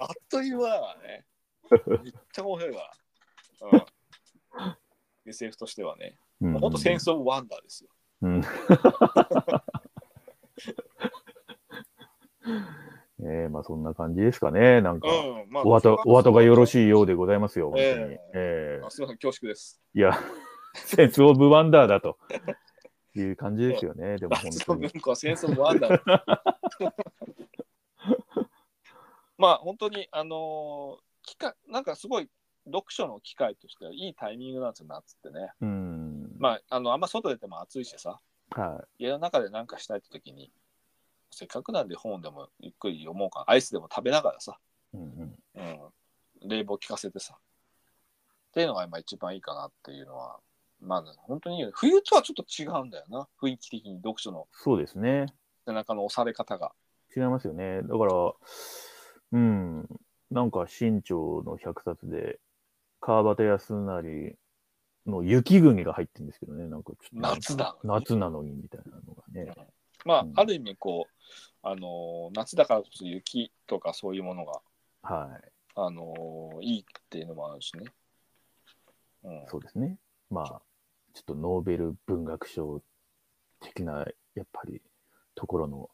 [0.00, 1.24] あっという間だね。
[2.02, 2.80] めっちゃ面白いか
[3.70, 3.86] ら。
[4.66, 5.30] うん。
[5.30, 6.16] SF としてはね。
[6.40, 7.90] うんもうほんとセンスオブワンダーですよ。
[8.22, 8.42] うん。
[13.24, 14.80] ええまあそんな感じですかね。
[14.80, 15.50] なんか、うん。
[15.50, 16.66] まあお後、お後がよろい。
[16.66, 17.84] しいようでございますよ、本当に。
[17.84, 19.80] えええあすみません、恐縮です。
[19.94, 20.18] いや、
[20.74, 22.18] Sense of Wonder だと
[23.14, 24.16] いう感じですよね。
[24.16, 24.90] でも本当に。
[25.16, 26.02] Sense of Wonder。
[29.38, 32.28] まあ本当に、あのー機会、なんかすごい
[32.66, 35.52] 読書の機会としてはいいタイミングなんですよ、夏ってね。
[35.60, 36.36] うん。
[36.38, 38.20] まあ、あの、あんま外出ても暑いしさ、
[38.50, 40.52] は家の中で何かしたいって時に、
[41.30, 44.58] せっかくなんで本でもゆっくり読もうかアイスでも食べながらさ、
[44.94, 44.96] い。
[44.98, 45.90] うんうん
[46.42, 50.38] うん、冷房効かせてさっていうのが今一番いいかなっていうのは
[50.82, 55.26] まあ本当に冬とはちょっと違うんだよな雰囲気的に読書のそうですね。
[55.66, 56.72] 背中の押され方が。
[57.16, 57.82] 違いますよね。
[57.82, 58.32] だから、
[59.32, 59.88] うん、
[60.30, 62.40] なんか新潮の100冊で、
[63.00, 64.36] 川端康成
[65.06, 67.76] の雪国が入ってるんですけどね、なんかちょっと夏だ。
[67.84, 69.52] 夏なのにみたいなのがね。
[70.04, 74.60] まあ、うんある意味こう、あのー夏だからこそ雪とかそういうものが、
[75.02, 75.48] はい。
[75.74, 77.84] あのーいいっていうのもあるしね。
[79.24, 79.98] うん、そうですね。
[80.30, 80.62] まあ、
[81.14, 82.82] ちょっとノーベル文学賞
[83.60, 84.80] 的な、やっぱり、
[85.34, 85.90] ところの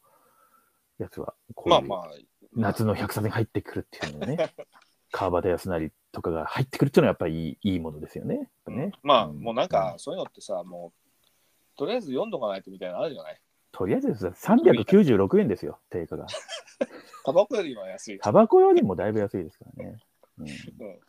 [0.99, 2.11] やつは、こういうまあまあ、
[2.55, 4.37] 夏の百冊に入ってくるっていうのはね、
[5.11, 8.51] 川端康成とかが入ってくるっていうのはやっぱりいいいいものですよね。
[8.67, 13.41] ねまあ、うんもうなんか、そういうのってさ、もう、とりあえず読んどかないとみたいなのあるじゃない？
[13.73, 16.27] とりあえず396円ですよ、定価が。
[17.25, 18.19] タバコよりは安い。
[18.19, 19.99] タバコよりもだいぶ安いですからね。
[20.39, 21.01] うんうん。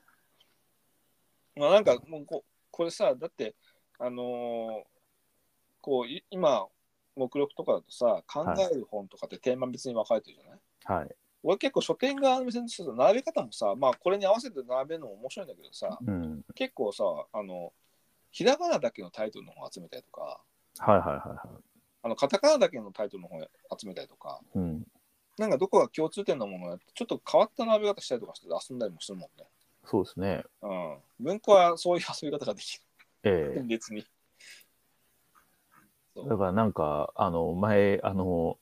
[1.55, 3.55] まあなんか、もうここれさ、だって、
[3.99, 4.99] あのー
[5.81, 6.67] こう、い今、
[7.15, 11.15] 目録とかだとさ、考える本とかってテーマ別に分かれてるじゃない、はい。
[11.43, 16.41] 俺結構書店側の目線としてさ並べ方もさ、まあこれに合わせて並べるのも面白いんだけどさ、うん。
[16.55, 17.73] 結構さ、あの、
[18.31, 20.41] ひらがなだけのタイトルの本集めたりとか、
[20.79, 21.49] はいはいはいは
[22.03, 23.41] あのカタカナだけのタイトルの本
[23.77, 24.57] 集めたりとか、い。
[24.57, 24.85] うん。
[25.37, 29.47] なんかどこが共通点のものをやって、ちょっと変わった並べ方したりとかして遊んだりもするもんね。
[29.85, 30.43] そうですね。
[30.61, 30.97] うん。
[31.19, 32.79] 文庫はそういう遊び方ができ
[33.23, 33.59] ええ。
[36.15, 36.29] う。
[36.29, 38.57] だからなんか、あの、前、あの、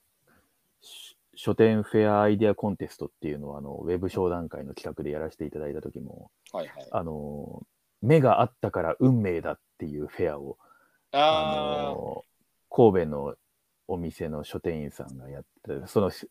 [0.82, 6.88] し書店フェアアイデアコンテストっていうのを、あの、ウェブ商談会の企画でやらせていただいた時も、はいはい。
[6.92, 7.62] あの、
[8.02, 10.58] 目があったから運命だっていうフェアを、
[11.12, 12.24] ああの、
[12.72, 13.36] 神戸の
[13.88, 16.28] お店の書店員さんがやってた、その、し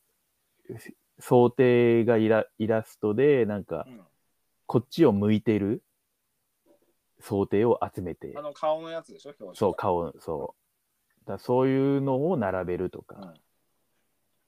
[1.21, 4.01] 想定がイライラストで、なんかあ、、うん。
[4.67, 5.83] こっちを向いてる
[7.21, 8.33] 想定を集めて。
[8.37, 10.55] あ、の顔のやつでしょ、表紙そう、顔、そ
[11.25, 11.29] う。
[11.29, 13.35] だそういうのを並べるとか、うん。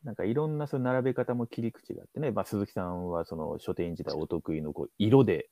[0.04, 5.48] なんかいろんなその並べ方も切り口があってね、まあ、鈴木さんはその書店員時代お得意のこう色で、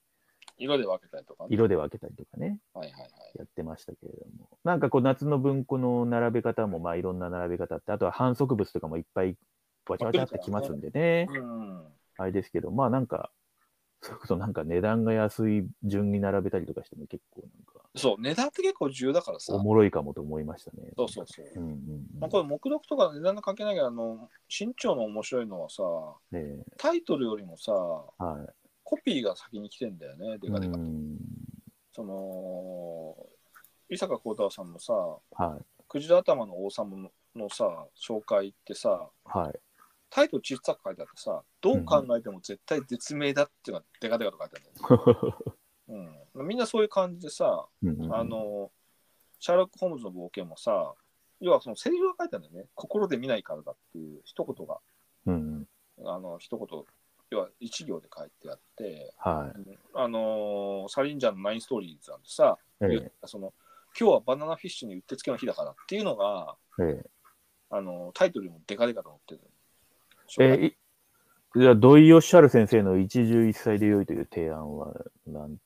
[0.59, 1.49] 色で分けたりとかね。
[1.51, 3.11] 色で分けたりとかね、はいはいはい。
[3.39, 9.37] やってましたけれども、なんかこう夏の文庫の並べ方もまあいろんな並べ方って、あとは反則物とかもいっぱい
[9.89, 11.87] わちゃわちゃってきますんでね、うん。
[12.19, 13.31] あれですけど、まあなんか、
[14.07, 19.53] それこそなんか値段が安い順に並べたりとかしても結構なんかそう、値段って結構重要だからさ。
[19.55, 20.93] おもろいかもと思いましたね。
[20.97, 21.47] そうそうそう。
[21.57, 25.83] うんうんうんまあ、これ目録とか値段の関係ないけど、あの、身長の面白いのはさ、
[26.33, 28.49] えタイトルよりもさ、えはい。
[28.85, 30.79] コピーが先に来てんだよね、でかでかと。
[30.79, 31.17] うん
[31.93, 33.17] その、
[33.89, 35.65] 伊坂幸太郎さんのさ、はい。
[35.89, 39.59] クジラ頭の王様のさ、紹介ってさ、はい。
[40.11, 45.45] タイトル小さく書いてあってさ、どう考えても絶対絶命だっていうのがデカデカと書いてあるんだよ
[45.89, 46.07] ね。
[46.37, 48.71] うん、みんなそういう感じでさ、うんうんあの、
[49.39, 50.95] シャーロック・ホームズの冒険もさ、
[51.41, 52.71] 要はそのセリフが書いてあるんだよね。
[52.75, 54.79] 心で見ないからだっていう一言が、
[55.27, 55.67] うん
[55.99, 56.85] うんあの、一言、
[57.31, 59.53] 要は一行で書いてあって、は
[59.95, 62.85] あのサリンジャーのナインストーリーズなんてさ、い。
[62.85, 63.53] え言ったその
[63.99, 67.11] 今日はバナナフィッシュにうってつけの日だからっていうのが、ええ
[67.69, 69.41] あのタイトルもデカデカと載ってる。
[70.41, 70.77] ええい
[71.59, 74.93] じゃあ、土井善晴先生の一汁一菜で良いという提案は
[75.27, 75.57] なん、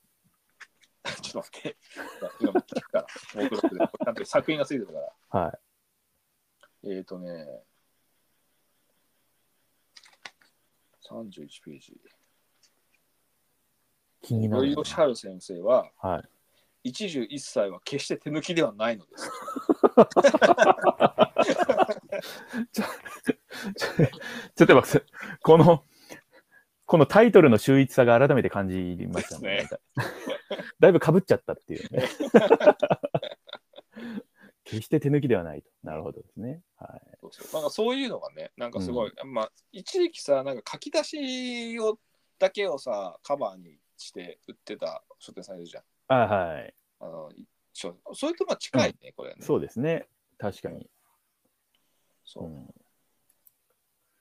[1.22, 1.76] ちょっと待って。
[2.40, 3.06] 今聞くから。
[3.34, 3.78] 目録で。
[3.78, 5.40] ちゃんと作品がついてるから。
[5.40, 5.50] は
[6.84, 6.88] い。
[6.90, 7.64] えっ、ー、とね、
[11.08, 12.00] 31ページ。
[14.22, 14.74] 気になるな。
[14.74, 16.28] 土井善晴先生は、はい。
[16.82, 19.30] 一汁一菜は決して手抜きではないのです。
[22.72, 22.84] ちょ
[24.54, 25.06] ちょっと待って、
[25.42, 25.84] この、
[26.86, 29.68] このタイトルの秀逸さが改めて感じましたね。
[30.80, 32.08] だいぶかぶっちゃったっていうね。
[34.64, 35.70] 決して手抜きではないと。
[35.82, 36.62] なるほどですね。
[36.76, 37.18] はい。
[37.20, 41.98] そうなんかそういうのがね、なんかすごい、まあ、一時期さ、なんか書き出しを
[42.38, 45.82] だけをさ、カバーにして売ってた書店さんいるじゃん。
[46.08, 46.74] あはい。
[47.00, 47.30] あの
[47.72, 49.36] それとまあ近いね、これね。
[49.40, 50.06] そうですね。
[50.38, 50.88] 確かに。
[52.32, 52.48] そうう。
[52.48, 52.74] ん、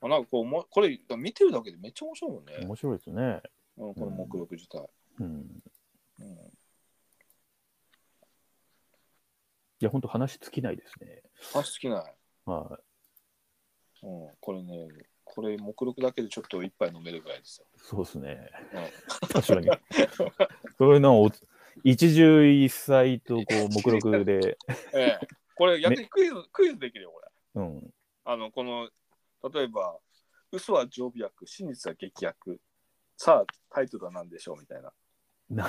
[0.01, 2.53] あなんかこうも、これ見てるだけでめっちゃ面白いもんね。
[2.63, 3.41] 面白いですね。
[3.77, 4.89] うん、この目録自体。
[5.19, 5.25] うん。
[6.19, 6.31] うん、い
[9.81, 11.21] や、本当話尽きないですね。
[11.53, 12.15] 話尽きない。
[12.45, 12.79] は
[14.01, 14.87] うん、これね、
[15.23, 17.67] これ目録だけでちょっと一杯飲めるぐらいですよ。
[17.75, 17.79] い。
[17.79, 18.49] そうですね。
[18.73, 19.69] うん、確かに。
[20.79, 21.29] そういうのを
[21.83, 24.57] 一汁一菜とこう目録で、
[24.95, 27.27] ええ、これ逆にクイズ、クイズできるよ、これ。
[27.61, 27.93] うん。
[28.31, 28.87] あの、この、
[29.51, 29.97] 例えば、
[30.51, 32.61] 嘘は常備薬、真実は劇薬。
[33.17, 34.93] さあ、タイトルは何でしょうみたいな。
[35.49, 35.67] な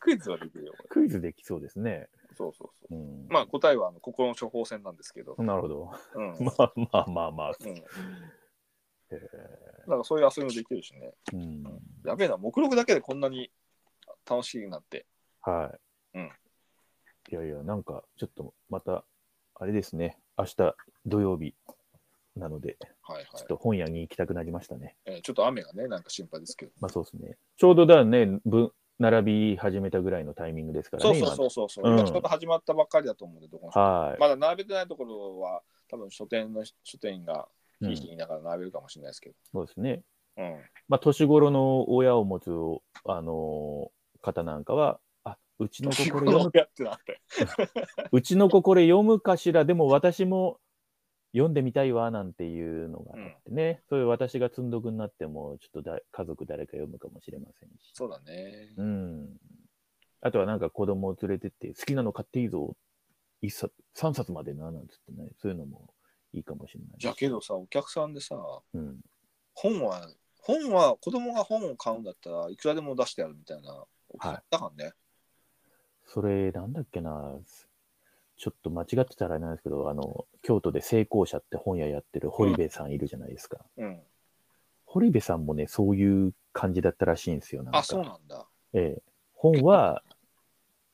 [0.00, 1.90] クイズはできるよ、こクイズできそうですね。
[1.90, 2.08] れ。
[2.34, 2.94] そうそうそう。
[2.94, 5.36] うん、まあ答えはあの心の処方箋なんですけど。
[5.38, 5.90] なるほど。
[6.14, 6.32] うん。
[6.46, 7.50] まあまあまあまあ。
[7.50, 7.76] うん。
[9.10, 9.28] え
[9.86, 11.12] なんかそういう遊びもできるしね。
[11.30, 13.52] ーうん、やべえな、目録だけでこんなに
[14.24, 15.04] 楽しいなって。
[15.42, 15.78] は
[16.14, 16.18] い。
[16.20, 16.32] うん
[17.30, 19.04] いやいや、なんか、ちょっとまた、
[19.62, 20.74] あれですね、明日
[21.06, 21.54] 土曜日
[22.36, 23.46] なので、はいはいちょっ。
[23.46, 24.96] と本屋に行きたくなりましたね。
[25.06, 26.72] えーちょっと雨がね、なんか心配ですけど。
[26.80, 27.36] まあそうですね。
[27.56, 34.20] ちょうどだね、ぶ並び始めたぐらいのタイミングですからね、そうそうそうそうそう、うん今ちょうど始まったばっかりだと思うんで、どこはい。
[34.20, 37.46] まだ並べてないところは、多分書店の書店員が
[37.80, 39.36] うんひいひい言いながら並べるかもしれないですけど。
[39.52, 40.02] そうですね。
[40.38, 40.56] うん。
[40.88, 42.50] まあ、年頃の親を持つ、
[43.04, 44.98] あのー方なんかは、あ
[45.58, 47.20] うちの子これ読むやってなって。
[48.10, 50.60] うちの子これ読むかしら、でも私も
[51.32, 57.90] 読んでみたいわなんていうのがあってね、そういう私が積んどくになっても、ちょっとだ家族誰か読むかもしれませんし。
[57.94, 58.74] そうだね。
[58.76, 59.36] うん。
[60.20, 62.76] あとはなんか子供を連れてって、好きなの買っていいぞ、
[63.40, 65.94] 一冊、3冊までな、なんつってね、そういうのも
[66.32, 67.02] いいかもしれないし。
[67.02, 68.36] じゃけどさ、お客さんでさ、
[68.74, 69.00] うん。
[69.54, 70.08] 本は、
[70.42, 73.84] 本は子供が本を買うんだったらいくらでも出してやるみたいな。
[74.18, 74.92] はいだからね。
[76.06, 77.38] それ、なんだっけな、
[78.36, 83.64] ちょっと間違ってたらあれなんですけど、あの、京都で成功者って本屋やってる堀部さんいるじゃないですか。
[83.76, 84.00] うん。
[84.84, 87.62] 堀部さんもね、そういう感じだったらしいんですよ。
[87.62, 88.46] なんかあ、そうなんだ。
[88.74, 89.02] ええ、
[89.34, 90.02] 本は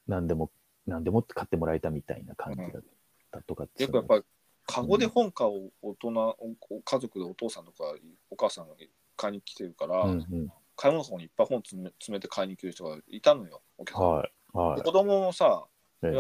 [0.07, 0.51] 何でも、
[0.87, 2.83] 何でも買ってもらえたみたいな感じだっ
[3.31, 4.25] たとかって、よくやっぱり、
[4.67, 6.37] カゴで本買う大人、
[6.71, 7.95] お家族でお父さんとか
[8.31, 8.75] お母さんが
[9.17, 14.11] 買いに来てるから、うんうん、買い物箱にいっぱい本詰め詰めて買いに来る人がいたのよ、お客さん。
[14.17, 14.33] はい。
[14.59, 15.67] はで子供もさ、
[16.03, 16.07] い。
[16.07, 16.13] や、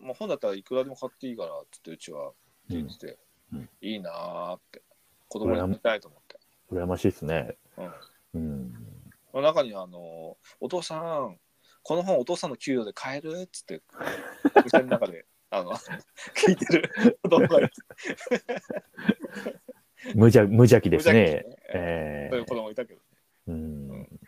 [0.00, 2.36] もう本だったらいくらでも買っていいからっつってうちはって
[2.70, 3.06] 言ってて、
[3.52, 4.80] うんうんいいなーって
[5.28, 6.38] 子供に見たいと思って、
[6.72, 7.56] 羨ましいですね。
[7.76, 7.92] うん
[8.34, 8.72] うん。
[9.32, 11.36] まあ、中にはあのお父さん
[11.82, 13.82] この本お父さんの給料で買えるっつって
[14.64, 17.70] 店の中で あの聞いてる子供がいて
[20.14, 21.12] 無邪無邪気ですね。
[21.12, 23.00] 無邪気にねええそういう子供いたけど、
[23.48, 24.20] うん。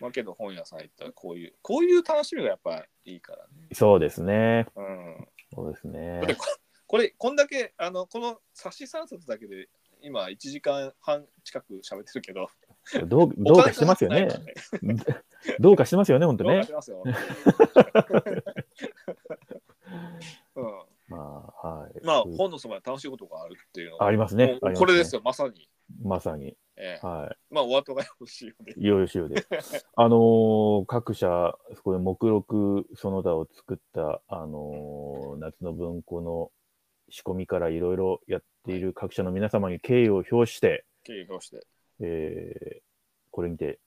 [0.00, 4.66] まあ、けど本屋さん行ったらこういうこういう楽しみがやっぱいいからね、そうですね。
[4.76, 6.34] うん、そうですねだって。
[6.34, 6.46] こ
[6.86, 9.68] これこんだけあのこの冊子3冊だけで
[10.00, 12.48] 今1時間半近く喋ってるけど
[13.06, 14.28] どうどうかしてますよねお。
[14.28, 14.40] 金かか
[14.76, 15.22] ってないからね
[15.60, 16.72] どうかしてますよね、本当ねどうかし。
[16.72, 17.04] ますよ。
[20.56, 20.64] うん、
[21.08, 21.92] まあ、はい。
[22.02, 25.68] まあ本のそばに楽しいことがあるっていうのがありますねもうありますねこれですよまさに、
[26.02, 26.56] まさに。
[26.80, 28.74] ええはまあお後がよろしいようでい。
[28.80, 29.44] いよいよしようで。
[29.96, 36.52] あのー各社、これ目録その他を作った、あのー夏の文庫の
[37.10, 41.66] 仕込みからいろいろやっている各社の皆様に敬意を表して、経営表して
[42.00, 42.82] えー
[43.30, 43.80] これにて、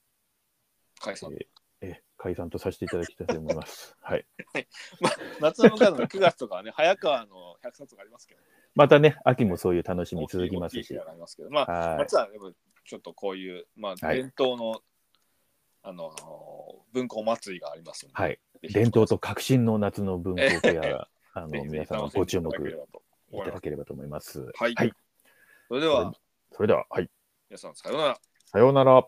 [1.00, 1.46] 解散、えー
[1.80, 3.96] えー解散とさせていただきたいと思います。
[4.00, 4.24] はい。
[5.40, 8.40] 夏の向かうの9月とかはね 早川の100冊がありますけど
[8.76, 11.98] またね、秋もそういう楽しみ続きますしますけどまあはい。
[11.98, 12.52] 夏はでも
[12.84, 14.80] ちょっとこういう、まあ、はい伝統の、
[15.84, 16.14] あの
[16.92, 18.38] 文庫祭りがありますので、はい。
[18.62, 23.02] ぜひ伝統と革新の夏の文庫フェア、 あの、皆さん楽しんでご注目いただければと
[23.32, 24.40] いただければと思います。
[24.54, 24.92] はいはい。
[25.68, 26.12] それでは
[26.52, 27.10] それでは、はい。
[27.48, 28.18] 皆さんさようなら。
[28.46, 29.06] さようなら。